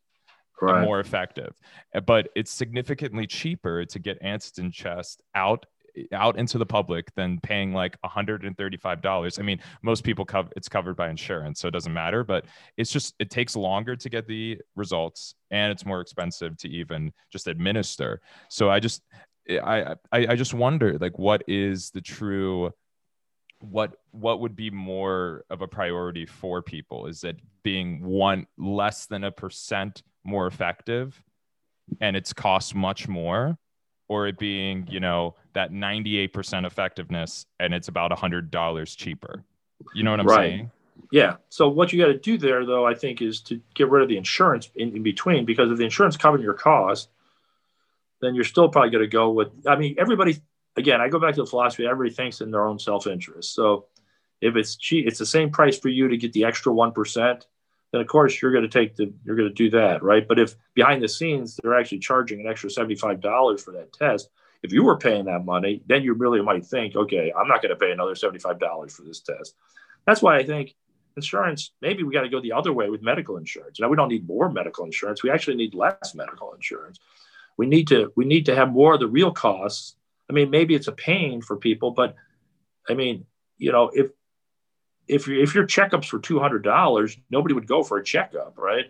Right. 0.61 0.83
more 0.83 0.99
effective, 0.99 1.55
uh, 1.95 2.01
but 2.01 2.29
it's 2.35 2.51
significantly 2.51 3.25
cheaper 3.25 3.85
to 3.85 3.99
get 3.99 4.21
antigen 4.21 4.75
tests 4.75 5.21
out 5.35 5.65
out 6.13 6.37
into 6.37 6.57
the 6.57 6.65
public 6.65 7.13
than 7.15 7.39
paying 7.41 7.73
like 7.73 7.99
$135 8.05 9.39
i 9.39 9.41
mean 9.41 9.59
most 9.81 10.03
people 10.03 10.23
cover 10.23 10.47
it's 10.55 10.69
covered 10.69 10.95
by 10.95 11.09
insurance 11.09 11.59
so 11.59 11.67
it 11.67 11.71
doesn't 11.71 11.93
matter 11.93 12.23
but 12.23 12.45
it's 12.77 12.91
just 12.91 13.15
it 13.19 13.29
takes 13.29 13.55
longer 13.55 13.95
to 13.95 14.07
get 14.07 14.27
the 14.27 14.57
results 14.75 15.33
and 15.51 15.71
it's 15.71 15.85
more 15.85 15.99
expensive 15.99 16.55
to 16.57 16.69
even 16.69 17.11
just 17.31 17.47
administer. 17.47 18.21
So 18.49 18.69
i 18.69 18.79
just 18.79 19.01
i 19.49 19.95
i, 20.11 20.27
I 20.27 20.35
just 20.35 20.53
wonder 20.53 20.97
like 20.99 21.17
what 21.17 21.43
is 21.47 21.89
the 21.89 22.01
true 22.01 22.71
what 23.61 23.95
what 24.11 24.39
would 24.39 24.55
be 24.55 24.69
more 24.69 25.43
of 25.49 25.61
a 25.61 25.67
priority 25.67 26.25
for 26.25 26.61
people? 26.61 27.07
Is 27.07 27.23
it 27.23 27.37
being 27.63 28.01
one 28.03 28.47
less 28.57 29.05
than 29.05 29.23
a 29.23 29.31
percent 29.31 30.01
more 30.23 30.47
effective 30.47 31.21
and 32.01 32.15
it's 32.15 32.33
cost 32.33 32.75
much 32.75 33.07
more 33.07 33.57
or 34.07 34.27
it 34.27 34.37
being 34.37 34.87
you 34.89 34.99
know 34.99 35.35
that 35.53 35.71
98% 35.71 36.65
effectiveness 36.65 37.45
and 37.59 37.73
it's 37.73 37.87
about 37.87 38.11
$100 38.11 38.97
cheaper 38.97 39.43
you 39.95 40.03
know 40.03 40.11
what 40.11 40.19
i'm 40.19 40.27
right. 40.27 40.37
saying 40.37 40.71
yeah 41.11 41.37
so 41.47 41.69
what 41.69 41.93
you 41.93 41.99
got 41.99 42.11
to 42.11 42.17
do 42.17 42.37
there 42.37 42.65
though 42.65 42.85
i 42.85 42.93
think 42.93 43.21
is 43.21 43.41
to 43.41 43.61
get 43.73 43.89
rid 43.89 44.03
of 44.03 44.09
the 44.09 44.17
insurance 44.17 44.69
in, 44.75 44.95
in 44.95 45.03
between 45.03 45.45
because 45.45 45.71
if 45.71 45.77
the 45.77 45.83
insurance 45.83 46.17
covering 46.17 46.43
your 46.43 46.53
cost 46.53 47.09
then 48.21 48.35
you're 48.35 48.43
still 48.43 48.67
probably 48.67 48.89
going 48.89 49.03
to 49.03 49.07
go 49.07 49.31
with 49.31 49.47
i 49.65 49.75
mean 49.75 49.95
everybody 49.97 50.37
again, 50.79 51.01
I 51.01 51.09
go 51.09 51.19
back 51.19 51.35
to 51.35 51.41
the 51.41 51.47
philosophy. 51.47 51.85
Everybody 51.85 52.15
thinks 52.15 52.41
in 52.41 52.49
their 52.49 52.65
own 52.65 52.79
self-interest. 52.79 53.53
So 53.53 53.85
if 54.41 54.55
it's 54.55 54.75
cheap, 54.75 55.07
it's 55.07 55.19
the 55.19 55.25
same 55.25 55.51
price 55.51 55.77
for 55.77 55.89
you 55.89 56.07
to 56.07 56.17
get 56.17 56.33
the 56.33 56.45
extra 56.45 56.73
one 56.73 56.91
percent. 56.91 57.45
Then 57.91 58.01
of 58.01 58.07
course 58.07 58.41
you're 58.41 58.51
going 58.51 58.63
to 58.63 58.69
take 58.69 58.95
the 58.95 59.11
you're 59.23 59.35
going 59.35 59.49
to 59.49 59.53
do 59.53 59.69
that, 59.71 60.03
right? 60.03 60.27
But 60.27 60.39
if 60.39 60.55
behind 60.73 61.01
the 61.01 61.07
scenes 61.07 61.59
they're 61.61 61.77
actually 61.77 61.99
charging 61.99 62.39
an 62.39 62.47
extra 62.47 62.69
seventy-five 62.69 63.21
dollars 63.21 63.63
for 63.63 63.71
that 63.71 63.93
test, 63.93 64.29
if 64.63 64.71
you 64.71 64.83
were 64.83 64.97
paying 64.97 65.25
that 65.25 65.45
money, 65.45 65.81
then 65.87 66.03
you 66.03 66.13
really 66.13 66.41
might 66.41 66.65
think, 66.65 66.95
okay, 66.95 67.33
I'm 67.37 67.47
not 67.47 67.61
going 67.61 67.71
to 67.71 67.75
pay 67.75 67.91
another 67.91 68.15
seventy-five 68.15 68.59
dollars 68.59 68.95
for 68.95 69.03
this 69.03 69.19
test. 69.21 69.55
That's 70.05 70.21
why 70.21 70.37
I 70.37 70.43
think 70.43 70.75
insurance 71.15 71.71
maybe 71.81 72.03
we 72.03 72.13
got 72.13 72.21
to 72.21 72.29
go 72.29 72.39
the 72.39 72.53
other 72.53 72.71
way 72.71 72.89
with 72.89 73.01
medical 73.01 73.37
insurance. 73.37 73.79
Now 73.79 73.89
we 73.89 73.97
don't 73.97 74.09
need 74.09 74.27
more 74.27 74.49
medical 74.49 74.85
insurance. 74.85 75.23
We 75.23 75.31
actually 75.31 75.57
need 75.57 75.73
less 75.73 76.13
medical 76.15 76.53
insurance. 76.53 76.99
We 77.57 77.65
need 77.65 77.87
to 77.87 78.13
we 78.15 78.25
need 78.25 78.45
to 78.45 78.55
have 78.55 78.71
more 78.71 78.93
of 78.93 78.99
the 78.99 79.07
real 79.07 79.31
costs 79.31 79.95
I 80.29 80.33
mean, 80.33 80.49
maybe 80.49 80.75
it's 80.75 80.87
a 80.87 80.93
pain 80.93 81.41
for 81.41 81.57
people, 81.57 81.91
but 81.91 82.15
I 82.87 82.93
mean, 82.93 83.25
you 83.57 83.71
know, 83.71 83.89
if 83.93 84.11
if 85.09 85.27
you 85.27 85.41
if 85.41 85.55
your 85.55 85.65
checkups 85.65 86.13
were 86.13 86.19
two 86.19 86.39
hundred 86.39 86.63
dollars, 86.63 87.17
nobody 87.29 87.53
would 87.55 87.67
go 87.67 87.83
for 87.83 87.97
a 87.97 88.03
checkup, 88.03 88.57
right? 88.57 88.85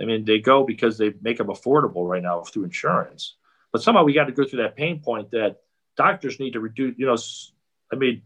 I 0.00 0.04
mean, 0.04 0.24
they 0.24 0.38
go 0.38 0.64
because 0.64 0.98
they 0.98 1.14
make 1.22 1.38
them 1.38 1.46
affordable 1.46 2.06
right 2.06 2.22
now 2.22 2.42
through 2.42 2.64
insurance. 2.64 3.36
But 3.72 3.82
somehow 3.82 4.04
we 4.04 4.12
got 4.12 4.26
to 4.26 4.32
go 4.32 4.44
through 4.44 4.62
that 4.62 4.76
pain 4.76 5.00
point 5.00 5.30
that 5.30 5.62
doctors 5.96 6.38
need 6.38 6.52
to 6.52 6.60
reduce. 6.60 6.94
You 6.98 7.06
know, 7.06 7.16
I 7.92 7.96
mean, 7.96 8.22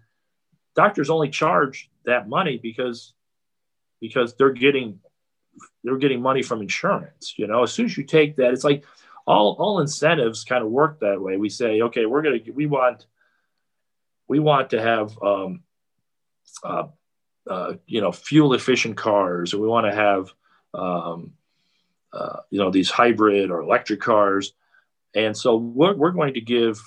doctors 0.74 1.10
only 1.10 1.30
charge 1.30 1.90
that 2.04 2.28
money 2.28 2.58
because 2.58 3.14
because 4.00 4.34
they're 4.34 4.52
getting 4.52 4.98
they're 5.84 5.96
getting 5.96 6.20
money 6.20 6.42
from 6.42 6.60
insurance. 6.60 7.34
You 7.36 7.46
know, 7.46 7.62
as 7.62 7.72
soon 7.72 7.86
as 7.86 7.96
you 7.96 8.04
take 8.04 8.36
that, 8.36 8.52
it's 8.52 8.64
like 8.64 8.84
all 9.26 9.56
all 9.60 9.80
incentives 9.80 10.42
kind 10.42 10.64
of 10.64 10.70
work 10.70 11.00
that 11.00 11.20
way. 11.20 11.36
We 11.36 11.50
say, 11.50 11.82
okay, 11.82 12.04
we're 12.04 12.22
gonna 12.22 12.38
we 12.52 12.66
want 12.66 13.06
we 14.26 14.40
want 14.40 14.70
to 14.70 14.82
have 14.82 15.16
um, 15.22 15.62
uh, 16.64 16.88
uh, 17.48 17.74
you 17.86 18.00
know 18.00 18.12
fuel 18.12 18.54
efficient 18.54 18.96
cars, 18.96 19.54
or 19.54 19.58
we 19.58 19.68
want 19.68 19.86
to 19.86 19.94
have 19.94 20.32
um, 20.74 21.32
uh, 22.12 22.40
you 22.50 22.58
know 22.58 22.70
these 22.70 22.90
hybrid 22.90 23.50
or 23.50 23.60
electric 23.60 24.00
cars, 24.00 24.52
and 25.14 25.36
so 25.36 25.56
we're, 25.56 25.94
we're 25.94 26.10
going 26.10 26.34
to 26.34 26.40
give 26.40 26.80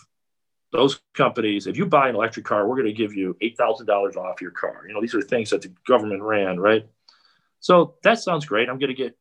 those 0.72 1.02
companies, 1.14 1.68
if 1.68 1.76
you 1.76 1.86
buy 1.86 2.08
an 2.08 2.16
electric 2.16 2.46
car, 2.46 2.66
we're 2.66 2.78
going 2.78 2.88
to 2.88 2.94
give 2.94 3.14
you 3.14 3.36
eight 3.42 3.58
thousand 3.58 3.88
dollars 3.88 4.16
off 4.16 4.42
your 4.42 4.52
car. 4.52 4.86
You 4.88 4.94
know, 4.94 5.02
these 5.02 5.16
are 5.16 5.22
things 5.22 5.50
that 5.50 5.62
the 5.62 5.74
government 5.86 6.22
ran, 6.22 6.60
right? 6.60 6.88
So 7.60 7.96
that 8.04 8.20
sounds 8.20 8.46
great. 8.46 8.70
I'm 8.70 8.80
going 8.80 8.90
to 8.90 8.96
get 8.96 9.18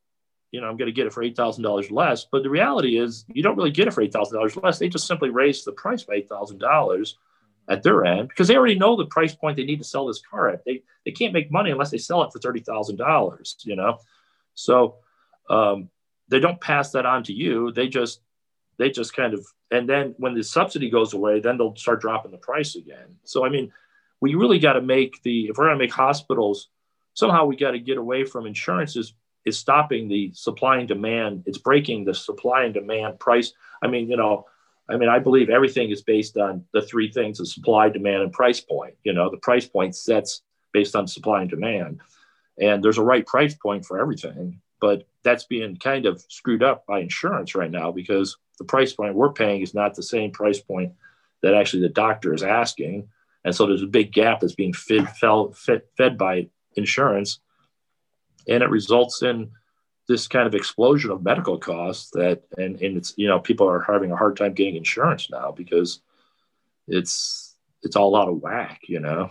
you 0.53 0.61
know, 0.61 0.68
I'm 0.68 0.76
going 0.76 0.86
to 0.86 0.93
get 0.93 1.07
it 1.07 1.12
for 1.12 1.22
$8,000 1.22 1.91
less. 1.91 2.24
But 2.24 2.43
the 2.43 2.51
reality 2.51 2.99
is, 2.99 3.24
you 3.28 3.43
don't 3.43 3.57
really 3.57 3.70
get 3.70 3.86
it 3.86 3.93
for 3.93 4.05
$8,000 4.05 4.62
less. 4.62 4.78
They 4.78 4.88
just 4.88 5.07
simply 5.07 5.30
raise 5.30 5.64
the 5.64 5.72
price 5.72 6.03
by 6.03 6.20
$8,000 6.22 7.14
at 7.71 7.85
their 7.85 8.05
end 8.05 8.29
because 8.29 8.49
they 8.49 8.57
already 8.57 8.79
know 8.79 8.97
the 8.97 9.07
price 9.07 9.35
point 9.35 9.57
they 9.57 9.64
need 9.64 9.79
to 9.79 9.85
sell 9.85 10.07
this 10.07 10.21
car 10.21 10.49
at. 10.49 10.64
They, 10.64 10.83
they 11.07 11.12
can't 11.12 11.33
make 11.33 11.51
money 11.51 11.71
unless 11.71 11.91
they 11.91 11.99
sell 11.99 12.23
it 12.25 12.33
for 12.33 12.41
$30,000, 12.41 13.64
you 13.64 13.77
know? 13.77 13.99
So 14.55 14.97
um, 15.49 15.89
they 16.29 16.41
don't 16.41 16.61
pass 16.61 16.91
that 16.91 17.07
on 17.07 17.23
to 17.25 17.33
you. 17.33 17.71
They 17.73 17.89
just, 17.89 18.21
they 18.77 18.91
just 18.91 19.14
kind 19.14 19.35
of, 19.35 19.47
and 19.71 19.89
then 19.89 20.14
when 20.18 20.35
the 20.35 20.43
subsidy 20.43 20.91
goes 20.91 21.14
away, 21.14 21.39
then 21.39 21.57
they'll 21.57 21.77
start 21.77 22.01
dropping 22.01 22.33
the 22.33 22.39
price 22.39 22.75
again. 22.75 23.16
So, 23.25 23.47
I 23.47 23.49
mean, 23.49 23.73
we 24.21 24.35
really 24.35 24.59
got 24.59 24.73
to 24.75 24.83
make 24.83 25.23
the, 25.23 25.45
if 25.45 25.57
we're 25.57 25.66
going 25.66 25.79
to 25.79 25.85
make 25.85 25.93
hospitals, 25.93 26.68
somehow 27.14 27.47
we 27.47 27.57
got 27.57 27.71
to 27.71 27.79
get 27.79 27.99
away 27.99 28.25
from 28.25 28.47
insurances 28.47 29.14
is 29.47 29.59
stopping 29.59 30.09
the 30.09 30.33
supply 30.35 30.79
and 30.79 30.89
demand. 30.89 31.45
It's 31.47 31.59
breaking 31.59 32.05
the 32.05 32.14
supply 32.14 32.64
and 32.64 32.75
demand 32.75 33.18
price. 33.18 33.53
I 33.83 33.87
mean, 33.87 34.11
you 34.11 34.16
know, 34.16 34.47
I 34.91 34.97
mean, 34.97 35.09
I 35.09 35.18
believe 35.18 35.51
everything 35.51 35.91
is 35.91 36.03
based 36.03 36.36
on 36.36 36.64
the 36.72 36.82
three 36.82 37.11
things 37.11 37.41
of 37.41 37.49
supply, 37.49 37.88
demand, 37.88 38.22
and 38.22 38.32
price 38.32 38.61
point. 38.61 38.95
You 39.05 39.12
know, 39.12 39.30
the 39.30 39.36
price 39.36 39.66
point 39.66 39.95
sets 39.95 40.43
based 40.72 40.97
on 40.97 41.07
supply 41.07 41.43
and 41.43 41.51
demand. 41.51 42.01
And 42.59 42.82
there's 42.82 42.99
a 42.99 43.03
right 43.03 43.26
price 43.26 43.55
point 43.55 43.86
for 43.86 44.01
everything, 44.01 44.61
but 44.80 45.07
that's 45.22 45.45
being 45.45 45.76
kind 45.76 46.07
of 46.07 46.24
screwed 46.28 46.62
up 46.62 46.86
by 46.86 47.01
insurance 47.01 47.55
right 47.55 47.70
now 47.70 47.93
because 47.93 48.36
the 48.59 48.64
price 48.64 48.93
point 48.93 49.14
we're 49.14 49.32
paying 49.32 49.62
is 49.62 49.74
not 49.74 49.95
the 49.95 50.03
same 50.03 50.30
price 50.30 50.61
point 50.61 50.93
that 51.43 51.55
actually 51.55 51.82
the 51.82 51.88
doctor 51.88 52.34
is 52.34 52.43
asking. 52.43 53.09
And 53.45 53.55
so 53.55 53.66
there's 53.66 53.82
a 53.82 53.86
big 53.86 54.12
gap 54.12 54.41
that's 54.41 54.55
being 54.55 54.74
fed, 54.74 55.09
fed, 55.55 55.82
fed 55.97 56.18
by 56.18 56.49
insurance 56.76 57.41
and 58.49 58.62
it 58.62 58.70
results 58.70 59.22
in 59.22 59.51
this 60.11 60.27
kind 60.27 60.45
of 60.45 60.57
explosion 60.57 61.13
of 61.13 61.23
medical 61.23 61.57
costs 61.57 62.11
that 62.11 62.43
and, 62.59 62.83
and 62.83 62.97
it's 62.97 63.15
you 63.17 63.29
know 63.29 63.39
people 63.39 63.69
are 63.69 63.81
having 63.81 64.11
a 64.11 64.17
hard 64.17 64.37
time 64.37 64.53
getting 64.53 64.75
insurance 64.75 65.31
now 65.31 65.53
because 65.53 66.01
it's 66.89 67.55
it's 67.85 67.95
all 67.95 68.17
out 68.17 68.29
of 68.29 68.43
whack 68.43 68.81
you 68.89 68.99
know 68.99 69.31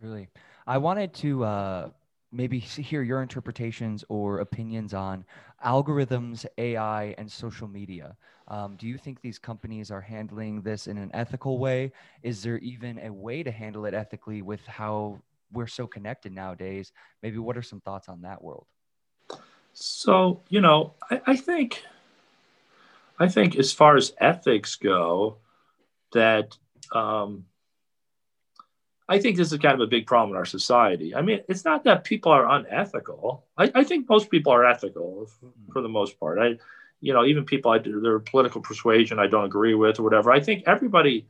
truly 0.00 0.26
i 0.66 0.78
wanted 0.78 1.12
to 1.12 1.44
uh 1.44 1.90
maybe 2.32 2.58
hear 2.58 3.02
your 3.02 3.20
interpretations 3.20 4.04
or 4.08 4.38
opinions 4.38 4.94
on 4.94 5.22
algorithms 5.64 6.46
ai 6.56 7.14
and 7.18 7.30
social 7.30 7.68
media 7.68 8.16
um, 8.48 8.74
do 8.76 8.86
you 8.86 8.96
think 8.96 9.20
these 9.20 9.38
companies 9.38 9.90
are 9.90 10.00
handling 10.00 10.62
this 10.62 10.86
in 10.86 10.96
an 10.96 11.10
ethical 11.12 11.58
way 11.58 11.92
is 12.22 12.42
there 12.42 12.56
even 12.58 12.98
a 13.00 13.12
way 13.12 13.42
to 13.42 13.50
handle 13.50 13.84
it 13.84 13.92
ethically 13.92 14.40
with 14.40 14.64
how 14.66 15.20
we're 15.52 15.66
so 15.68 15.86
connected 15.86 16.32
nowadays. 16.32 16.90
Maybe 17.22 17.38
what 17.38 17.56
are 17.56 17.62
some 17.62 17.80
thoughts 17.80 18.08
on 18.08 18.22
that 18.22 18.42
world? 18.42 18.66
So, 19.78 20.40
you 20.48 20.62
know, 20.62 20.94
I, 21.10 21.20
I 21.26 21.36
think 21.36 21.84
I 23.18 23.28
think 23.28 23.56
as 23.56 23.72
far 23.74 23.96
as 23.96 24.14
ethics 24.18 24.76
go, 24.76 25.36
that 26.12 26.56
um, 26.92 27.44
I 29.06 29.18
think 29.18 29.36
this 29.36 29.52
is 29.52 29.58
kind 29.58 29.74
of 29.74 29.80
a 29.80 29.86
big 29.86 30.06
problem 30.06 30.30
in 30.30 30.36
our 30.38 30.46
society. 30.46 31.14
I 31.14 31.20
mean, 31.20 31.40
it's 31.46 31.66
not 31.66 31.84
that 31.84 32.04
people 32.04 32.32
are 32.32 32.50
unethical. 32.50 33.44
I, 33.58 33.70
I 33.74 33.84
think 33.84 34.08
most 34.08 34.30
people 34.30 34.50
are 34.50 34.64
ethical 34.64 35.28
for 35.70 35.82
the 35.82 35.90
most 35.90 36.18
part. 36.18 36.38
I, 36.38 36.56
you 37.02 37.12
know, 37.12 37.26
even 37.26 37.44
people 37.44 37.70
I 37.70 37.78
their 37.78 38.18
political 38.18 38.62
persuasion 38.62 39.18
I 39.18 39.26
don't 39.26 39.44
agree 39.44 39.74
with 39.74 40.00
or 40.00 40.04
whatever. 40.04 40.32
I 40.32 40.40
think 40.40 40.64
everybody 40.66 41.28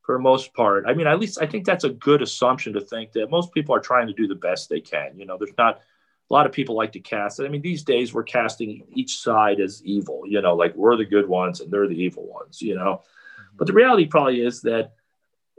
for 0.00 0.16
the 0.16 0.22
most 0.22 0.54
part. 0.54 0.86
I 0.86 0.94
mean, 0.94 1.06
at 1.06 1.20
least 1.20 1.38
I 1.38 1.46
think 1.46 1.66
that's 1.66 1.84
a 1.84 1.90
good 1.90 2.22
assumption 2.22 2.72
to 2.72 2.80
think 2.80 3.12
that 3.12 3.28
most 3.28 3.52
people 3.52 3.74
are 3.74 3.80
trying 3.80 4.06
to 4.06 4.14
do 4.14 4.26
the 4.26 4.34
best 4.34 4.70
they 4.70 4.80
can. 4.80 5.18
You 5.18 5.26
know, 5.26 5.36
there's 5.36 5.58
not 5.58 5.82
a 6.30 6.34
lot 6.34 6.46
of 6.46 6.52
people 6.52 6.76
like 6.76 6.92
to 6.92 7.00
cast 7.00 7.40
it. 7.40 7.46
I 7.46 7.48
mean, 7.48 7.62
these 7.62 7.82
days 7.82 8.12
we're 8.12 8.22
casting 8.22 8.84
each 8.92 9.18
side 9.18 9.60
as 9.60 9.82
evil, 9.84 10.22
you 10.26 10.42
know, 10.42 10.54
like 10.54 10.74
we're 10.74 10.96
the 10.96 11.04
good 11.04 11.26
ones 11.26 11.60
and 11.60 11.70
they're 11.70 11.88
the 11.88 12.02
evil 12.02 12.26
ones, 12.26 12.60
you 12.60 12.74
know. 12.74 13.02
But 13.56 13.66
the 13.66 13.72
reality 13.72 14.06
probably 14.06 14.42
is 14.42 14.62
that 14.62 14.92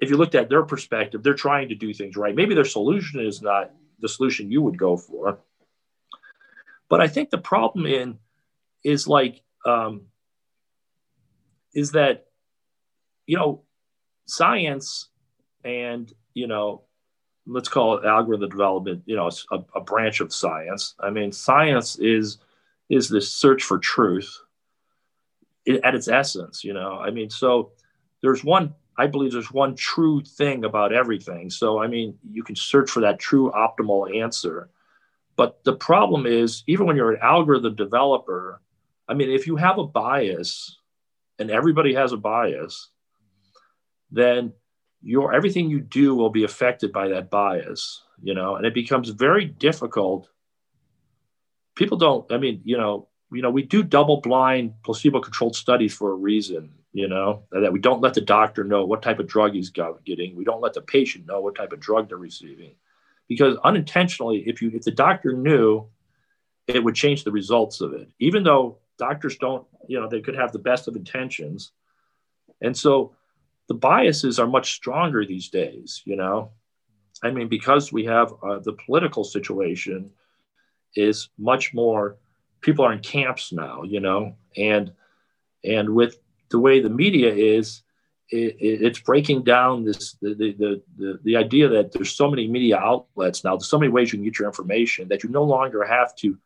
if 0.02 0.10
you 0.10 0.18
looked 0.18 0.36
at 0.36 0.50
their 0.50 0.64
perspective, 0.64 1.24
they're 1.24 1.34
trying 1.34 1.70
to 1.70 1.76
do 1.76 1.94
things 1.94 2.16
right. 2.16 2.36
Maybe 2.36 2.54
their 2.54 2.66
solution 2.66 3.20
is 3.20 3.42
not 3.42 3.72
the 4.00 4.08
solution 4.08 4.52
you 4.52 4.62
would 4.62 4.78
go 4.78 4.96
for. 4.96 5.40
But 6.88 7.02
I 7.02 7.08
think 7.08 7.30
the 7.30 7.38
problem 7.38 7.86
in 7.86 8.20
is 8.84 9.08
like 9.08 9.42
um, 9.66 10.04
is 11.74 11.92
that 11.92 12.28
you 13.26 13.38
know 13.38 13.64
science 14.26 15.10
and 15.64 16.12
you 16.34 16.48
know 16.48 16.84
let's 17.50 17.70
call 17.70 17.98
it 17.98 18.06
algorithm 18.06 18.50
development 18.50 19.02
you 19.06 19.16
know 19.16 19.30
a, 19.52 19.60
a, 19.76 19.82
branch 19.82 20.22
of 20.22 20.34
science. 20.34 20.96
I 21.00 21.10
mean 21.10 21.32
science 21.32 21.98
is 21.98 22.38
is 22.90 23.10
this 23.10 23.32
search 23.32 23.64
for 23.64 23.80
truth 23.80 24.40
at 25.84 25.96
its 25.96 26.08
essence 26.08 26.64
you 26.64 26.74
know? 26.74 26.94
I 26.94 27.10
mean 27.12 27.30
so 27.30 27.72
there's 28.22 28.44
one 28.44 28.74
i 28.98 29.08
believe 29.08 29.32
there's 29.32 29.52
one 29.52 29.76
true 29.76 30.22
thing 30.22 30.64
about 30.64 30.94
everything. 30.94 31.50
So 31.50 31.82
i 31.82 31.88
mean 31.88 32.18
you 32.32 32.44
can 32.44 32.56
search 32.56 32.90
for 32.90 33.02
that 33.02 33.20
true 33.20 33.52
optimal 33.52 34.16
answer. 34.16 34.70
But 35.36 35.64
the 35.64 35.76
problem 35.76 36.26
is 36.26 36.64
even 36.68 36.86
when 36.86 36.98
you're 36.98 37.14
an 37.14 37.22
algorithm 37.22 37.76
developer 37.76 38.62
i 39.08 39.14
mean 39.14 39.30
if 39.30 39.48
you 39.48 39.56
have 39.56 39.80
a 39.80 39.88
bias 39.88 40.78
and 41.40 41.50
everybody 41.50 41.94
has 41.94 42.12
a 42.12 42.18
bias 42.18 42.90
then 44.12 44.54
your 45.02 45.34
everything 45.34 45.70
you 45.70 45.80
do 45.80 46.16
will 46.16 46.30
be 46.30 46.44
affected 46.44 46.92
by 46.92 47.08
that 47.10 47.30
bias, 47.30 48.04
you 48.22 48.34
know, 48.34 48.56
and 48.56 48.66
it 48.66 48.74
becomes 48.74 49.10
very 49.10 49.46
difficult. 49.46 50.30
People 51.76 51.98
don't, 51.98 52.30
I 52.32 52.38
mean, 52.38 52.62
you 52.66 52.78
know, 52.78 53.08
you 53.32 53.42
know, 53.42 53.50
we 53.50 53.64
do 53.64 53.84
double 53.84 54.22
blind 54.22 54.74
placebo 54.84 55.22
controlled 55.22 55.56
studies 55.56 55.94
for 55.94 56.12
a 56.12 56.16
reason, 56.16 56.74
you 56.92 57.08
know, 57.08 57.44
that 57.52 57.72
we 57.72 57.80
don't 57.80 58.02
let 58.02 58.16
the 58.16 58.22
doctor 58.22 58.64
know 58.64 58.86
what 58.86 59.02
type 59.02 59.20
of 59.20 59.28
drug 59.28 59.54
he's 59.54 59.70
getting. 59.70 60.36
We 60.36 60.44
don't 60.44 60.62
let 60.62 60.74
the 60.74 60.82
patient 60.82 61.28
know 61.28 61.40
what 61.40 61.56
type 61.56 61.72
of 61.72 61.80
drug 61.80 62.10
they're 62.10 62.18
receiving. 62.18 62.76
Because 63.28 63.58
unintentionally, 63.64 64.44
if 64.48 64.62
you 64.62 64.72
if 64.74 64.82
the 64.82 64.92
doctor 64.92 65.34
knew, 65.34 65.88
it 66.68 66.84
would 66.84 66.96
change 66.96 67.24
the 67.24 67.32
results 67.32 67.80
of 67.82 67.94
it. 67.94 68.10
Even 68.20 68.44
though 68.44 68.80
doctors 68.98 69.38
don't, 69.38 69.66
you 69.88 70.00
know, 70.00 70.10
they 70.10 70.22
could 70.22 70.36
have 70.36 70.52
the 70.52 70.60
best 70.60 70.88
of 70.88 70.96
intentions. 70.96 71.72
And 72.62 72.76
so 72.76 73.16
the 73.70 73.76
biases 73.76 74.40
are 74.40 74.48
much 74.48 74.74
stronger 74.74 75.26
these 75.26 75.48
days, 75.48 76.02
you 76.04 76.16
know. 76.16 76.52
I 77.24 77.32
mean, 77.32 77.48
because 77.48 77.94
we 77.94 78.04
have 78.06 78.34
uh, 78.44 78.60
the 78.60 78.74
political 78.74 79.24
situation 79.24 80.12
is 80.96 81.30
much 81.38 81.74
more 81.74 82.18
people 82.62 82.84
are 82.84 82.92
in 82.92 83.00
camps 83.00 83.54
now, 83.54 83.84
you 83.84 84.00
know, 84.00 84.36
and 84.58 84.92
and 85.64 85.90
with 85.90 86.20
the 86.50 86.60
way 86.60 86.80
the 86.80 86.90
media 86.90 87.32
is, 87.32 87.84
it, 88.32 88.56
it's 88.60 89.00
breaking 89.00 89.44
down 89.44 89.86
this 89.86 90.14
the, 90.22 90.34
the, 90.34 90.82
the 90.98 91.20
the 91.24 91.38
idea 91.38 91.68
that 91.68 91.92
there's 91.92 92.16
so 92.16 92.28
many 92.28 92.48
media 92.48 92.78
outlets 92.78 93.44
now. 93.44 93.56
There's 93.56 93.70
so 93.70 93.80
many 93.80 93.92
ways 93.92 94.12
you 94.12 94.18
can 94.18 94.26
get 94.26 94.40
your 94.40 94.48
information 94.48 95.10
that 95.10 95.24
you 95.24 95.30
no 95.30 95.44
longer 95.44 95.84
have 95.84 96.16
to. 96.18 96.38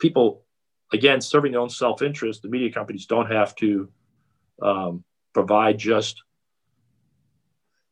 People, 0.00 0.42
again, 0.92 1.20
serving 1.20 1.52
their 1.52 1.60
own 1.60 1.70
self 1.70 2.02
interest. 2.02 2.42
The 2.42 2.48
media 2.48 2.72
companies 2.72 3.06
don't 3.06 3.30
have 3.30 3.54
to 3.56 3.88
um, 4.60 5.04
provide 5.32 5.78
just 5.78 6.22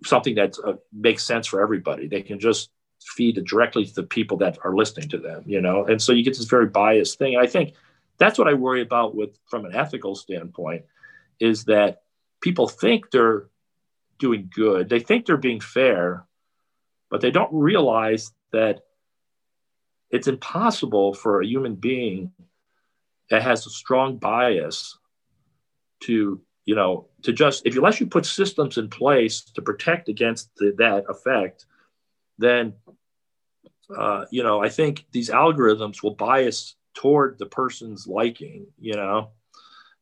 something 0.05 0.34
that 0.36 0.57
uh, 0.64 0.74
makes 0.92 1.24
sense 1.24 1.46
for 1.46 1.61
everybody. 1.61 2.09
They 2.09 2.22
can 2.22 2.38
just 2.40 2.70
feed 3.03 3.42
directly 3.44 3.86
to 3.86 3.94
the 3.94 4.03
people 4.03 4.36
that 4.38 4.59
are 4.64 4.74
listening 4.74 5.09
to 5.11 5.18
them, 5.18 5.42
you 5.46 5.61
know. 5.61 5.84
And 5.86 6.01
so 6.01 6.12
you 6.12 6.22
get 6.22 6.36
this 6.36 6.46
very 6.46 6.66
biased 6.66 7.18
thing. 7.18 7.36
I 7.36 7.46
think 7.46 7.74
that's 8.18 8.38
what 8.38 8.48
I 8.48 8.55
worry 8.55 8.82
about 8.82 9.14
with 9.14 9.38
from 9.46 9.64
an 9.64 9.74
ethical 9.74 10.14
standpoint 10.14 10.84
is 11.38 11.64
that 11.64 12.03
people 12.40 12.68
think 12.68 13.11
they're 13.11 13.48
doing 14.18 14.51
good. 14.55 14.88
They 14.88 15.01
think 15.01 15.24
they're 15.24 15.36
being 15.36 15.61
fair, 15.61 16.26
but 17.11 17.20
they 17.22 17.30
don't 17.30 17.53
realize 17.53 18.32
that 18.53 18.80
it's 20.11 20.28
impossible 20.28 21.14
for 21.14 21.40
a 21.40 21.46
human 21.46 21.76
being 21.76 22.32
that 23.30 23.42
has 23.42 23.66
a 23.66 23.70
strong 23.70 24.18
bias 24.18 24.98
to 26.01 26.40
you 26.64 26.74
know 26.74 27.09
to 27.23 27.33
just 27.33 27.66
if 27.66 27.77
unless 27.77 28.01
you 28.01 28.07
put 28.07 28.27
systems 28.27 28.79
in 28.79 28.89
place 28.89 29.43
to 29.43 29.62
protect 29.62 30.09
against 30.09 30.51
the, 30.57 30.75
that 30.79 31.05
effect 31.09 31.66
then 32.39 32.73
uh, 33.97 34.25
you 34.31 34.43
know 34.43 34.62
i 34.62 34.68
think 34.68 35.07
these 35.12 35.31
algorithms 35.31 36.03
will 36.03 36.14
bias 36.14 36.77
toward 36.95 37.39
the 37.39 37.47
person's 37.47 38.07
liking 38.07 38.66
you 38.79 38.95
know? 38.95 39.31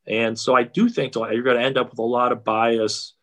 And 0.06 0.38
so 0.38 0.54
i 0.54 0.62
do 0.62 0.88
think 0.88 1.14
you're 1.14 1.42
going 1.42 1.58
to 1.58 1.62
end 1.62 1.78
up 1.78 1.90
with 1.90 1.98
a 1.98 2.02
lot 2.02 2.32
of 2.32 2.44
bias 2.44 3.14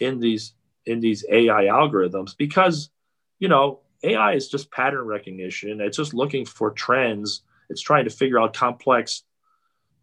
in 0.00 0.20
these 0.20 0.54
in 0.84 1.00
these 1.00 1.24
ai 1.30 1.64
algorithms 1.64 2.36
because 2.36 2.90
you 3.38 3.48
know 3.48 3.80
ai 4.02 4.34
is 4.34 4.48
just 4.48 4.70
pattern 4.70 5.06
recognition. 5.06 5.80
It's 5.80 5.96
just 5.96 6.14
looking 6.14 6.44
for 6.44 6.70
trends. 6.70 7.42
It's 7.68 7.80
trying 7.80 8.04
to 8.04 8.10
figure 8.10 8.40
out 8.40 8.54
complex 8.54 9.22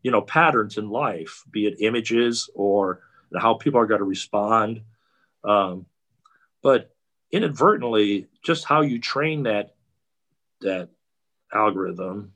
you 0.03 0.11
know 0.11 0.21
patterns 0.21 0.77
in 0.77 0.89
life 0.89 1.43
be 1.49 1.65
it 1.65 1.77
images 1.79 2.49
or 2.53 3.01
how 3.37 3.53
people 3.53 3.79
are 3.79 3.85
going 3.85 3.99
to 3.99 4.05
respond 4.05 4.81
um, 5.43 5.85
but 6.61 6.93
inadvertently 7.31 8.27
just 8.43 8.65
how 8.65 8.81
you 8.81 8.99
train 8.99 9.43
that 9.43 9.75
that 10.61 10.89
algorithm 11.53 12.33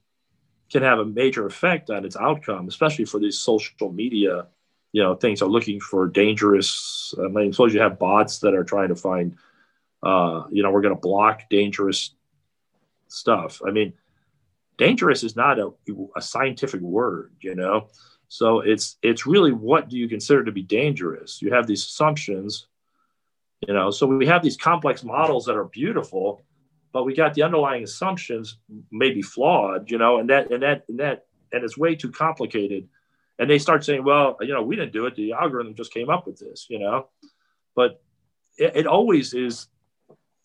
can 0.72 0.84
have 0.84 1.00
a 1.00 1.06
major 1.06 1.46
effect 1.46 1.90
on 1.90 2.06
its 2.06 2.18
outcome 2.18 2.68
especially 2.68 3.06
for 3.06 3.20
these 3.20 3.40
social 3.40 3.92
media 3.92 4.48
you 4.92 5.02
know 5.02 5.16
things 5.16 5.42
are 5.42 5.50
looking 5.50 5.80
for 5.80 6.08
dangerous 6.08 7.14
i 7.24 7.28
mean 7.28 7.54
suppose 7.54 7.74
you 7.74 7.80
have 7.80 8.00
bots 8.00 8.40
that 8.40 8.54
are 8.54 8.64
trying 8.64 8.90
to 8.90 8.96
find 8.96 9.36
uh, 10.04 10.44
you 10.52 10.62
know 10.62 10.72
we're 10.72 10.82
going 10.82 10.96
to 10.96 11.02
block 11.02 11.50
dangerous 11.50 12.12
stuff 13.08 13.62
i 13.66 13.72
mean 13.72 13.94
dangerous 14.78 15.24
is 15.24 15.36
not 15.36 15.60
a, 15.60 15.72
a 16.16 16.22
scientific 16.22 16.82
word, 16.82 17.34
you 17.42 17.56
know? 17.56 17.88
So 18.30 18.60
it's 18.60 18.98
it's 19.02 19.26
really 19.26 19.52
what 19.52 19.90
do 19.90 19.98
you 19.98 20.08
consider 20.08 20.44
to 20.44 20.52
be 20.52 20.64
dangerous? 20.64 21.42
You 21.42 21.54
have 21.54 21.68
these 21.68 21.86
assumptions, 21.86 22.68
you 23.66 23.74
know. 23.74 23.90
So 23.92 24.06
we 24.06 24.28
have 24.28 24.44
these 24.44 24.58
complex 24.58 25.04
models 25.04 25.46
that 25.46 25.56
are 25.56 25.66
beautiful, 25.66 26.44
but 26.92 27.06
we 27.06 27.16
got 27.16 27.34
the 27.34 27.44
underlying 27.44 27.84
assumptions 27.84 28.58
maybe 28.92 29.22
flawed, 29.22 29.90
you 29.90 29.98
know, 29.98 30.18
and 30.18 30.30
that 30.30 30.52
and 30.52 30.64
that 30.64 30.84
and 30.90 31.00
that 31.00 31.26
and 31.52 31.64
it's 31.64 31.78
way 31.78 31.96
too 31.96 32.12
complicated. 32.12 32.90
And 33.40 33.50
they 33.50 33.60
start 33.60 33.86
saying, 33.86 34.04
well, 34.04 34.36
you 34.42 34.54
know, 34.54 34.64
we 34.64 34.76
didn't 34.76 34.94
do 34.94 35.06
it. 35.06 35.16
The 35.16 35.34
algorithm 35.34 35.76
just 35.76 35.94
came 35.94 36.10
up 36.10 36.26
with 36.26 36.40
this, 36.40 36.68
you 36.70 36.80
know. 36.80 37.08
But 37.76 38.02
it, 38.58 38.76
it 38.76 38.88
always 38.88 39.34
is. 39.34 39.68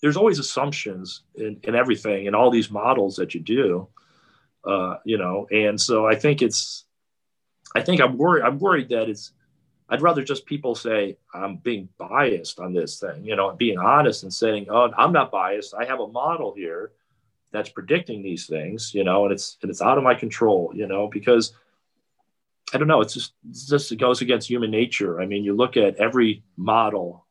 There's 0.03 0.17
always 0.17 0.41
assumptions 0.41 1.23
in, 1.37 1.61
in 1.63 1.77
everything 1.77 2.27
in 2.27 2.35
all 2.35 2.51
these 2.51 2.71
models 2.71 3.17
that 3.17 3.35
you 3.35 3.41
do 3.41 3.89
uh, 4.65 4.97
you 5.05 5.19
know, 5.19 5.47
and 5.51 5.81
so 5.81 6.07
I 6.07 6.15
think 6.15 6.43
it's, 6.43 6.85
I 7.75 7.81
think 7.81 8.01
I'm 8.01 8.17
worried. 8.19 8.43
I'm 8.43 8.59
worried 8.59 8.89
that 8.91 9.09
it's. 9.09 9.33
I'd 9.89 10.01
rather 10.01 10.23
just 10.23 10.47
people 10.47 10.75
say 10.75 11.19
I'm 11.35 11.57
being 11.57 11.89
biased 11.99 12.61
on 12.61 12.73
this 12.73 12.99
thing, 12.99 13.25
you 13.25 13.37
know, 13.37 13.53
being 13.53 13.79
honest 13.79 14.23
and 14.23 14.33
saying, 14.33 14.67
"Oh, 14.71 14.91
I'm 14.97 15.13
not 15.13 15.31
biased. 15.31 15.75
I 15.75 15.85
have 15.85 16.01
a 16.01 16.07
model 16.07 16.55
here 16.55 16.93
that's 17.53 17.69
predicting 17.69 18.23
these 18.23 18.47
things, 18.47 18.95
you 18.95 19.05
know, 19.05 19.25
and 19.25 19.33
it's 19.33 19.59
and 19.63 19.71
it's 19.71 19.83
out 19.83 19.99
of 19.99 20.05
my 20.05 20.15
control, 20.15 20.73
you 20.75 20.87
know, 20.87 21.09
because 21.09 21.53
I 22.73 22.79
don't 22.79 22.89
know. 22.89 23.03
It's 23.03 23.15
just 23.15 23.35
it's 23.49 23.67
just 23.67 23.93
it 23.93 23.97
goes 23.97 24.23
against 24.23 24.49
human 24.49 24.71
nature. 24.71 25.21
I 25.21 25.27
mean, 25.27 25.45
you 25.45 25.55
look 25.55 25.77
at 25.77 25.97
every 25.97 26.43
model, 26.57 27.27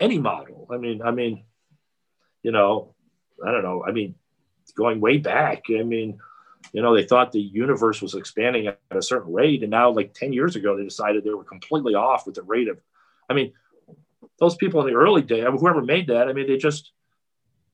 any 0.00 0.18
model. 0.18 0.66
I 0.70 0.78
mean, 0.78 1.00
I 1.00 1.12
mean, 1.12 1.44
you 2.42 2.50
know, 2.50 2.94
I 3.44 3.52
don't 3.52 3.62
know. 3.62 3.84
I 3.86 3.92
mean, 3.92 4.16
going 4.74 5.00
way 5.00 5.18
back. 5.18 5.64
I 5.70 5.84
mean, 5.84 6.18
you 6.72 6.82
know, 6.82 6.94
they 6.94 7.04
thought 7.04 7.32
the 7.32 7.40
universe 7.40 8.02
was 8.02 8.14
expanding 8.14 8.66
at 8.66 8.78
a 8.90 9.02
certain 9.02 9.32
rate, 9.32 9.62
and 9.62 9.70
now, 9.70 9.90
like 9.90 10.14
10 10.14 10.32
years 10.32 10.56
ago, 10.56 10.76
they 10.76 10.84
decided 10.84 11.24
they 11.24 11.30
were 11.30 11.44
completely 11.44 11.94
off 11.94 12.26
with 12.26 12.34
the 12.34 12.42
rate 12.42 12.68
of. 12.68 12.80
I 13.28 13.34
mean, 13.34 13.52
those 14.38 14.56
people 14.56 14.80
in 14.80 14.86
the 14.86 14.98
early 14.98 15.22
day, 15.22 15.44
I 15.44 15.48
mean, 15.48 15.58
whoever 15.58 15.82
made 15.82 16.08
that, 16.08 16.28
I 16.28 16.32
mean, 16.32 16.46
they 16.46 16.56
just 16.56 16.92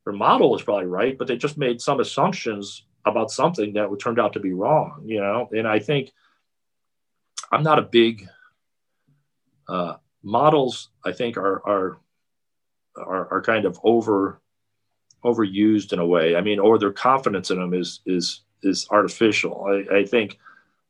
their 0.05 0.13
model 0.13 0.51
was 0.51 0.63
probably 0.63 0.87
right, 0.87 1.17
but 1.17 1.29
they 1.29 1.37
just 1.37 1.59
made 1.59 1.81
some 1.81 2.01
assumptions 2.01 2.85
about 3.05 3.31
something 3.31 3.75
that 3.75 3.89
turned 4.01 4.19
out 4.19 4.33
to 4.33 4.41
be 4.41 4.53
wrong. 4.53 5.03
You 5.05 5.21
know, 5.21 5.49
and 5.53 5.67
I 5.67 5.79
think 5.79 6.11
I'm 7.51 7.63
not 7.63 7.79
a 7.79 7.83
big 7.83 8.27
uh, 9.69 9.97
models. 10.23 10.91
I 11.05 11.13
think 11.13 11.37
are 11.37 11.63
are 11.67 11.99
are, 12.97 13.33
are 13.33 13.43
kind 13.43 13.65
of 13.65 13.79
over 13.85 14.41
overused 15.25 15.93
in 15.93 15.99
a 15.99 16.07
way. 16.07 16.37
I 16.37 16.41
mean, 16.41 16.59
or 16.59 16.79
their 16.79 16.93
confidence 16.93 17.51
in 17.51 17.59
them 17.59 17.75
is 17.75 18.01
is 18.07 18.43
is 18.63 18.87
artificial. 18.91 19.65
I, 19.67 19.99
I 19.99 20.05
think 20.05 20.39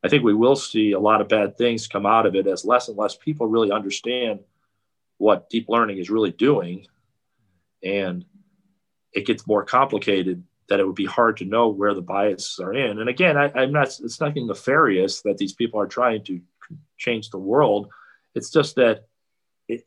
I 0.04 0.08
think 0.08 0.24
we 0.24 0.34
will 0.34 0.56
see 0.56 0.92
a 0.92 1.00
lot 1.00 1.20
of 1.20 1.28
bad 1.28 1.56
things 1.56 1.86
come 1.86 2.06
out 2.06 2.26
of 2.26 2.34
it 2.34 2.46
as 2.46 2.64
less 2.64 2.88
and 2.88 2.96
less 2.96 3.14
people 3.14 3.46
really 3.46 3.70
understand 3.70 4.40
what 5.18 5.48
deep 5.48 5.68
learning 5.68 5.98
is 5.98 6.10
really 6.10 6.32
doing, 6.32 6.86
and 7.82 8.24
it 9.12 9.26
gets 9.26 9.46
more 9.46 9.64
complicated. 9.64 10.44
That 10.68 10.80
it 10.80 10.86
would 10.86 10.94
be 10.94 11.04
hard 11.04 11.36
to 11.38 11.44
know 11.44 11.68
where 11.68 11.92
the 11.92 12.00
biases 12.00 12.58
are 12.58 12.72
in. 12.72 12.98
And 12.98 13.08
again, 13.08 13.36
I, 13.36 13.52
I'm 13.54 13.72
not. 13.72 13.88
It's 14.00 14.20
nothing 14.20 14.46
nefarious 14.46 15.20
that 15.22 15.36
these 15.36 15.52
people 15.52 15.78
are 15.80 15.86
trying 15.86 16.24
to 16.24 16.40
change 16.96 17.28
the 17.28 17.38
world. 17.38 17.88
It's 18.34 18.50
just 18.50 18.76
that 18.76 19.06
it, 19.68 19.86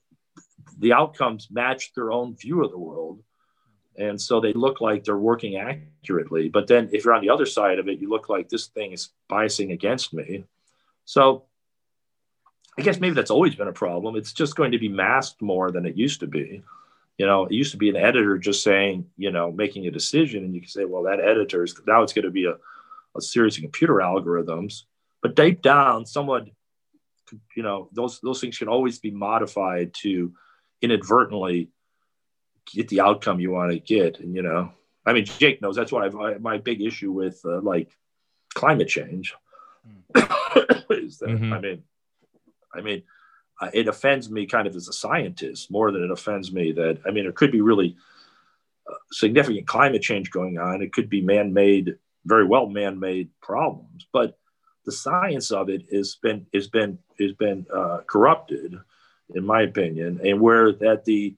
the 0.77 0.93
outcomes 0.93 1.47
match 1.49 1.93
their 1.95 2.11
own 2.11 2.35
view 2.35 2.63
of 2.63 2.71
the 2.71 2.77
world 2.77 3.23
and 3.97 4.19
so 4.19 4.39
they 4.39 4.53
look 4.53 4.81
like 4.81 5.03
they're 5.03 5.17
working 5.17 5.55
accurately 5.55 6.49
but 6.49 6.67
then 6.67 6.89
if 6.91 7.03
you're 7.03 7.13
on 7.13 7.21
the 7.21 7.29
other 7.29 7.45
side 7.45 7.79
of 7.79 7.87
it 7.87 7.99
you 7.99 8.09
look 8.09 8.29
like 8.29 8.49
this 8.49 8.67
thing 8.67 8.91
is 8.91 9.09
biasing 9.29 9.71
against 9.71 10.13
me. 10.13 10.45
So 11.05 11.43
i 12.77 12.81
guess 12.81 12.99
maybe 12.99 13.15
that's 13.15 13.31
always 13.31 13.55
been 13.55 13.67
a 13.67 13.73
problem. 13.73 14.15
It's 14.15 14.33
just 14.33 14.55
going 14.55 14.71
to 14.71 14.79
be 14.79 14.89
masked 14.89 15.41
more 15.41 15.71
than 15.71 15.85
it 15.85 15.95
used 15.95 16.19
to 16.19 16.27
be. 16.27 16.63
You 17.17 17.25
know 17.25 17.45
it 17.45 17.53
used 17.53 17.71
to 17.71 17.77
be 17.77 17.89
an 17.89 17.95
editor 17.95 18.37
just 18.37 18.63
saying 18.63 19.05
you 19.17 19.31
know 19.31 19.51
making 19.51 19.87
a 19.87 19.91
decision 19.91 20.43
and 20.43 20.53
you 20.53 20.61
can 20.61 20.69
say 20.69 20.85
well 20.85 21.03
that 21.03 21.19
editor 21.19 21.63
is 21.63 21.79
now 21.87 22.03
it's 22.03 22.13
going 22.13 22.25
to 22.25 22.31
be 22.31 22.45
a, 22.45 22.57
a 23.15 23.21
series 23.21 23.57
of 23.57 23.63
computer 23.63 23.95
algorithms. 23.95 24.83
But 25.21 25.35
deep 25.35 25.61
down 25.61 26.05
someone 26.05 26.51
you 27.55 27.63
know 27.63 27.89
those 27.91 28.19
those 28.21 28.41
things 28.41 28.57
can 28.57 28.67
always 28.67 28.99
be 28.99 29.11
modified 29.11 29.93
to 29.93 30.33
inadvertently 30.81 31.69
get 32.65 32.87
the 32.87 33.01
outcome 33.01 33.39
you 33.39 33.51
want 33.51 33.71
to 33.71 33.79
get. 33.79 34.19
And, 34.19 34.35
you 34.35 34.41
know, 34.41 34.71
I 35.05 35.13
mean, 35.13 35.25
Jake 35.25 35.61
knows 35.61 35.75
that's 35.75 35.91
what 35.91 36.03
I've, 36.03 36.15
I, 36.15 36.37
my 36.37 36.57
big 36.57 36.81
issue 36.81 37.11
with 37.11 37.41
uh, 37.45 37.61
like 37.61 37.91
climate 38.53 38.87
change 38.87 39.33
mm. 40.13 40.85
is 40.91 41.19
that, 41.19 41.29
mm-hmm. 41.29 41.53
I 41.53 41.59
mean, 41.59 41.83
I 42.73 42.81
mean, 42.81 43.03
it 43.73 43.87
offends 43.87 44.29
me 44.29 44.45
kind 44.45 44.67
of 44.67 44.75
as 44.75 44.87
a 44.87 44.93
scientist 44.93 45.71
more 45.71 45.91
than 45.91 46.03
it 46.03 46.11
offends 46.11 46.51
me 46.51 46.73
that 46.73 46.99
I 47.05 47.11
mean, 47.11 47.25
it 47.25 47.35
could 47.35 47.51
be 47.51 47.61
really 47.61 47.95
uh, 48.89 48.95
significant 49.11 49.67
climate 49.67 50.01
change 50.01 50.29
going 50.31 50.57
on. 50.57 50.81
It 50.81 50.91
could 50.91 51.09
be 51.09 51.21
man-made, 51.21 51.97
very 52.25 52.45
well 52.45 52.67
man-made 52.67 53.29
problems, 53.41 54.07
but 54.11 54.37
the 54.85 54.91
science 54.91 55.51
of 55.51 55.69
it 55.69 55.85
has 55.91 56.17
been 56.21 56.45
has 56.53 56.67
been 56.67 56.99
has 57.19 57.31
been 57.33 57.65
uh, 57.73 57.99
corrupted, 58.07 58.75
in 59.33 59.45
my 59.45 59.61
opinion, 59.61 60.19
and 60.23 60.39
where 60.39 60.71
that 60.73 61.05
the 61.05 61.35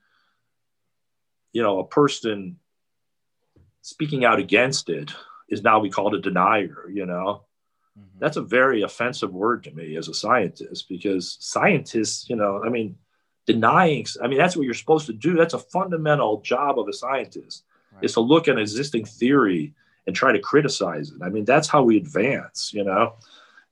you 1.53 1.61
know 1.61 1.79
a 1.79 1.87
person 1.87 2.57
speaking 3.81 4.25
out 4.25 4.39
against 4.39 4.89
it 4.89 5.11
is 5.49 5.63
now 5.63 5.79
we 5.79 5.89
called 5.89 6.15
a 6.15 6.21
denier. 6.21 6.89
You 6.91 7.05
know, 7.05 7.45
mm-hmm. 7.97 8.19
that's 8.19 8.37
a 8.37 8.41
very 8.41 8.81
offensive 8.81 9.33
word 9.33 9.63
to 9.63 9.71
me 9.71 9.95
as 9.95 10.07
a 10.07 10.13
scientist 10.13 10.87
because 10.89 11.37
scientists, 11.39 12.29
you 12.29 12.35
know, 12.35 12.61
I 12.65 12.69
mean, 12.69 12.97
denying. 13.45 14.05
I 14.21 14.27
mean, 14.27 14.37
that's 14.37 14.55
what 14.55 14.65
you're 14.65 14.73
supposed 14.73 15.07
to 15.07 15.13
do. 15.13 15.35
That's 15.35 15.53
a 15.53 15.59
fundamental 15.59 16.41
job 16.41 16.79
of 16.79 16.87
a 16.87 16.93
scientist 16.93 17.63
right. 17.93 18.03
is 18.03 18.13
to 18.13 18.21
look 18.21 18.47
at 18.47 18.55
an 18.55 18.61
existing 18.61 19.05
theory 19.05 19.73
and 20.05 20.15
try 20.15 20.31
to 20.31 20.39
criticize 20.39 21.11
it. 21.11 21.21
I 21.21 21.29
mean, 21.29 21.45
that's 21.45 21.67
how 21.67 21.83
we 21.83 21.97
advance. 21.97 22.71
You 22.73 22.83
know 22.83 23.15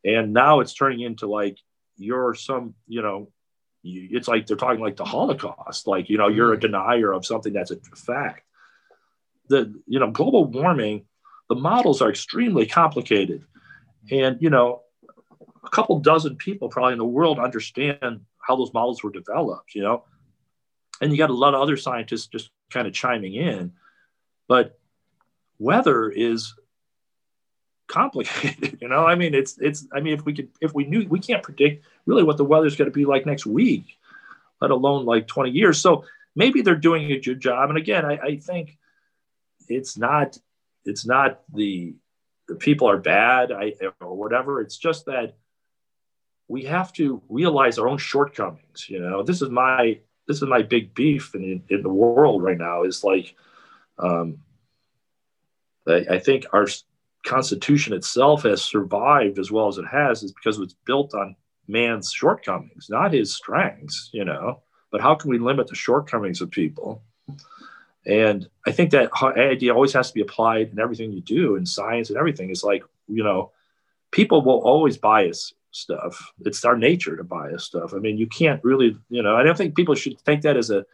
and 0.06 0.34
now 0.34 0.60
it's 0.60 0.74
turning 0.74 1.02
into 1.02 1.28
like 1.28 1.58
you're 1.98 2.36
some 2.36 2.76
you 2.88 3.02
know 3.02 3.30
you, 3.86 4.10
it's 4.12 4.28
like 4.28 4.48
they're 4.48 4.58
talking 4.58 4.82
like 4.82 4.98
the 4.98 5.06
holocaust 5.06 5.88
like 5.88 6.10
you 6.10 6.18
know 6.18 6.28
you're 6.28 6.54
a 6.54 6.58
mm. 6.58 6.62
denier 6.62 7.12
of 7.12 7.26
something 7.26 7.54
that's 7.54 7.72
a 7.72 7.78
fact. 7.96 8.44
The 9.48 9.74
you 9.88 10.00
know 10.00 10.12
global 10.12 10.46
warming 10.46 11.06
the 11.50 11.56
models 11.56 12.02
are 12.02 12.10
extremely 12.10 12.66
complicated. 12.66 13.44
And 14.12 14.42
you 14.42 14.50
know 14.50 14.82
a 15.64 15.70
couple 15.70 16.00
dozen 16.00 16.36
people 16.36 16.70
probably 16.70 16.94
in 16.94 17.00
the 17.00 17.06
world 17.06 17.40
understand 17.40 18.22
how 18.40 18.56
those 18.56 18.74
models 18.74 19.04
were 19.04 19.12
developed 19.12 19.76
you 19.76 19.82
know? 19.82 20.04
And 21.02 21.12
you 21.12 21.18
got 21.18 21.30
a 21.30 21.34
lot 21.34 21.54
of 21.54 21.62
other 21.62 21.78
scientists 21.78 22.28
just 22.28 22.52
kind 22.70 22.88
of 22.88 22.94
chiming 22.94 23.36
in. 23.36 23.74
But 24.48 24.80
weather 25.60 26.10
is 26.10 26.56
complicated 27.88 28.78
you 28.82 28.88
know? 28.88 29.06
I 29.06 29.16
mean 29.16 29.34
it's 29.34 29.58
it's 29.60 29.88
i 29.94 30.00
mean 30.00 30.14
if 30.14 30.26
we 30.26 30.34
could 30.34 30.50
if 30.62 30.74
we 30.74 30.86
knew 30.86 31.08
we 31.08 31.20
can't 31.20 31.44
predict 31.44 31.86
really 32.06 32.24
what 32.24 32.38
the 32.38 32.46
weather's 32.46 32.76
going 32.76 32.90
to 32.90 32.96
be 32.96 33.06
like 33.06 33.26
next 33.26 33.46
week 33.46 33.98
let 34.62 34.72
alone 34.72 35.06
like 35.06 35.28
20 35.28 35.52
years. 35.52 35.82
So 35.82 36.06
maybe 36.36 36.62
they're 36.62 36.76
doing 36.76 37.12
a 37.12 37.20
good 37.20 37.40
job. 37.40 37.70
And 37.70 37.78
again 37.78 38.06
i, 38.06 38.18
I 38.18 38.38
think 38.38 38.78
it's 39.68 39.98
not 39.98 40.38
it's 40.84 41.06
not 41.06 41.42
the 41.54 41.96
the 42.48 42.56
people 42.56 42.90
are 42.90 42.98
bad 42.98 43.52
I, 43.52 43.74
or 44.00 44.16
whatever. 44.16 44.62
It's 44.62 44.78
just 44.78 45.06
that 45.08 45.36
we 46.48 46.66
have 46.66 46.94
to 46.94 47.24
realize 47.28 47.80
our 47.80 47.88
own 47.88 47.98
shortcomings 47.98 48.88
you 48.90 49.00
know? 49.00 49.24
This 49.24 49.42
is 49.42 49.50
my 49.50 50.00
this 50.28 50.38
is 50.38 50.44
my 50.44 50.64
big 50.64 50.94
beef 50.96 51.36
in, 51.36 51.64
in 51.70 51.84
the 51.84 51.90
world 51.90 52.42
right 52.42 52.58
now 52.58 52.84
is 52.84 53.04
like 53.04 53.36
um, 54.00 54.40
I, 55.88 56.06
I 56.12 56.20
think 56.20 56.46
our 56.54 56.68
Constitution 57.26 57.94
itself 57.94 58.44
has 58.44 58.64
survived 58.64 59.40
as 59.40 59.52
well 59.52 59.68
as 59.68 59.78
it 59.78 59.88
has 59.88 60.24
is 60.24 60.32
because 60.32 60.60
it's 60.60 60.76
built 60.86 61.14
on 61.14 61.36
man's 61.68 62.12
shortcomings, 62.12 62.88
not 62.90 63.14
his 63.14 63.36
strengths, 63.36 64.10
you 64.14 64.24
know. 64.24 64.62
But 64.92 65.02
how 65.02 65.16
can 65.16 65.30
we 65.30 65.40
limit 65.40 65.68
the 65.68 65.76
shortcomings 65.76 66.40
of 66.40 66.52
people? 66.52 67.04
And 68.06 68.48
I 68.68 68.72
think 68.72 68.92
that 68.92 69.12
idea 69.22 69.74
always 69.74 69.94
has 69.94 70.10
to 70.10 70.14
be 70.14 70.22
applied 70.22 70.70
in 70.70 70.80
everything 70.80 71.12
you 71.12 71.22
do 71.22 71.56
in 71.56 71.66
science 71.66 72.10
and 72.10 72.18
everything. 72.18 72.52
Is 72.52 72.64
like, 72.64 72.84
you 73.08 73.24
know, 73.24 73.52
people 74.12 74.44
will 74.44 74.60
always 74.60 74.98
bias 74.98 75.54
stuff. 75.72 76.32
It's 76.46 76.64
our 76.64 76.78
nature 76.78 77.18
to 77.18 77.24
bias 77.24 77.64
stuff. 77.64 77.94
I 77.94 77.98
mean, 77.98 78.18
you 78.18 78.28
can't 78.28 78.64
really, 78.64 78.98
you 79.10 79.24
know, 79.24 79.36
I 79.36 79.44
don't 79.44 79.58
think 79.58 79.76
people 79.76 79.96
should 79.96 80.24
take 80.24 80.42
that 80.42 80.56
as 80.56 80.70
a, 80.70 80.86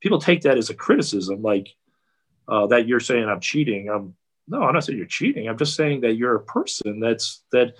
people 0.00 0.20
take 0.20 0.42
that 0.42 0.58
as 0.58 0.70
a 0.70 0.74
criticism, 0.74 1.42
like 1.42 1.74
uh, 2.46 2.66
that 2.66 2.86
you're 2.86 3.00
saying 3.00 3.28
I'm 3.28 3.40
cheating. 3.40 3.88
I'm, 3.88 4.14
no, 4.48 4.62
I'm 4.62 4.74
not 4.74 4.84
saying 4.84 4.98
you're 4.98 5.06
cheating. 5.06 5.48
I'm 5.48 5.58
just 5.58 5.76
saying 5.76 6.00
that 6.02 6.14
you're 6.14 6.34
a 6.34 6.44
person 6.44 7.00
that's 7.00 7.42
that 7.52 7.74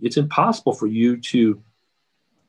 it's 0.00 0.16
impossible 0.16 0.72
for 0.72 0.86
you 0.86 1.18
to 1.18 1.62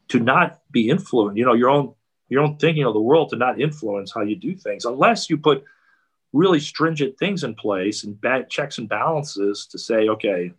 to 0.09 0.19
not 0.19 0.61
be 0.71 0.89
influenced, 0.89 1.37
you 1.37 1.45
know, 1.45 1.53
your 1.53 1.69
own 1.69 1.93
your 2.29 2.43
own 2.43 2.57
thinking 2.57 2.83
of 2.83 2.93
the 2.93 2.99
world 2.99 3.29
to 3.29 3.35
not 3.35 3.61
influence 3.61 4.11
how 4.11 4.21
you 4.21 4.35
do 4.35 4.55
things 4.55 4.85
unless 4.85 5.29
you 5.29 5.37
put 5.37 5.63
really 6.33 6.59
stringent 6.59 7.17
things 7.17 7.43
in 7.43 7.55
place 7.55 8.03
and 8.03 8.19
bad 8.19 8.49
checks 8.49 8.77
and 8.77 8.89
balances 8.89 9.67
to 9.67 9.79
say, 9.79 10.09
okay, 10.09 10.51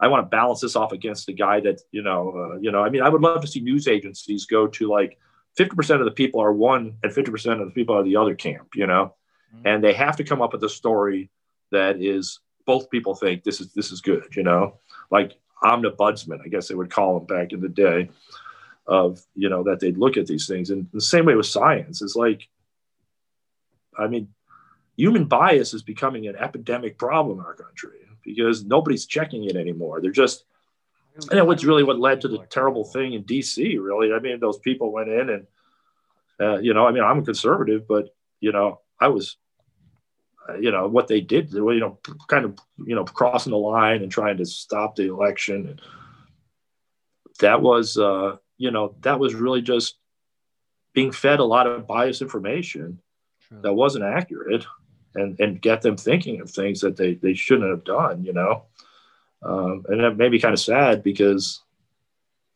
I 0.00 0.08
want 0.08 0.24
to 0.24 0.28
balance 0.28 0.60
this 0.60 0.74
off 0.74 0.92
against 0.92 1.26
the 1.26 1.32
guy 1.32 1.60
that, 1.60 1.80
you 1.90 2.02
know, 2.02 2.52
uh, 2.54 2.58
you 2.58 2.72
know, 2.72 2.82
I 2.82 2.88
mean, 2.88 3.02
I 3.02 3.08
would 3.08 3.20
love 3.20 3.42
to 3.42 3.46
see 3.46 3.60
news 3.60 3.88
agencies 3.88 4.46
go 4.46 4.66
to 4.68 4.88
like 4.88 5.18
50% 5.58 5.98
of 5.98 6.06
the 6.06 6.10
people 6.12 6.40
are 6.40 6.52
one 6.52 6.96
and 7.02 7.12
50% 7.12 7.60
of 7.60 7.66
the 7.66 7.74
people 7.74 7.94
are 7.94 8.02
the 8.02 8.16
other 8.16 8.34
camp, 8.34 8.68
you 8.74 8.86
know, 8.86 9.14
mm-hmm. 9.54 9.66
and 9.66 9.84
they 9.84 9.92
have 9.92 10.16
to 10.16 10.24
come 10.24 10.40
up 10.40 10.52
with 10.52 10.64
a 10.64 10.68
story 10.68 11.30
that 11.72 12.00
is 12.00 12.40
both 12.64 12.90
people 12.90 13.14
think 13.14 13.42
this 13.42 13.60
is 13.60 13.72
this 13.72 13.90
is 13.90 14.00
good, 14.00 14.34
you 14.36 14.42
know, 14.42 14.78
like 15.10 15.32
omnibudsman, 15.62 16.40
I 16.44 16.48
guess 16.48 16.68
they 16.68 16.74
would 16.74 16.90
call 16.90 17.18
them 17.18 17.26
back 17.26 17.52
in 17.52 17.60
the 17.60 17.68
day, 17.68 18.10
of 18.86 19.20
you 19.34 19.48
know 19.48 19.64
that 19.64 19.80
they'd 19.80 19.98
look 19.98 20.16
at 20.16 20.26
these 20.26 20.46
things. 20.46 20.70
And 20.70 20.88
the 20.92 21.00
same 21.00 21.26
way 21.26 21.34
with 21.34 21.46
science, 21.46 22.02
is 22.02 22.16
like, 22.16 22.48
I 23.98 24.06
mean, 24.06 24.28
human 24.96 25.24
bias 25.26 25.74
is 25.74 25.82
becoming 25.82 26.28
an 26.28 26.36
epidemic 26.36 26.98
problem 26.98 27.40
in 27.40 27.44
our 27.44 27.54
country 27.54 27.98
because 28.24 28.64
nobody's 28.64 29.06
checking 29.06 29.44
it 29.44 29.56
anymore. 29.56 30.00
They're 30.00 30.12
just 30.12 30.44
and 31.30 31.38
it 31.38 31.46
was 31.46 31.64
really 31.64 31.82
what 31.82 31.98
led 31.98 32.22
to 32.22 32.28
the 32.28 32.38
terrible 32.48 32.84
thing 32.84 33.12
in 33.12 33.24
DC, 33.24 33.78
really. 33.80 34.12
I 34.12 34.18
mean, 34.18 34.40
those 34.40 34.58
people 34.58 34.92
went 34.92 35.10
in 35.10 35.28
and, 35.30 35.46
uh, 36.40 36.58
you 36.58 36.72
know, 36.72 36.86
I 36.86 36.92
mean, 36.92 37.04
I'm 37.04 37.18
a 37.18 37.22
conservative, 37.22 37.86
but, 37.86 38.14
you 38.40 38.50
know, 38.50 38.80
I 38.98 39.08
was 39.08 39.36
you 40.60 40.70
know 40.70 40.88
what 40.88 41.08
they 41.08 41.20
did 41.20 41.52
you 41.52 41.80
know 41.80 41.98
kind 42.28 42.44
of 42.44 42.58
you 42.84 42.94
know 42.94 43.04
crossing 43.04 43.52
the 43.52 43.56
line 43.56 44.02
and 44.02 44.10
trying 44.10 44.36
to 44.36 44.44
stop 44.44 44.96
the 44.96 45.08
election. 45.08 45.68
And 45.68 45.80
that 47.40 47.62
was 47.62 47.96
uh 47.96 48.36
you 48.58 48.70
know 48.70 48.94
that 49.02 49.18
was 49.18 49.34
really 49.34 49.62
just 49.62 49.98
being 50.94 51.12
fed 51.12 51.40
a 51.40 51.44
lot 51.44 51.66
of 51.66 51.86
biased 51.86 52.22
information 52.22 53.00
True. 53.48 53.60
that 53.62 53.72
wasn't 53.72 54.04
accurate 54.04 54.66
and 55.14 55.38
and 55.40 55.60
get 55.60 55.82
them 55.82 55.96
thinking 55.96 56.40
of 56.40 56.50
things 56.50 56.80
that 56.80 56.96
they 56.96 57.14
they 57.14 57.34
shouldn't 57.34 57.70
have 57.70 57.84
done 57.84 58.24
you 58.24 58.32
know? 58.32 58.64
Um, 59.44 59.84
and 59.88 60.00
that 60.00 60.16
made 60.16 60.30
me 60.30 60.38
kind 60.38 60.54
of 60.54 60.60
sad 60.60 61.02
because 61.02 61.62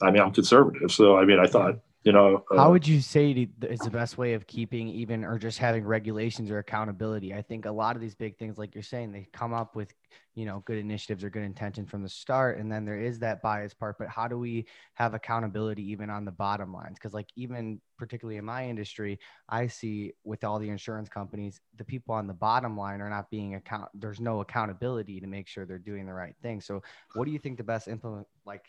i 0.00 0.10
mean 0.10 0.22
i'm 0.22 0.32
conservative. 0.32 0.92
So 0.92 1.16
i 1.16 1.24
mean 1.24 1.38
i 1.38 1.46
thought 1.46 1.80
you 2.06 2.12
know 2.12 2.44
uh, 2.52 2.56
how 2.56 2.70
would 2.70 2.86
you 2.86 3.00
say 3.00 3.48
is 3.62 3.80
the 3.80 3.90
best 3.90 4.16
way 4.16 4.34
of 4.34 4.46
keeping 4.46 4.88
even 4.88 5.24
or 5.24 5.38
just 5.38 5.58
having 5.58 5.84
regulations 5.84 6.50
or 6.50 6.58
accountability? 6.58 7.34
I 7.34 7.42
think 7.42 7.66
a 7.66 7.70
lot 7.70 7.96
of 7.96 8.00
these 8.00 8.14
big 8.14 8.38
things 8.38 8.56
like 8.58 8.74
you're 8.74 8.82
saying 8.82 9.10
they 9.10 9.28
come 9.32 9.52
up 9.52 9.74
with 9.74 9.92
you 10.34 10.46
know 10.46 10.62
good 10.66 10.78
initiatives 10.78 11.24
or 11.24 11.30
good 11.30 11.42
intention 11.42 11.84
from 11.84 12.02
the 12.02 12.08
start 12.08 12.58
and 12.58 12.70
then 12.70 12.84
there 12.84 13.00
is 13.00 13.18
that 13.18 13.42
bias 13.42 13.74
part 13.74 13.96
but 13.98 14.08
how 14.08 14.28
do 14.28 14.38
we 14.38 14.66
have 14.94 15.14
accountability 15.14 15.82
even 15.90 16.08
on 16.08 16.24
the 16.24 16.30
bottom 16.30 16.72
lines? 16.72 16.96
Because 16.96 17.12
like 17.12 17.28
even 17.34 17.80
particularly 17.98 18.36
in 18.36 18.44
my 18.44 18.68
industry 18.68 19.18
i 19.48 19.66
see 19.66 20.12
with 20.22 20.44
all 20.44 20.58
the 20.58 20.68
insurance 20.68 21.08
companies 21.08 21.60
the 21.76 21.84
people 21.84 22.14
on 22.14 22.26
the 22.26 22.34
bottom 22.34 22.76
line 22.76 23.00
are 23.00 23.08
not 23.08 23.30
being 23.30 23.54
account 23.54 23.88
there's 23.94 24.20
no 24.20 24.40
accountability 24.40 25.20
to 25.20 25.26
make 25.26 25.48
sure 25.48 25.64
they're 25.64 25.78
doing 25.78 26.06
the 26.06 26.12
right 26.12 26.34
thing. 26.42 26.60
So 26.60 26.82
what 27.14 27.24
do 27.24 27.30
you 27.30 27.38
think 27.38 27.56
the 27.56 27.64
best 27.64 27.88
implement 27.88 28.26
like 28.44 28.64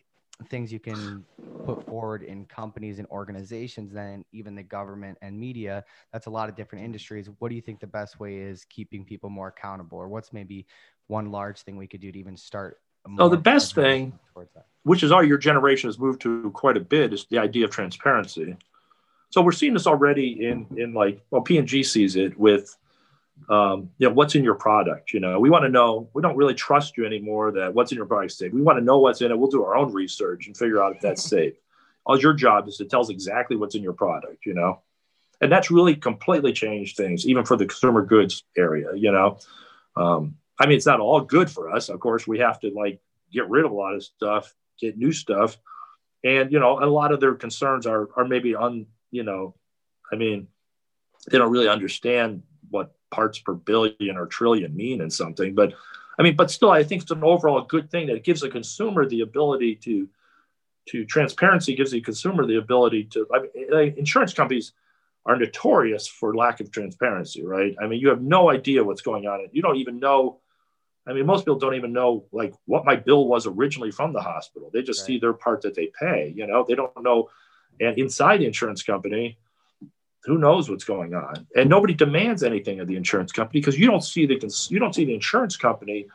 things 0.45 0.71
you 0.71 0.79
can 0.79 1.25
put 1.65 1.85
forward 1.85 2.23
in 2.23 2.45
companies 2.45 2.99
and 2.99 3.07
organizations 3.09 3.91
than 3.91 4.23
even 4.31 4.55
the 4.55 4.63
government 4.63 5.17
and 5.21 5.37
media 5.37 5.83
that's 6.13 6.27
a 6.27 6.29
lot 6.29 6.47
of 6.47 6.55
different 6.55 6.85
industries. 6.85 7.29
What 7.39 7.49
do 7.49 7.55
you 7.55 7.61
think 7.61 7.79
the 7.79 7.87
best 7.87 8.19
way 8.19 8.37
is 8.37 8.63
keeping 8.65 9.03
people 9.03 9.29
more 9.29 9.47
accountable 9.47 9.97
or 9.97 10.07
what's 10.07 10.31
maybe 10.31 10.67
one 11.07 11.31
large 11.31 11.61
thing 11.61 11.77
we 11.77 11.87
could 11.87 12.01
do 12.01 12.11
to 12.11 12.19
even 12.19 12.37
start 12.37 12.79
oh 13.19 13.29
the 13.29 13.37
best 13.37 13.73
thing 13.73 14.11
which 14.83 15.01
is 15.03 15.11
all 15.11 15.23
your 15.23 15.37
generation 15.37 15.87
has 15.87 15.97
moved 15.97 16.21
to 16.21 16.51
quite 16.51 16.77
a 16.77 16.81
bit 16.81 17.13
is 17.13 17.25
the 17.29 17.37
idea 17.37 17.65
of 17.65 17.71
transparency. 17.71 18.55
So 19.29 19.41
we're 19.41 19.51
seeing 19.51 19.73
this 19.73 19.87
already 19.87 20.45
in 20.47 20.67
in 20.77 20.93
like 20.93 21.21
well 21.31 21.41
p&g 21.41 21.83
sees 21.83 22.15
it 22.15 22.37
with 22.37 22.77
um, 23.49 23.89
you 23.97 24.07
know, 24.07 24.13
what's 24.13 24.35
in 24.35 24.43
your 24.43 24.55
product? 24.55 25.13
You 25.13 25.19
know, 25.19 25.39
we 25.39 25.49
want 25.49 25.63
to 25.63 25.69
know, 25.69 26.09
we 26.13 26.21
don't 26.21 26.35
really 26.35 26.53
trust 26.53 26.97
you 26.97 27.05
anymore 27.05 27.51
that 27.53 27.73
what's 27.73 27.91
in 27.91 27.95
your 27.97 28.05
product 28.05 28.33
safe. 28.33 28.51
We 28.51 28.61
want 28.61 28.77
to 28.77 28.83
know 28.83 28.99
what's 28.99 29.21
in 29.21 29.31
it. 29.31 29.37
We'll 29.37 29.49
do 29.49 29.63
our 29.63 29.75
own 29.75 29.93
research 29.93 30.47
and 30.47 30.57
figure 30.57 30.81
out 30.81 30.95
if 30.95 31.01
that's 31.01 31.23
safe. 31.29 31.53
All 32.05 32.19
your 32.19 32.33
job 32.33 32.67
is 32.67 32.77
to 32.77 32.85
tell 32.85 33.01
us 33.01 33.09
exactly 33.09 33.57
what's 33.57 33.75
in 33.75 33.83
your 33.83 33.93
product, 33.93 34.45
you 34.45 34.53
know? 34.53 34.81
And 35.39 35.51
that's 35.51 35.69
really 35.69 35.95
completely 35.95 36.51
changed 36.51 36.97
things, 36.97 37.27
even 37.27 37.45
for 37.45 37.57
the 37.57 37.65
consumer 37.65 38.03
goods 38.03 38.43
area, 38.57 38.95
you 38.95 39.11
know? 39.11 39.37
Um, 39.95 40.35
I 40.59 40.65
mean, 40.65 40.77
it's 40.77 40.85
not 40.85 40.99
all 40.99 41.21
good 41.21 41.49
for 41.49 41.71
us. 41.71 41.89
Of 41.89 41.99
course, 41.99 42.25
we 42.25 42.39
have 42.39 42.59
to 42.61 42.71
like 42.71 42.99
get 43.31 43.49
rid 43.49 43.65
of 43.65 43.71
a 43.71 43.75
lot 43.75 43.93
of 43.93 44.03
stuff, 44.03 44.53
get 44.79 44.97
new 44.97 45.11
stuff. 45.11 45.57
And, 46.23 46.51
you 46.51 46.59
know, 46.59 46.83
a 46.83 46.85
lot 46.85 47.11
of 47.11 47.19
their 47.19 47.35
concerns 47.35 47.85
are, 47.85 48.09
are 48.15 48.25
maybe 48.25 48.55
on, 48.55 48.87
you 49.11 49.23
know, 49.23 49.55
I 50.11 50.15
mean, 50.15 50.47
they 51.29 51.37
don't 51.37 51.51
really 51.51 51.67
understand 51.67 52.43
what 52.69 52.96
parts 53.09 53.39
per 53.39 53.53
billion 53.53 54.17
or 54.17 54.25
trillion 54.25 54.75
mean 54.75 55.01
in 55.01 55.09
something. 55.09 55.55
But 55.55 55.73
I 56.19 56.23
mean, 56.23 56.35
but 56.35 56.51
still, 56.51 56.71
I 56.71 56.83
think 56.83 57.03
it's 57.03 57.11
an 57.11 57.23
overall 57.23 57.61
good 57.61 57.91
thing 57.91 58.07
that 58.07 58.15
it 58.15 58.23
gives 58.23 58.41
the 58.41 58.49
consumer 58.49 59.05
the 59.05 59.21
ability 59.21 59.75
to 59.83 60.09
to 60.89 61.05
transparency 61.05 61.75
gives 61.75 61.91
the 61.91 62.01
consumer 62.01 62.45
the 62.45 62.57
ability 62.57 63.05
to. 63.05 63.27
I 63.33 63.39
mean, 63.39 63.51
eh, 63.55 63.75
eh, 63.75 63.91
insurance 63.97 64.33
companies 64.33 64.71
are 65.25 65.35
notorious 65.35 66.07
for 66.07 66.35
lack 66.35 66.59
of 66.61 66.71
transparency, 66.71 67.43
right? 67.43 67.75
I 67.81 67.87
mean, 67.87 67.99
you 67.99 68.09
have 68.09 68.21
no 68.21 68.49
idea 68.49 68.83
what's 68.83 69.01
going 69.01 69.27
on. 69.27 69.45
You 69.51 69.61
don't 69.61 69.77
even 69.77 69.99
know. 69.99 70.39
I 71.05 71.13
mean, 71.13 71.25
most 71.25 71.41
people 71.41 71.59
don't 71.59 71.75
even 71.75 71.93
know 71.93 72.25
like 72.31 72.53
what 72.65 72.85
my 72.85 72.95
bill 72.95 73.27
was 73.27 73.45
originally 73.45 73.91
from 73.91 74.13
the 74.13 74.21
hospital. 74.21 74.69
They 74.73 74.81
just 74.81 75.01
right. 75.01 75.07
see 75.07 75.19
their 75.19 75.33
part 75.33 75.61
that 75.61 75.75
they 75.75 75.91
pay. 75.99 76.33
You 76.35 76.47
know, 76.47 76.65
they 76.67 76.75
don't 76.75 76.91
know. 77.01 77.29
And 77.79 77.97
inside 77.97 78.39
the 78.39 78.45
insurance 78.45 78.81
company, 78.83 79.37
who 80.27 80.37
knows 80.37 80.69
what's 80.69 80.83
going 80.83 81.13
on? 81.15 81.47
And 81.55 81.69
nobody 81.69 81.93
demands 81.93 82.43
anything 82.43 82.79
of 82.79 82.87
the 82.87 82.95
insurance 82.95 83.31
company 83.31 83.61
because 83.61 83.79
you 83.79 83.87
don't 83.87 84.03
see 84.03 84.25
the 84.25 84.67
you 84.69 84.79
don't 84.79 84.93
see 84.93 85.05
the 85.05 85.13
insurance 85.13 85.57
company 85.57 86.07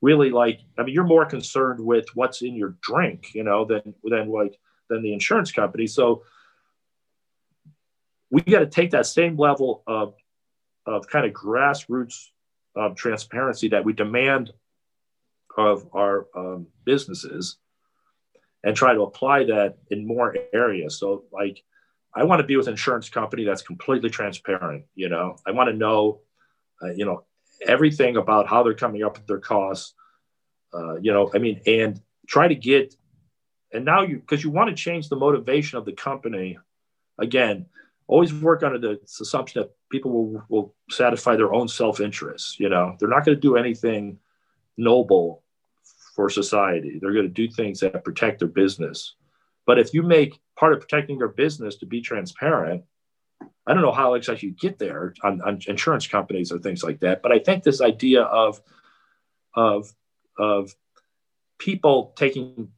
really 0.00 0.30
like. 0.30 0.60
I 0.78 0.82
mean, 0.82 0.94
you're 0.94 1.04
more 1.04 1.26
concerned 1.26 1.78
with 1.78 2.06
what's 2.14 2.42
in 2.42 2.56
your 2.56 2.76
drink, 2.80 3.34
you 3.34 3.44
know, 3.44 3.64
than 3.64 3.94
than 4.02 4.30
like 4.30 4.58
than 4.88 5.02
the 5.02 5.12
insurance 5.12 5.52
company. 5.52 5.86
So 5.86 6.24
we 8.30 8.40
got 8.42 8.60
to 8.60 8.66
take 8.66 8.92
that 8.92 9.06
same 9.06 9.36
level 9.36 9.82
of, 9.86 10.14
of 10.86 11.06
kind 11.08 11.26
of 11.26 11.32
grassroots 11.32 12.28
of 12.76 12.94
transparency 12.94 13.68
that 13.68 13.84
we 13.84 13.92
demand 13.92 14.52
of 15.58 15.88
our 15.92 16.28
um, 16.36 16.68
businesses 16.84 17.56
and 18.62 18.76
try 18.76 18.94
to 18.94 19.02
apply 19.02 19.44
that 19.44 19.78
in 19.90 20.06
more 20.06 20.36
areas. 20.52 20.98
So, 20.98 21.24
like, 21.32 21.62
I 22.14 22.24
want 22.24 22.40
to 22.40 22.46
be 22.46 22.56
with 22.56 22.66
an 22.66 22.72
insurance 22.72 23.08
company 23.08 23.44
that's 23.44 23.62
completely 23.62 24.10
transparent. 24.10 24.84
You 24.94 25.08
know, 25.08 25.36
I 25.46 25.52
want 25.52 25.70
to 25.70 25.76
know, 25.76 26.20
uh, 26.82 26.92
you 26.92 27.04
know, 27.04 27.24
everything 27.66 28.16
about 28.16 28.48
how 28.48 28.62
they're 28.62 28.74
coming 28.74 29.02
up 29.02 29.16
with 29.16 29.26
their 29.26 29.38
costs. 29.38 29.94
Uh, 30.72 30.96
you 30.96 31.12
know, 31.12 31.30
I 31.34 31.38
mean, 31.38 31.60
and 31.66 32.00
try 32.26 32.48
to 32.48 32.54
get, 32.54 32.94
and 33.72 33.84
now 33.84 34.02
you, 34.02 34.18
because 34.18 34.42
you 34.42 34.50
want 34.50 34.70
to 34.70 34.76
change 34.76 35.08
the 35.08 35.16
motivation 35.16 35.78
of 35.78 35.84
the 35.84 35.92
company. 35.92 36.58
Again, 37.18 37.66
always 38.10 38.34
work 38.34 38.64
under 38.64 38.78
the 38.78 39.00
assumption 39.20 39.62
that 39.62 39.70
people 39.88 40.10
will, 40.10 40.44
will 40.48 40.74
satisfy 40.90 41.36
their 41.36 41.54
own 41.54 41.68
self-interest 41.68 42.58
you 42.58 42.68
know 42.68 42.96
they're 42.98 43.08
not 43.08 43.24
going 43.24 43.36
to 43.36 43.40
do 43.40 43.56
anything 43.56 44.18
noble 44.76 45.44
for 46.16 46.28
society 46.28 46.98
they're 47.00 47.12
going 47.12 47.24
to 47.24 47.28
do 47.28 47.48
things 47.48 47.78
that 47.80 48.04
protect 48.04 48.40
their 48.40 48.48
business 48.48 49.14
but 49.64 49.78
if 49.78 49.94
you 49.94 50.02
make 50.02 50.40
part 50.60 50.74
of 50.74 50.80
protecting 50.80 51.18
your 51.18 51.28
business 51.28 51.76
to 51.76 51.86
be 51.86 52.02
transparent. 52.02 52.84
I 53.66 53.72
don't 53.72 53.82
know 53.82 53.92
how 53.92 54.12
exactly 54.14 54.50
you 54.50 54.54
get 54.54 54.78
there 54.78 55.14
on, 55.22 55.40
on 55.40 55.58
insurance 55.66 56.06
companies 56.06 56.52
or 56.52 56.58
things 56.58 56.82
like 56.82 57.00
that 57.00 57.22
but 57.22 57.32
i 57.32 57.38
think 57.38 57.62
this 57.62 57.80
idea 57.80 58.22
of 58.22 58.60
of 59.54 59.92
of 60.38 60.74
people 61.58 62.12
taking 62.16 62.68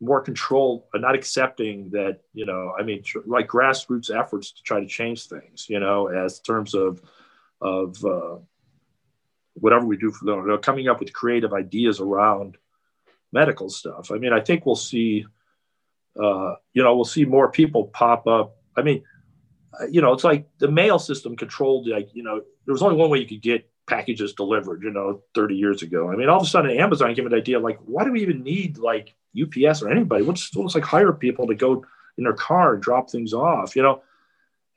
more 0.00 0.20
control 0.20 0.88
and 0.92 1.02
not 1.02 1.14
accepting 1.14 1.90
that 1.90 2.20
you 2.34 2.46
know 2.46 2.72
i 2.78 2.82
mean 2.82 3.02
tr- 3.02 3.18
like 3.26 3.48
grassroots 3.48 4.14
efforts 4.14 4.52
to 4.52 4.62
try 4.62 4.78
to 4.80 4.86
change 4.86 5.26
things 5.26 5.66
you 5.68 5.80
know 5.80 6.08
as 6.08 6.40
terms 6.40 6.74
of 6.74 7.00
of 7.60 8.04
uh, 8.04 8.36
whatever 9.54 9.86
we 9.86 9.96
do 9.96 10.10
for 10.10 10.26
them 10.26 10.40
you 10.42 10.48
know, 10.48 10.58
coming 10.58 10.88
up 10.88 11.00
with 11.00 11.12
creative 11.12 11.54
ideas 11.54 12.00
around 12.00 12.58
medical 13.32 13.70
stuff. 13.70 14.10
I 14.12 14.18
mean 14.18 14.32
i 14.32 14.40
think 14.40 14.66
we'll 14.66 14.76
see 14.76 15.24
uh, 16.22 16.54
you 16.72 16.82
know 16.82 16.94
we'll 16.94 17.04
see 17.04 17.24
more 17.24 17.50
people 17.50 17.84
pop 17.88 18.26
up 18.26 18.56
i 18.76 18.82
mean 18.82 19.02
uh, 19.80 19.86
you 19.86 20.00
know 20.00 20.12
it's 20.12 20.24
like 20.24 20.46
the 20.58 20.70
mail 20.70 20.98
system 20.98 21.36
controlled 21.36 21.88
like 21.88 22.08
you 22.14 22.22
know 22.22 22.40
there 22.66 22.72
was 22.72 22.82
only 22.82 22.96
one 22.96 23.10
way 23.10 23.18
you 23.18 23.26
could 23.26 23.42
get 23.42 23.68
packages 23.86 24.32
delivered 24.32 24.82
you 24.82 24.90
know 24.90 25.20
30 25.34 25.56
years 25.56 25.82
ago 25.82 26.10
i 26.10 26.16
mean 26.16 26.28
all 26.28 26.38
of 26.40 26.46
a 26.46 26.48
sudden 26.48 26.70
amazon 26.78 27.12
gave 27.14 27.26
an 27.26 27.34
idea 27.34 27.58
like 27.58 27.78
why 27.84 28.04
do 28.04 28.12
we 28.12 28.22
even 28.22 28.42
need 28.42 28.78
like 28.78 29.14
UPS 29.40 29.82
or 29.82 29.90
anybody. 29.90 30.22
We'll 30.22 30.34
just 30.34 30.56
like 30.56 30.84
hire 30.84 31.12
people 31.12 31.46
to 31.48 31.54
go 31.54 31.84
in 32.16 32.24
their 32.24 32.34
car 32.34 32.74
and 32.74 32.82
drop 32.82 33.10
things 33.10 33.32
off, 33.34 33.74
you 33.74 33.82
know. 33.82 34.02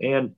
And 0.02 0.36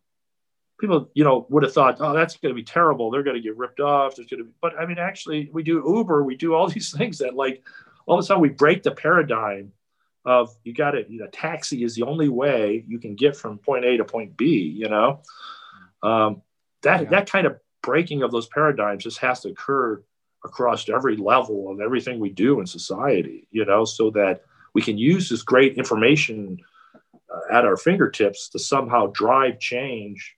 people, 0.80 1.10
you 1.14 1.24
know, 1.24 1.46
would 1.50 1.64
have 1.64 1.74
thought, 1.74 1.98
oh, 2.00 2.14
that's 2.14 2.38
going 2.38 2.54
to 2.54 2.60
be 2.60 2.64
terrible. 2.64 3.12
They're 3.12 3.24
going 3.24 3.36
to 3.36 3.42
get 3.42 3.58
ripped 3.58 3.80
off. 3.80 4.16
There's 4.16 4.28
going 4.28 4.40
to 4.40 4.46
be, 4.46 4.54
but 4.62 4.78
I 4.78 4.86
mean, 4.86 4.98
actually, 4.98 5.50
we 5.54 5.64
do 5.64 5.84
Uber, 5.86 6.24
we 6.24 6.36
do 6.36 6.54
all 6.54 6.68
these 6.70 6.92
things 6.92 7.20
that, 7.20 7.36
like, 7.36 7.64
all 8.06 8.18
of 8.18 8.24
a 8.24 8.26
sudden 8.26 8.42
we 8.42 8.50
break 8.50 8.84
the 8.84 8.92
paradigm 8.92 9.72
of 10.30 10.56
you 10.64 10.76
got 10.76 10.94
you 11.10 11.20
know, 11.20 11.28
taxi 11.32 11.84
is 11.84 11.96
the 11.96 12.04
only 12.04 12.30
way 12.30 12.86
you 12.88 13.00
can 13.00 13.16
get 13.16 13.36
from 13.36 13.58
point 13.58 13.84
A 13.84 13.98
to 13.98 14.06
point 14.06 14.38
B, 14.38 14.46
you 14.78 14.88
know. 14.88 15.22
Um, 16.04 16.44
that 16.84 17.04
yeah. 17.04 17.10
that 17.10 17.32
kind 17.32 17.48
of 17.48 17.58
breaking 17.82 18.22
of 18.22 18.32
those 18.32 18.48
paradigms 18.48 19.04
just 19.04 19.18
has 19.18 19.40
to 19.42 19.50
occur 19.50 20.04
across 20.46 20.88
every 20.88 21.18
level 21.18 21.72
of 21.72 21.82
everything 21.82 22.20
we 22.20 22.30
do 22.30 22.60
in 22.60 22.68
society, 22.68 23.48
you 23.50 23.66
know, 23.66 23.86
so 23.86 24.12
that 24.12 24.44
we 24.74 24.84
can 24.84 25.00
use 25.00 25.30
this 25.30 25.42
great 25.42 25.78
information 25.78 26.60
uh, 26.96 27.58
at 27.58 27.66
our 27.66 27.76
fingertips 27.76 28.50
to 28.50 28.60
somehow 28.60 29.08
drive 29.08 29.60
change 29.60 30.36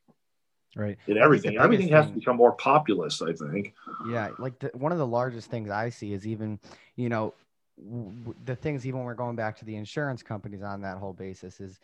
right 0.77 0.97
in 1.07 1.17
everything 1.17 1.57
everything 1.57 1.89
has 1.89 2.05
thing, 2.05 2.13
to 2.13 2.19
become 2.21 2.37
more 2.37 2.53
populous 2.53 3.21
i 3.21 3.33
think 3.33 3.73
yeah 4.09 4.29
like 4.39 4.57
the, 4.59 4.71
one 4.73 4.93
of 4.93 4.97
the 4.97 5.05
largest 5.05 5.51
things 5.51 5.69
i 5.69 5.89
see 5.89 6.13
is 6.13 6.25
even 6.25 6.57
you 6.95 7.09
know 7.09 7.33
the 8.45 8.55
things 8.55 8.85
even 8.85 9.03
we're 9.03 9.13
going 9.13 9.35
back 9.35 9.57
to 9.57 9.65
the 9.65 9.75
insurance 9.75 10.21
companies 10.21 10.61
on 10.61 10.81
that 10.81 10.97
whole 10.97 11.13
basis 11.13 11.59
is 11.59 11.79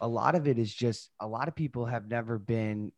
a 0.00 0.08
lot 0.08 0.34
of 0.34 0.46
it 0.46 0.58
is 0.58 0.72
just 0.72 1.10
a 1.20 1.26
lot 1.26 1.48
of 1.48 1.54
people 1.54 1.84
have 1.86 2.08
never 2.08 2.38
been 2.38 2.92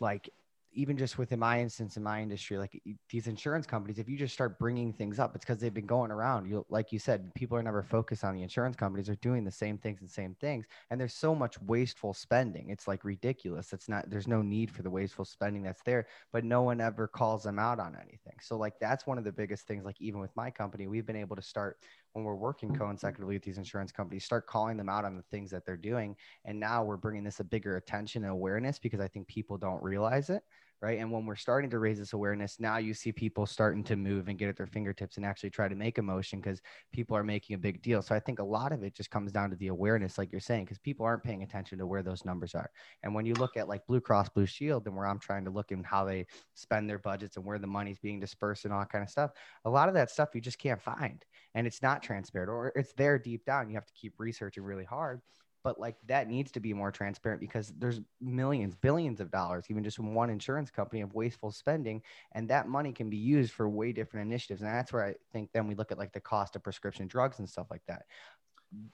like 0.00 0.30
even 0.76 0.96
just 0.96 1.16
within 1.16 1.38
my 1.38 1.60
instance 1.60 1.96
in 1.96 2.02
my 2.02 2.20
industry, 2.20 2.58
like 2.58 2.80
these 3.08 3.26
insurance 3.26 3.66
companies, 3.66 3.98
if 3.98 4.08
you 4.08 4.18
just 4.18 4.34
start 4.34 4.58
bringing 4.58 4.92
things 4.92 5.18
up, 5.18 5.34
it's 5.34 5.44
because 5.44 5.58
they've 5.58 5.72
been 5.72 5.86
going 5.86 6.10
around. 6.10 6.48
You 6.48 6.64
like 6.68 6.92
you 6.92 6.98
said, 6.98 7.34
people 7.34 7.56
are 7.56 7.62
never 7.62 7.82
focused 7.82 8.22
on 8.24 8.34
the 8.34 8.42
insurance 8.42 8.76
companies. 8.76 9.06
They're 9.06 9.16
doing 9.16 9.42
the 9.42 9.50
same 9.50 9.78
things 9.78 10.02
and 10.02 10.10
same 10.10 10.36
things, 10.38 10.66
and 10.90 11.00
there's 11.00 11.14
so 11.14 11.34
much 11.34 11.60
wasteful 11.62 12.12
spending. 12.12 12.68
It's 12.68 12.86
like 12.86 13.04
ridiculous. 13.04 13.72
It's 13.72 13.88
not. 13.88 14.10
There's 14.10 14.28
no 14.28 14.42
need 14.42 14.70
for 14.70 14.82
the 14.82 14.90
wasteful 14.90 15.24
spending 15.24 15.62
that's 15.62 15.82
there, 15.82 16.06
but 16.30 16.44
no 16.44 16.62
one 16.62 16.80
ever 16.80 17.08
calls 17.08 17.42
them 17.42 17.58
out 17.58 17.80
on 17.80 17.96
anything. 17.96 18.36
So 18.42 18.56
like 18.58 18.74
that's 18.78 19.06
one 19.06 19.16
of 19.16 19.24
the 19.24 19.32
biggest 19.32 19.66
things. 19.66 19.84
Like 19.84 20.00
even 20.00 20.20
with 20.20 20.36
my 20.36 20.50
company, 20.50 20.86
we've 20.86 21.06
been 21.06 21.16
able 21.16 21.36
to 21.36 21.42
start 21.42 21.78
when 22.12 22.24
we're 22.24 22.34
working 22.34 22.68
mm-hmm. 22.68 22.82
consecutively 22.82 23.36
with 23.36 23.44
these 23.44 23.58
insurance 23.58 23.92
companies, 23.92 24.24
start 24.24 24.46
calling 24.46 24.76
them 24.76 24.90
out 24.90 25.06
on 25.06 25.16
the 25.16 25.24
things 25.30 25.50
that 25.50 25.64
they're 25.64 25.76
doing, 25.76 26.14
and 26.44 26.60
now 26.60 26.84
we're 26.84 26.96
bringing 26.98 27.24
this 27.24 27.40
a 27.40 27.44
bigger 27.44 27.76
attention 27.76 28.24
and 28.24 28.32
awareness 28.32 28.78
because 28.78 29.00
I 29.00 29.08
think 29.08 29.26
people 29.26 29.56
don't 29.56 29.82
realize 29.82 30.28
it 30.28 30.42
right? 30.82 30.98
And 30.98 31.10
when 31.10 31.24
we're 31.24 31.36
starting 31.36 31.70
to 31.70 31.78
raise 31.78 31.98
this 31.98 32.12
awareness, 32.12 32.60
now 32.60 32.76
you 32.76 32.92
see 32.92 33.12
people 33.12 33.46
starting 33.46 33.82
to 33.84 33.96
move 33.96 34.28
and 34.28 34.38
get 34.38 34.48
at 34.48 34.56
their 34.56 34.66
fingertips 34.66 35.16
and 35.16 35.24
actually 35.24 35.50
try 35.50 35.68
to 35.68 35.74
make 35.74 35.98
a 35.98 36.02
motion 36.02 36.40
because 36.40 36.60
people 36.92 37.16
are 37.16 37.24
making 37.24 37.54
a 37.54 37.58
big 37.58 37.82
deal. 37.82 38.02
So 38.02 38.14
I 38.14 38.20
think 38.20 38.38
a 38.38 38.44
lot 38.44 38.72
of 38.72 38.82
it 38.82 38.94
just 38.94 39.10
comes 39.10 39.32
down 39.32 39.50
to 39.50 39.56
the 39.56 39.68
awareness, 39.68 40.18
like 40.18 40.30
you're 40.32 40.40
saying, 40.40 40.64
because 40.64 40.78
people 40.78 41.06
aren't 41.06 41.24
paying 41.24 41.42
attention 41.42 41.78
to 41.78 41.86
where 41.86 42.02
those 42.02 42.24
numbers 42.24 42.54
are. 42.54 42.70
And 43.02 43.14
when 43.14 43.24
you 43.24 43.34
look 43.34 43.56
at 43.56 43.68
like 43.68 43.86
Blue 43.86 44.00
Cross 44.00 44.30
Blue 44.30 44.46
Shield 44.46 44.86
and 44.86 44.94
where 44.94 45.06
I'm 45.06 45.18
trying 45.18 45.44
to 45.46 45.50
look 45.50 45.72
in 45.72 45.82
how 45.82 46.04
they 46.04 46.26
spend 46.54 46.90
their 46.90 46.98
budgets 46.98 47.36
and 47.36 47.44
where 47.44 47.58
the 47.58 47.66
money's 47.66 47.98
being 47.98 48.20
dispersed 48.20 48.64
and 48.64 48.74
all 48.74 48.84
kind 48.84 49.02
of 49.02 49.10
stuff, 49.10 49.30
a 49.64 49.70
lot 49.70 49.88
of 49.88 49.94
that 49.94 50.10
stuff 50.10 50.34
you 50.34 50.40
just 50.40 50.58
can't 50.58 50.82
find 50.82 51.24
and 51.54 51.66
it's 51.66 51.82
not 51.82 52.02
transparent 52.02 52.50
or 52.50 52.72
it's 52.76 52.92
there 52.94 53.18
deep 53.18 53.44
down. 53.44 53.68
You 53.68 53.74
have 53.76 53.86
to 53.86 53.94
keep 53.94 54.14
researching 54.18 54.62
really 54.62 54.84
hard 54.84 55.22
but 55.66 55.80
like 55.80 55.96
that 56.06 56.28
needs 56.28 56.52
to 56.52 56.60
be 56.60 56.72
more 56.72 56.92
transparent 56.92 57.40
because 57.40 57.72
there's 57.78 58.00
millions 58.20 58.76
billions 58.76 59.20
of 59.20 59.32
dollars 59.32 59.64
even 59.68 59.82
just 59.82 59.96
from 59.96 60.14
one 60.14 60.30
insurance 60.30 60.70
company 60.70 61.00
of 61.00 61.12
wasteful 61.12 61.50
spending 61.50 62.00
and 62.32 62.48
that 62.48 62.68
money 62.68 62.92
can 62.92 63.10
be 63.10 63.16
used 63.16 63.52
for 63.52 63.68
way 63.68 63.90
different 63.90 64.24
initiatives 64.24 64.62
and 64.62 64.70
that's 64.70 64.92
where 64.92 65.04
i 65.04 65.12
think 65.32 65.50
then 65.52 65.66
we 65.66 65.74
look 65.74 65.90
at 65.90 65.98
like 65.98 66.12
the 66.12 66.20
cost 66.20 66.54
of 66.54 66.62
prescription 66.62 67.06
drugs 67.06 67.38
and 67.38 67.48
stuff 67.48 67.66
like 67.70 67.82
that. 67.86 68.04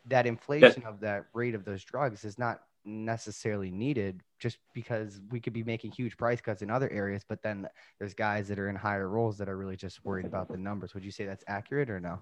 That 0.06 0.26
inflation 0.26 0.82
yeah. 0.82 0.88
of 0.88 1.00
that 1.00 1.26
rate 1.34 1.54
of 1.54 1.64
those 1.64 1.84
drugs 1.84 2.24
is 2.24 2.38
not 2.38 2.60
necessarily 2.84 3.70
needed 3.70 4.22
just 4.40 4.58
because 4.74 5.20
we 5.30 5.40
could 5.40 5.52
be 5.52 5.62
making 5.62 5.92
huge 5.92 6.16
price 6.16 6.40
cuts 6.40 6.62
in 6.62 6.70
other 6.70 6.90
areas 6.90 7.22
but 7.28 7.42
then 7.42 7.68
there's 7.98 8.12
guys 8.12 8.48
that 8.48 8.58
are 8.58 8.68
in 8.68 8.76
higher 8.76 9.08
roles 9.08 9.38
that 9.38 9.48
are 9.48 9.56
really 9.56 9.76
just 9.76 10.04
worried 10.04 10.26
about 10.26 10.48
the 10.48 10.56
numbers. 10.56 10.94
Would 10.94 11.04
you 11.04 11.10
say 11.10 11.24
that's 11.24 11.44
accurate 11.46 11.90
or 11.90 12.00
no? 12.00 12.20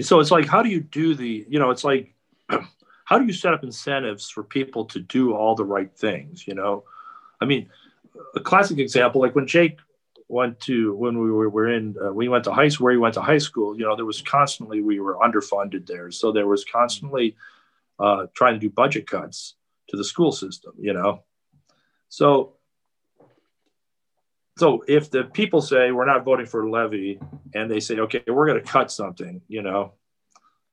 So 0.00 0.20
it's 0.20 0.30
like 0.30 0.46
how 0.46 0.62
do 0.62 0.68
you 0.68 0.80
do 0.80 1.14
the 1.14 1.46
you 1.48 1.58
know 1.58 1.70
it's 1.70 1.84
like 1.84 2.14
how 3.10 3.18
do 3.18 3.26
you 3.26 3.32
set 3.32 3.52
up 3.52 3.64
incentives 3.64 4.30
for 4.30 4.44
people 4.44 4.84
to 4.84 5.00
do 5.00 5.34
all 5.34 5.56
the 5.56 5.64
right 5.64 5.92
things 5.96 6.46
you 6.46 6.54
know? 6.54 6.84
I 7.40 7.44
mean 7.44 7.68
a 8.34 8.40
classic 8.40 8.78
example 8.78 9.20
like 9.20 9.34
when 9.34 9.46
jake 9.46 9.78
went 10.28 10.60
to 10.60 10.94
when 10.94 11.18
we 11.18 11.30
were, 11.30 11.68
in 11.68 11.96
uh, 12.02 12.12
we 12.12 12.28
went 12.28 12.44
to 12.44 12.52
high 12.52 12.68
school 12.68 12.84
where 12.84 12.92
he 12.92 12.98
went 12.98 13.14
to 13.14 13.20
high 13.20 13.38
school 13.38 13.76
you 13.76 13.84
know 13.84 13.96
there 13.96 14.04
was 14.04 14.22
constantly 14.22 14.80
we 14.80 15.00
were 15.00 15.16
underfunded 15.16 15.86
there. 15.86 16.10
So 16.12 16.30
there 16.30 16.46
was 16.46 16.64
constantly 16.64 17.36
uh, 17.98 18.26
trying 18.32 18.54
to 18.54 18.60
do 18.60 18.70
budget 18.70 19.06
cuts 19.06 19.56
to 19.88 19.96
the 19.96 20.04
school 20.04 20.32
system 20.32 20.72
you 20.78 20.92
know? 20.92 21.24
So 22.08 22.54
so 24.56 24.84
if 24.86 25.10
the 25.10 25.24
people 25.24 25.62
say 25.62 25.90
we're 25.90 26.06
not 26.06 26.24
voting 26.24 26.46
for 26.46 26.62
a 26.64 26.70
levy 26.70 27.18
and 27.54 27.68
they 27.68 27.80
say 27.80 27.98
okay 27.98 28.22
we're 28.26 28.46
going 28.46 28.62
to 28.62 28.70
cut 28.70 28.92
something 28.92 29.40
you 29.48 29.62
know 29.62 29.94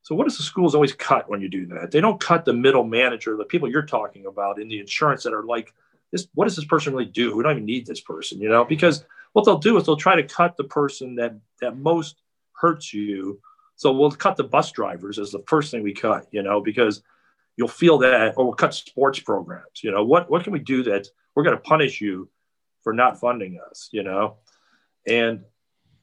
so 0.07 0.15
what 0.15 0.23
does 0.23 0.37
the 0.37 0.43
schools 0.43 0.73
always 0.73 0.93
cut 0.93 1.29
when 1.29 1.41
you 1.41 1.49
do 1.49 1.65
that? 1.65 1.91
They 1.91 1.99
don't 1.99 2.17
cut 2.17 2.45
the 2.45 2.53
middle 2.53 2.85
manager, 2.85 3.35
the 3.35 3.43
people 3.43 3.69
you're 3.69 3.81
talking 3.81 4.25
about 4.25 4.57
in 4.57 4.69
the 4.69 4.79
insurance 4.79 5.23
that 5.23 5.33
are 5.33 5.43
like, 5.43 5.73
this, 6.13 6.29
what 6.33 6.45
does 6.45 6.55
this 6.55 6.63
person 6.63 6.93
really 6.93 7.11
do? 7.11 7.35
We 7.35 7.43
don't 7.43 7.51
even 7.51 7.65
need 7.65 7.85
this 7.85 7.99
person, 7.99 8.39
you 8.39 8.47
know, 8.47 8.63
because 8.63 9.03
what 9.33 9.43
they'll 9.43 9.57
do 9.57 9.75
is 9.75 9.85
they'll 9.85 9.97
try 9.97 10.15
to 10.15 10.23
cut 10.23 10.55
the 10.55 10.63
person 10.63 11.15
that 11.15 11.35
that 11.59 11.75
most 11.75 12.21
hurts 12.53 12.93
you 12.93 13.41
So 13.75 13.91
we'll 13.91 14.11
cut 14.11 14.37
the 14.37 14.45
bus 14.45 14.71
drivers 14.71 15.19
as 15.19 15.31
the 15.31 15.43
first 15.45 15.71
thing 15.71 15.83
we 15.83 15.93
cut, 15.93 16.27
you 16.31 16.41
know, 16.41 16.61
because 16.61 17.03
you'll 17.57 17.67
feel 17.67 17.97
that, 17.97 18.35
or 18.37 18.45
we'll 18.45 18.53
cut 18.53 18.73
sports 18.73 19.19
programs. 19.19 19.83
You 19.83 19.91
know, 19.91 20.05
what 20.05 20.31
what 20.31 20.45
can 20.45 20.53
we 20.53 20.59
do 20.59 20.83
that 20.83 21.09
we're 21.35 21.43
going 21.43 21.57
to 21.57 21.61
punish 21.61 21.99
you 21.99 22.29
for 22.81 22.93
not 22.93 23.19
funding 23.19 23.59
us? 23.69 23.89
You 23.91 24.03
know, 24.03 24.37
and 25.05 25.43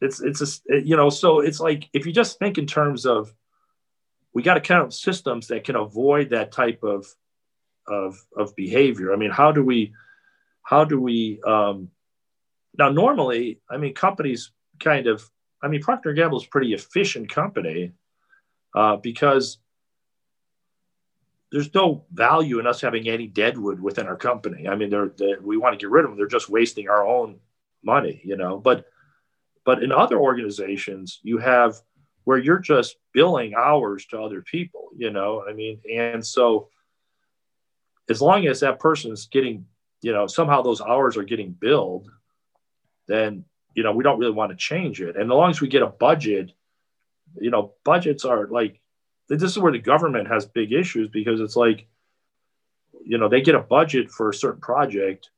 it's 0.02 0.20
it's 0.20 0.42
a 0.42 0.82
you 0.82 0.94
know, 0.94 1.08
so 1.08 1.40
it's 1.40 1.58
like 1.58 1.88
if 1.94 2.04
you 2.04 2.12
just 2.12 2.38
think 2.38 2.58
in 2.58 2.66
terms 2.66 3.06
of 3.06 3.32
we 4.34 4.42
got 4.42 4.54
to 4.54 4.60
count 4.60 4.92
systems 4.92 5.46
that 5.46 5.64
can 5.64 5.76
avoid 5.76 6.30
that 6.30 6.52
type 6.52 6.82
of 6.82 7.06
of 7.86 8.18
of 8.36 8.54
behavior. 8.56 9.12
I 9.12 9.16
mean, 9.16 9.30
how 9.30 9.52
do 9.52 9.64
we 9.64 9.94
how 10.62 10.84
do 10.84 11.00
we 11.00 11.40
um, 11.46 11.90
now 12.76 12.90
normally? 12.90 13.60
I 13.70 13.78
mean, 13.78 13.94
companies 13.94 14.50
kind 14.80 15.06
of. 15.06 15.22
I 15.62 15.68
mean, 15.68 15.80
Procter 15.80 16.12
Gamble 16.12 16.38
is 16.38 16.46
pretty 16.46 16.74
efficient 16.74 17.30
company 17.30 17.92
uh, 18.74 18.96
because 18.96 19.56
there's 21.50 21.72
no 21.72 22.04
value 22.12 22.58
in 22.58 22.66
us 22.66 22.82
having 22.82 23.08
any 23.08 23.28
deadwood 23.28 23.80
within 23.80 24.06
our 24.06 24.16
company. 24.16 24.68
I 24.68 24.74
mean, 24.74 24.90
they're, 24.90 25.12
they're, 25.16 25.40
we 25.40 25.56
want 25.56 25.72
to 25.72 25.82
get 25.82 25.90
rid 25.90 26.04
of 26.04 26.10
them. 26.10 26.18
They're 26.18 26.26
just 26.26 26.50
wasting 26.50 26.90
our 26.90 27.06
own 27.06 27.38
money, 27.82 28.20
you 28.24 28.36
know. 28.36 28.58
But 28.58 28.86
but 29.64 29.82
in 29.82 29.92
other 29.92 30.18
organizations, 30.18 31.20
you 31.22 31.38
have 31.38 31.76
where 32.24 32.38
you're 32.38 32.58
just 32.58 32.96
billing 33.12 33.54
hours 33.54 34.06
to 34.06 34.20
other 34.20 34.42
people, 34.42 34.88
you 34.96 35.10
know. 35.10 35.44
I 35.48 35.52
mean, 35.52 35.80
and 35.90 36.24
so 36.24 36.68
as 38.08 38.20
long 38.20 38.46
as 38.46 38.60
that 38.60 38.80
person's 38.80 39.26
getting, 39.26 39.66
you 40.02 40.12
know, 40.12 40.26
somehow 40.26 40.62
those 40.62 40.80
hours 40.80 41.16
are 41.16 41.22
getting 41.22 41.52
billed, 41.52 42.10
then 43.06 43.44
you 43.74 43.82
know 43.82 43.92
we 43.92 44.04
don't 44.04 44.18
really 44.18 44.32
want 44.32 44.50
to 44.50 44.56
change 44.56 45.00
it. 45.00 45.16
And 45.16 45.24
as 45.24 45.36
long 45.36 45.50
as 45.50 45.60
we 45.60 45.68
get 45.68 45.82
a 45.82 45.86
budget, 45.86 46.52
you 47.38 47.50
know, 47.50 47.74
budgets 47.84 48.24
are 48.24 48.46
like 48.48 48.80
this 49.28 49.42
is 49.42 49.58
where 49.58 49.72
the 49.72 49.78
government 49.78 50.28
has 50.28 50.46
big 50.46 50.72
issues 50.72 51.08
because 51.08 51.40
it's 51.40 51.56
like, 51.56 51.86
you 53.04 53.18
know, 53.18 53.28
they 53.28 53.40
get 53.40 53.54
a 53.54 53.60
budget 53.60 54.10
for 54.10 54.28
a 54.28 54.34
certain 54.34 54.60
project. 54.60 55.30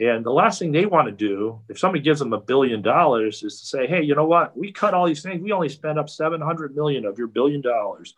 And 0.00 0.24
the 0.24 0.32
last 0.32 0.58
thing 0.60 0.70
they 0.70 0.86
want 0.86 1.06
to 1.06 1.12
do, 1.12 1.60
if 1.68 1.78
somebody 1.78 2.02
gives 2.02 2.20
them 2.20 2.32
a 2.32 2.40
billion 2.40 2.82
dollars, 2.82 3.42
is 3.42 3.60
to 3.60 3.66
say, 3.66 3.86
hey, 3.86 4.02
you 4.02 4.14
know 4.14 4.26
what? 4.26 4.56
We 4.56 4.70
cut 4.70 4.94
all 4.94 5.06
these 5.06 5.22
things. 5.22 5.42
We 5.42 5.50
only 5.50 5.68
spend 5.68 5.98
up 5.98 6.08
700 6.08 6.76
million 6.76 7.04
of 7.04 7.18
your 7.18 7.26
billion 7.26 7.60
dollars. 7.60 8.14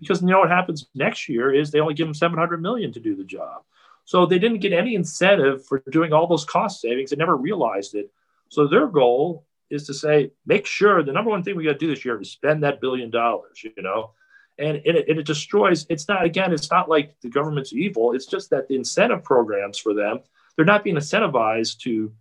Because 0.00 0.22
you 0.22 0.28
know 0.28 0.40
what 0.40 0.50
happens 0.50 0.86
next 0.94 1.28
year 1.28 1.52
is 1.52 1.70
they 1.70 1.80
only 1.80 1.94
give 1.94 2.06
them 2.06 2.14
700 2.14 2.62
million 2.62 2.92
to 2.92 3.00
do 3.00 3.14
the 3.14 3.24
job. 3.24 3.62
So 4.04 4.24
they 4.24 4.38
didn't 4.38 4.60
get 4.60 4.72
any 4.72 4.94
incentive 4.94 5.66
for 5.66 5.82
doing 5.90 6.14
all 6.14 6.26
those 6.26 6.44
cost 6.44 6.80
savings. 6.80 7.10
They 7.10 7.16
never 7.16 7.36
realized 7.36 7.94
it. 7.94 8.10
So 8.48 8.66
their 8.66 8.86
goal 8.86 9.44
is 9.68 9.86
to 9.86 9.94
say, 9.94 10.30
make 10.46 10.64
sure 10.64 11.02
the 11.02 11.12
number 11.12 11.30
one 11.30 11.42
thing 11.42 11.56
we 11.56 11.64
got 11.64 11.72
to 11.72 11.78
do 11.78 11.88
this 11.88 12.04
year 12.04 12.18
is 12.20 12.30
spend 12.30 12.62
that 12.62 12.80
billion 12.80 13.10
dollars, 13.10 13.62
you 13.62 13.82
know, 13.82 14.12
and, 14.58 14.78
and, 14.78 14.96
it, 14.96 15.08
and 15.08 15.18
it 15.18 15.26
destroys. 15.26 15.84
It's 15.90 16.08
not 16.08 16.24
again, 16.24 16.52
it's 16.52 16.70
not 16.70 16.88
like 16.88 17.20
the 17.20 17.28
government's 17.28 17.74
evil. 17.74 18.12
It's 18.12 18.26
just 18.26 18.48
that 18.50 18.68
the 18.68 18.76
incentive 18.76 19.22
programs 19.22 19.76
for 19.78 19.92
them, 19.92 20.20
they're 20.58 20.66
not 20.66 20.82
being 20.82 20.96
incentivized 20.96 21.78
to 21.78 22.12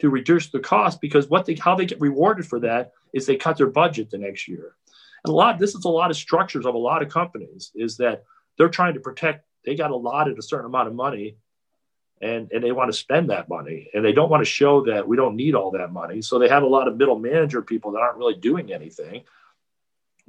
to 0.00 0.08
reduce 0.08 0.48
the 0.48 0.58
cost 0.58 1.02
because 1.02 1.28
what 1.28 1.44
they 1.44 1.54
how 1.54 1.74
they 1.74 1.84
get 1.84 2.00
rewarded 2.00 2.46
for 2.46 2.58
that 2.60 2.92
is 3.12 3.26
they 3.26 3.36
cut 3.36 3.58
their 3.58 3.68
budget 3.68 4.10
the 4.10 4.16
next 4.16 4.48
year. 4.48 4.74
And 5.22 5.30
a 5.30 5.36
lot 5.36 5.58
this 5.58 5.74
is 5.74 5.84
a 5.84 5.90
lot 5.90 6.10
of 6.10 6.16
structures 6.16 6.64
of 6.64 6.74
a 6.74 6.78
lot 6.78 7.02
of 7.02 7.10
companies 7.10 7.70
is 7.74 7.98
that 7.98 8.24
they're 8.56 8.70
trying 8.70 8.94
to 8.94 9.00
protect. 9.00 9.46
They 9.66 9.74
got 9.74 9.90
allotted 9.90 10.38
a 10.38 10.42
certain 10.42 10.64
amount 10.64 10.88
of 10.88 10.94
money 10.94 11.36
and, 12.22 12.50
and 12.52 12.64
they 12.64 12.72
want 12.72 12.90
to 12.90 12.98
spend 12.98 13.28
that 13.28 13.50
money 13.50 13.90
and 13.92 14.02
they 14.02 14.12
don't 14.12 14.30
want 14.30 14.40
to 14.40 14.50
show 14.50 14.84
that 14.86 15.06
we 15.06 15.16
don't 15.16 15.36
need 15.36 15.54
all 15.54 15.72
that 15.72 15.92
money 15.92 16.22
so 16.22 16.38
they 16.38 16.48
have 16.48 16.62
a 16.62 16.66
lot 16.66 16.88
of 16.88 16.96
middle 16.96 17.18
manager 17.18 17.60
people 17.60 17.92
that 17.92 18.00
aren't 18.00 18.16
really 18.16 18.34
doing 18.34 18.72
anything 18.72 19.24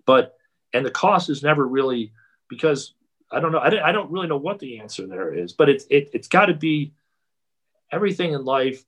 but 0.05 0.37
and 0.73 0.85
the 0.85 0.91
cost 0.91 1.29
is 1.29 1.43
never 1.43 1.65
really 1.65 2.11
because 2.49 2.95
i 3.31 3.39
don't 3.39 3.51
know 3.51 3.59
i 3.59 3.69
don't, 3.69 3.83
I 3.83 3.91
don't 3.91 4.11
really 4.11 4.27
know 4.27 4.37
what 4.37 4.59
the 4.59 4.79
answer 4.79 5.05
there 5.05 5.31
is 5.31 5.53
but 5.53 5.69
it's 5.69 5.85
it, 5.89 6.09
it's 6.13 6.27
got 6.27 6.47
to 6.47 6.53
be 6.55 6.93
everything 7.91 8.33
in 8.33 8.43
life 8.43 8.83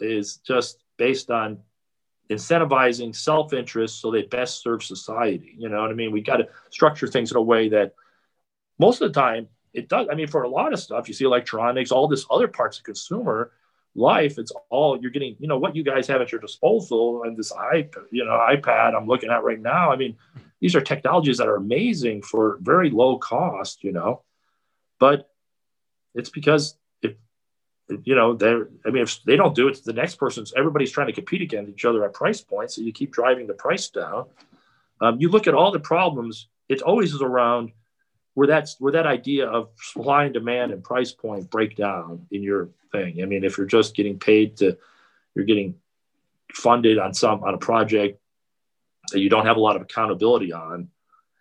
is 0.00 0.36
just 0.38 0.82
based 0.96 1.30
on 1.30 1.58
incentivizing 2.30 3.14
self-interest 3.14 4.00
so 4.00 4.10
they 4.10 4.22
best 4.22 4.60
serve 4.60 4.82
society 4.82 5.54
you 5.56 5.68
know 5.68 5.80
what 5.80 5.90
i 5.90 5.94
mean 5.94 6.10
we 6.10 6.20
got 6.20 6.38
to 6.38 6.48
structure 6.70 7.06
things 7.06 7.30
in 7.30 7.36
a 7.36 7.42
way 7.42 7.68
that 7.68 7.94
most 8.78 9.00
of 9.00 9.12
the 9.12 9.20
time 9.20 9.48
it 9.76 9.88
does. 9.88 10.08
I 10.10 10.14
mean, 10.14 10.26
for 10.26 10.42
a 10.42 10.48
lot 10.48 10.72
of 10.72 10.80
stuff, 10.80 11.06
you 11.06 11.14
see 11.14 11.26
electronics, 11.26 11.92
all 11.92 12.08
this 12.08 12.24
other 12.30 12.48
parts 12.48 12.78
of 12.78 12.84
consumer 12.84 13.52
life. 13.94 14.38
It's 14.38 14.52
all 14.70 14.98
you're 15.00 15.10
getting. 15.10 15.36
You 15.38 15.48
know 15.48 15.58
what 15.58 15.76
you 15.76 15.84
guys 15.84 16.06
have 16.08 16.20
at 16.22 16.32
your 16.32 16.40
disposal, 16.40 17.24
and 17.24 17.36
this 17.36 17.52
iPad, 17.52 18.06
you 18.10 18.24
know, 18.24 18.32
iPad 18.32 18.96
I'm 18.96 19.06
looking 19.06 19.30
at 19.30 19.44
right 19.44 19.60
now. 19.60 19.92
I 19.92 19.96
mean, 19.96 20.16
these 20.60 20.74
are 20.74 20.80
technologies 20.80 21.36
that 21.38 21.48
are 21.48 21.56
amazing 21.56 22.22
for 22.22 22.58
very 22.62 22.90
low 22.90 23.18
cost. 23.18 23.84
You 23.84 23.92
know, 23.92 24.22
but 24.98 25.30
it's 26.14 26.30
because 26.30 26.76
you 28.04 28.14
know 28.14 28.34
they're. 28.34 28.68
I 28.84 28.90
mean, 28.90 29.02
if 29.02 29.22
they 29.24 29.36
don't 29.36 29.54
do 29.54 29.68
it, 29.68 29.84
the 29.84 29.92
next 29.92 30.16
person's. 30.16 30.52
Everybody's 30.56 30.90
trying 30.90 31.06
to 31.06 31.12
compete 31.12 31.42
against 31.42 31.70
each 31.70 31.84
other 31.84 32.04
at 32.04 32.14
price 32.14 32.40
points, 32.40 32.76
so 32.76 32.82
you 32.82 32.92
keep 32.92 33.12
driving 33.12 33.46
the 33.46 33.54
price 33.54 33.88
down. 33.88 34.26
Um, 35.00 35.20
you 35.20 35.28
look 35.28 35.46
at 35.46 35.54
all 35.54 35.70
the 35.70 35.80
problems. 35.80 36.48
It 36.68 36.82
always 36.82 37.14
is 37.14 37.22
around 37.22 37.72
where 38.34 38.46
that's 38.46 38.80
where 38.80 38.92
that 38.92 39.06
idea 39.06 39.46
of 39.46 39.70
supply 39.80 40.24
and 40.24 40.34
demand 40.34 40.72
and 40.72 40.82
price 40.82 41.12
point 41.12 41.50
break 41.50 41.76
down 41.76 42.26
in 42.30 42.42
your 42.42 42.70
thing. 42.92 43.22
I 43.22 43.26
mean, 43.26 43.44
if 43.44 43.56
you're 43.56 43.66
just 43.66 43.94
getting 43.94 44.18
paid 44.18 44.56
to, 44.58 44.76
you're 45.34 45.44
getting 45.44 45.76
funded 46.52 46.98
on 46.98 47.14
some 47.14 47.44
on 47.44 47.54
a 47.54 47.58
project 47.58 48.20
that 49.12 49.20
you 49.20 49.30
don't 49.30 49.46
have 49.46 49.56
a 49.56 49.60
lot 49.60 49.76
of 49.76 49.82
accountability 49.82 50.52
on, 50.52 50.88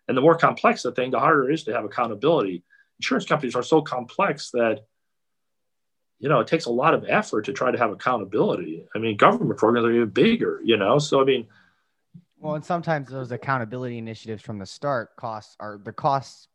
and 0.07 0.15
the 0.15 0.21
more 0.21 0.37
complex 0.37 0.83
the 0.83 0.91
thing, 0.91 1.09
the 1.09 1.19
harder 1.19 1.49
it 1.49 1.53
is 1.55 1.63
to 1.63 1.73
have 1.73 1.85
accountability. 1.85 2.63
Insurance 2.99 3.25
companies 3.25 3.55
are 3.55 3.63
so 3.63 3.81
complex 3.81 4.51
that 4.51 4.85
you 6.19 6.29
know 6.29 6.39
it 6.39 6.47
takes 6.47 6.65
a 6.65 6.71
lot 6.71 6.93
of 6.93 7.05
effort 7.07 7.45
to 7.45 7.53
try 7.53 7.71
to 7.71 7.77
have 7.77 7.91
accountability. 7.91 8.85
I 8.95 8.99
mean, 8.99 9.17
government 9.17 9.59
programs 9.59 9.85
are 9.85 9.91
even 9.91 10.09
bigger, 10.09 10.61
you 10.63 10.77
know. 10.77 10.99
So 10.99 11.21
I 11.21 11.25
mean, 11.25 11.47
well, 12.39 12.55
and 12.55 12.65
sometimes 12.65 13.09
those 13.09 13.31
accountability 13.31 13.97
initiatives 13.97 14.41
from 14.41 14.59
the 14.59 14.65
start 14.65 15.15
costs 15.15 15.55
are 15.59 15.79
the 15.83 15.93
costs 15.93 16.47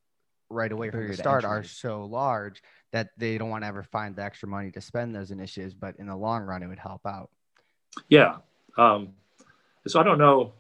right 0.48 0.70
away 0.72 0.90
from 0.90 1.06
the 1.06 1.16
start 1.16 1.44
are 1.44 1.62
so 1.62 2.04
large 2.04 2.62
that 2.92 3.10
they 3.16 3.38
don't 3.38 3.50
want 3.50 3.62
to 3.62 3.68
ever 3.68 3.82
find 3.82 4.16
the 4.16 4.22
extra 4.22 4.48
money 4.48 4.70
to 4.72 4.80
spend 4.80 5.14
those 5.14 5.30
initiatives. 5.30 5.74
But 5.74 5.96
in 5.98 6.06
the 6.06 6.16
long 6.16 6.42
run, 6.42 6.62
it 6.62 6.66
would 6.66 6.78
help 6.78 7.06
out. 7.06 7.30
Yeah. 8.08 8.36
Um, 8.76 9.14
so 9.86 10.00
I 10.00 10.02
don't 10.02 10.18
know. 10.18 10.54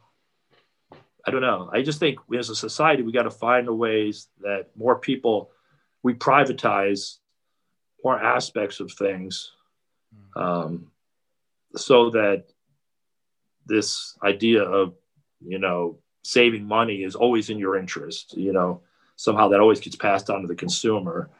I 1.26 1.30
don't 1.30 1.42
know. 1.42 1.70
I 1.72 1.82
just 1.82 2.00
think 2.00 2.18
as 2.36 2.50
a 2.50 2.56
society, 2.56 3.02
we 3.02 3.12
got 3.12 3.24
to 3.24 3.30
find 3.30 3.66
the 3.68 3.74
ways 3.74 4.28
that 4.40 4.68
more 4.76 4.98
people, 4.98 5.50
we 6.02 6.14
privatize 6.14 7.18
more 8.04 8.20
aspects 8.20 8.80
of 8.80 8.92
things 8.92 9.52
hmm. 10.14 10.42
um, 10.42 10.90
so 11.76 12.10
that 12.10 12.44
this 13.66 14.16
idea 14.24 14.62
of, 14.62 14.94
you 15.40 15.58
know, 15.58 15.98
saving 16.22 16.66
money 16.66 17.02
is 17.02 17.14
always 17.14 17.50
in 17.50 17.58
your 17.58 17.76
interest, 17.76 18.36
you 18.36 18.52
know, 18.52 18.82
somehow 19.16 19.48
that 19.48 19.60
always 19.60 19.80
gets 19.80 19.96
passed 19.96 20.30
on 20.30 20.42
to 20.42 20.48
the 20.48 20.54
consumer. 20.54 21.30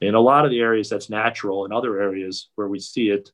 In 0.00 0.14
a 0.14 0.20
lot 0.20 0.44
of 0.44 0.50
the 0.50 0.60
areas, 0.60 0.88
that's 0.88 1.10
natural. 1.10 1.64
In 1.64 1.72
other 1.72 2.00
areas 2.00 2.48
where 2.54 2.68
we 2.68 2.78
see 2.78 3.10
it, 3.10 3.30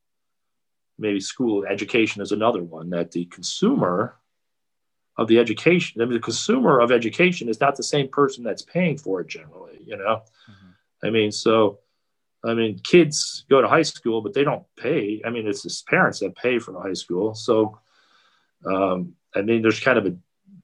maybe 0.99 1.21
school 1.21 1.65
education 1.65 2.23
is 2.23 2.33
another 2.33 2.63
one 2.63 2.91
that 2.91 3.13
the 3.13 3.27
consumer 3.27 4.17
of 5.17 5.29
the 5.29 5.39
education, 5.39 6.01
I 6.01 6.05
mean, 6.05 6.15
the 6.15 6.21
consumer 6.21 6.81
of 6.81 6.93
education 6.93 7.49
is 7.49 7.61
not 7.61 7.77
the 7.77 7.83
same 7.83 8.09
person 8.09 8.45
that's 8.45 8.63
paying 8.63 8.97
for 8.97 9.21
it 9.21 9.27
generally, 9.27 9.81
you 9.85 9.97
know? 9.97 10.23
Mm-hmm. 10.51 11.07
I 11.07 11.11
mean, 11.11 11.33
so, 11.33 11.81
I 12.45 12.55
mean, 12.55 12.79
kids 12.79 13.45
go 13.51 13.61
to 13.61 13.69
high 13.69 13.83
school, 13.83 14.21
but 14.23 14.33
they 14.33 14.45
don't 14.45 14.65
pay. 14.77 15.21
I 15.25 15.31
mean, 15.31 15.47
it's 15.47 15.63
the 15.63 15.83
parents 15.91 16.21
that 16.21 16.37
pay 16.37 16.59
for 16.59 16.73
the 16.73 16.81
high 16.81 16.93
school. 16.93 17.35
So, 17.35 17.79
um, 18.65 19.15
I 19.35 19.43
mean, 19.43 19.63
there's 19.63 19.81
kind 19.81 19.99
of 19.99 20.07
a 20.07 20.17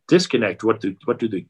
disconnect. 0.06 0.62
What 0.62 0.80
do, 0.80 0.96
what 1.04 1.18
do 1.18 1.28
the 1.28 1.46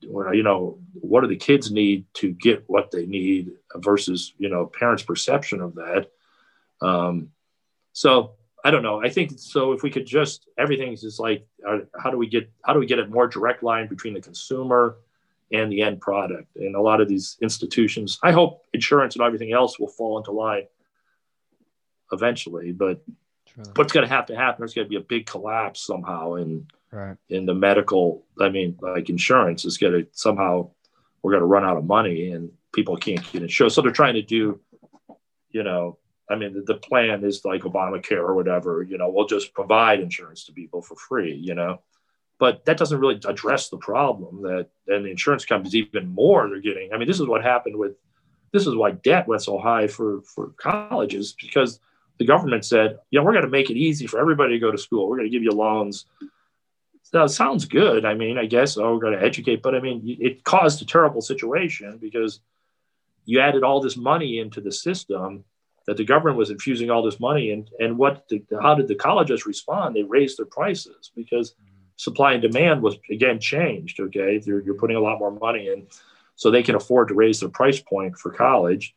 you 0.00 0.42
know 0.42 0.78
what 0.92 1.22
do 1.22 1.26
the 1.26 1.36
kids 1.36 1.70
need 1.70 2.04
to 2.14 2.32
get 2.32 2.64
what 2.66 2.90
they 2.90 3.06
need 3.06 3.52
versus 3.76 4.34
you 4.38 4.48
know 4.48 4.66
parents 4.66 5.02
perception 5.02 5.60
of 5.60 5.74
that 5.74 6.10
um, 6.82 7.30
so 7.92 8.32
i 8.64 8.70
don't 8.70 8.82
know 8.82 9.02
i 9.02 9.08
think 9.08 9.32
so 9.36 9.72
if 9.72 9.82
we 9.82 9.90
could 9.90 10.06
just 10.06 10.46
everything's 10.58 11.00
just 11.00 11.20
like 11.20 11.46
uh, 11.66 11.78
how 11.98 12.10
do 12.10 12.18
we 12.18 12.26
get 12.26 12.50
how 12.64 12.72
do 12.72 12.78
we 12.78 12.86
get 12.86 12.98
a 12.98 13.06
more 13.06 13.26
direct 13.26 13.62
line 13.62 13.88
between 13.88 14.14
the 14.14 14.20
consumer 14.20 14.96
and 15.52 15.70
the 15.70 15.82
end 15.82 16.00
product 16.00 16.56
and 16.56 16.74
a 16.74 16.80
lot 16.80 17.00
of 17.00 17.08
these 17.08 17.36
institutions 17.42 18.18
i 18.22 18.32
hope 18.32 18.64
insurance 18.72 19.14
and 19.14 19.24
everything 19.24 19.52
else 19.52 19.78
will 19.78 19.88
fall 19.88 20.18
into 20.18 20.30
line 20.30 20.64
eventually 22.12 22.72
but 22.72 23.02
True. 23.46 23.64
what's 23.76 23.92
going 23.92 24.06
to 24.06 24.12
have 24.12 24.26
to 24.26 24.36
happen 24.36 24.60
there's 24.60 24.74
going 24.74 24.86
to 24.86 24.90
be 24.90 24.96
a 24.96 25.00
big 25.00 25.26
collapse 25.26 25.84
somehow 25.84 26.34
and 26.34 26.66
right. 26.94 27.16
in 27.28 27.46
the 27.46 27.54
medical. 27.54 28.24
I 28.40 28.48
mean, 28.48 28.78
like 28.80 29.10
insurance 29.10 29.64
is 29.64 29.78
going 29.78 29.92
to 29.92 30.06
somehow 30.12 30.70
we're 31.22 31.32
going 31.32 31.42
to 31.42 31.46
run 31.46 31.64
out 31.64 31.76
of 31.76 31.84
money 31.84 32.30
and 32.30 32.50
people 32.72 32.96
can't 32.96 33.32
get 33.32 33.42
insurance. 33.42 33.74
So 33.74 33.82
they're 33.82 33.92
trying 33.92 34.14
to 34.14 34.22
do, 34.22 34.60
you 35.50 35.62
know, 35.62 35.98
I 36.30 36.36
mean, 36.36 36.54
the, 36.54 36.62
the 36.62 36.74
plan 36.74 37.24
is 37.24 37.44
like 37.44 37.62
Obamacare 37.62 38.18
or 38.18 38.34
whatever. 38.34 38.82
You 38.82 38.98
know, 38.98 39.10
we'll 39.10 39.26
just 39.26 39.52
provide 39.52 40.00
insurance 40.00 40.44
to 40.44 40.52
people 40.52 40.80
for 40.80 40.96
free. 40.96 41.34
You 41.34 41.54
know, 41.54 41.80
but 42.38 42.64
that 42.64 42.76
doesn't 42.76 43.00
really 43.00 43.20
address 43.26 43.68
the 43.68 43.76
problem 43.76 44.42
that 44.42 44.68
then 44.86 45.04
the 45.04 45.10
insurance 45.10 45.44
companies 45.44 45.74
even 45.74 46.08
more 46.08 46.48
they're 46.48 46.60
getting. 46.60 46.92
I 46.92 46.98
mean, 46.98 47.08
this 47.08 47.20
is 47.20 47.26
what 47.26 47.42
happened 47.42 47.76
with 47.76 47.92
this 48.52 48.66
is 48.66 48.74
why 48.76 48.92
debt 48.92 49.26
went 49.26 49.42
so 49.42 49.58
high 49.58 49.86
for 49.86 50.22
for 50.22 50.52
colleges 50.56 51.34
because 51.40 51.80
the 52.18 52.24
government 52.24 52.64
said, 52.64 52.98
know, 53.12 53.24
we're 53.24 53.32
going 53.32 53.44
to 53.44 53.50
make 53.50 53.70
it 53.70 53.76
easy 53.76 54.06
for 54.06 54.20
everybody 54.20 54.54
to 54.54 54.60
go 54.60 54.70
to 54.70 54.78
school. 54.78 55.08
We're 55.08 55.16
going 55.16 55.30
to 55.30 55.36
give 55.36 55.42
you 55.42 55.50
loans. 55.50 56.06
That 57.12 57.30
sounds 57.30 57.64
good. 57.64 58.04
I 58.04 58.14
mean, 58.14 58.38
I 58.38 58.46
guess, 58.46 58.76
oh, 58.76 58.94
we're 58.94 59.00
going 59.00 59.18
to 59.18 59.24
educate, 59.24 59.62
but 59.62 59.74
I 59.74 59.80
mean, 59.80 60.02
it 60.20 60.44
caused 60.44 60.82
a 60.82 60.86
terrible 60.86 61.20
situation 61.20 61.98
because 62.00 62.40
you 63.24 63.40
added 63.40 63.62
all 63.62 63.80
this 63.80 63.96
money 63.96 64.38
into 64.38 64.60
the 64.60 64.72
system 64.72 65.44
that 65.86 65.96
the 65.96 66.04
government 66.04 66.38
was 66.38 66.50
infusing 66.50 66.90
all 66.90 67.02
this 67.02 67.20
money 67.20 67.50
and 67.50 67.70
and 67.78 67.98
what 67.98 68.26
the, 68.28 68.42
how 68.60 68.74
did 68.74 68.88
the 68.88 68.94
colleges 68.94 69.46
respond 69.46 69.94
they 69.94 70.02
raised 70.02 70.38
their 70.38 70.46
prices 70.46 71.10
because 71.14 71.54
supply 71.96 72.32
and 72.32 72.42
demand 72.42 72.82
was 72.82 72.96
again 73.10 73.40
changed 73.40 74.00
okay? 74.00 74.40
You're, 74.44 74.62
you're 74.62 74.74
putting 74.74 74.96
a 74.96 75.00
lot 75.00 75.18
more 75.18 75.30
money 75.30 75.68
in 75.68 75.86
so 76.36 76.50
they 76.50 76.62
can 76.62 76.74
afford 76.74 77.08
to 77.08 77.14
raise 77.14 77.40
their 77.40 77.48
price 77.48 77.80
point 77.80 78.18
for 78.18 78.30
college 78.30 78.94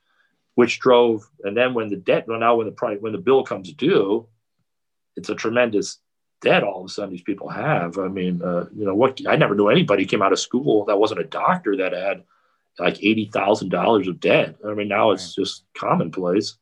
which 0.55 0.79
drove 0.79 1.29
and 1.43 1.55
then 1.55 1.73
when 1.73 1.89
the 1.89 1.95
debt 1.95 2.27
well 2.27 2.39
now 2.39 2.55
when 2.55 2.65
the 2.65 2.71
price 2.71 2.97
when 2.99 3.11
the 3.11 3.19
bill 3.19 3.43
comes 3.43 3.71
due 3.73 4.27
it's 5.15 5.29
a 5.29 5.35
tremendous 5.35 5.99
debt 6.41 6.63
all 6.63 6.81
of 6.81 6.85
a 6.85 6.89
sudden 6.89 7.11
these 7.11 7.21
people 7.21 7.49
have. 7.49 7.97
I 7.97 8.07
mean 8.07 8.41
uh, 8.41 8.65
you 8.75 8.85
know 8.85 8.95
what 8.95 9.21
i 9.27 9.35
never 9.35 9.55
knew 9.55 9.69
anybody 9.69 10.05
came 10.05 10.21
out 10.21 10.33
of 10.33 10.39
school 10.39 10.85
that 10.85 10.99
wasn't 10.99 11.21
a 11.21 11.25
doctor 11.25 11.77
that 11.77 11.93
had 11.93 12.23
like 12.79 12.95
$80000 12.95 14.07
of 14.07 14.19
debt. 14.19 14.55
I 14.65 14.73
mean 14.73 14.87
now 14.87 15.11
it's 15.11 15.35
just 15.35 15.65
commonplace 15.75 16.57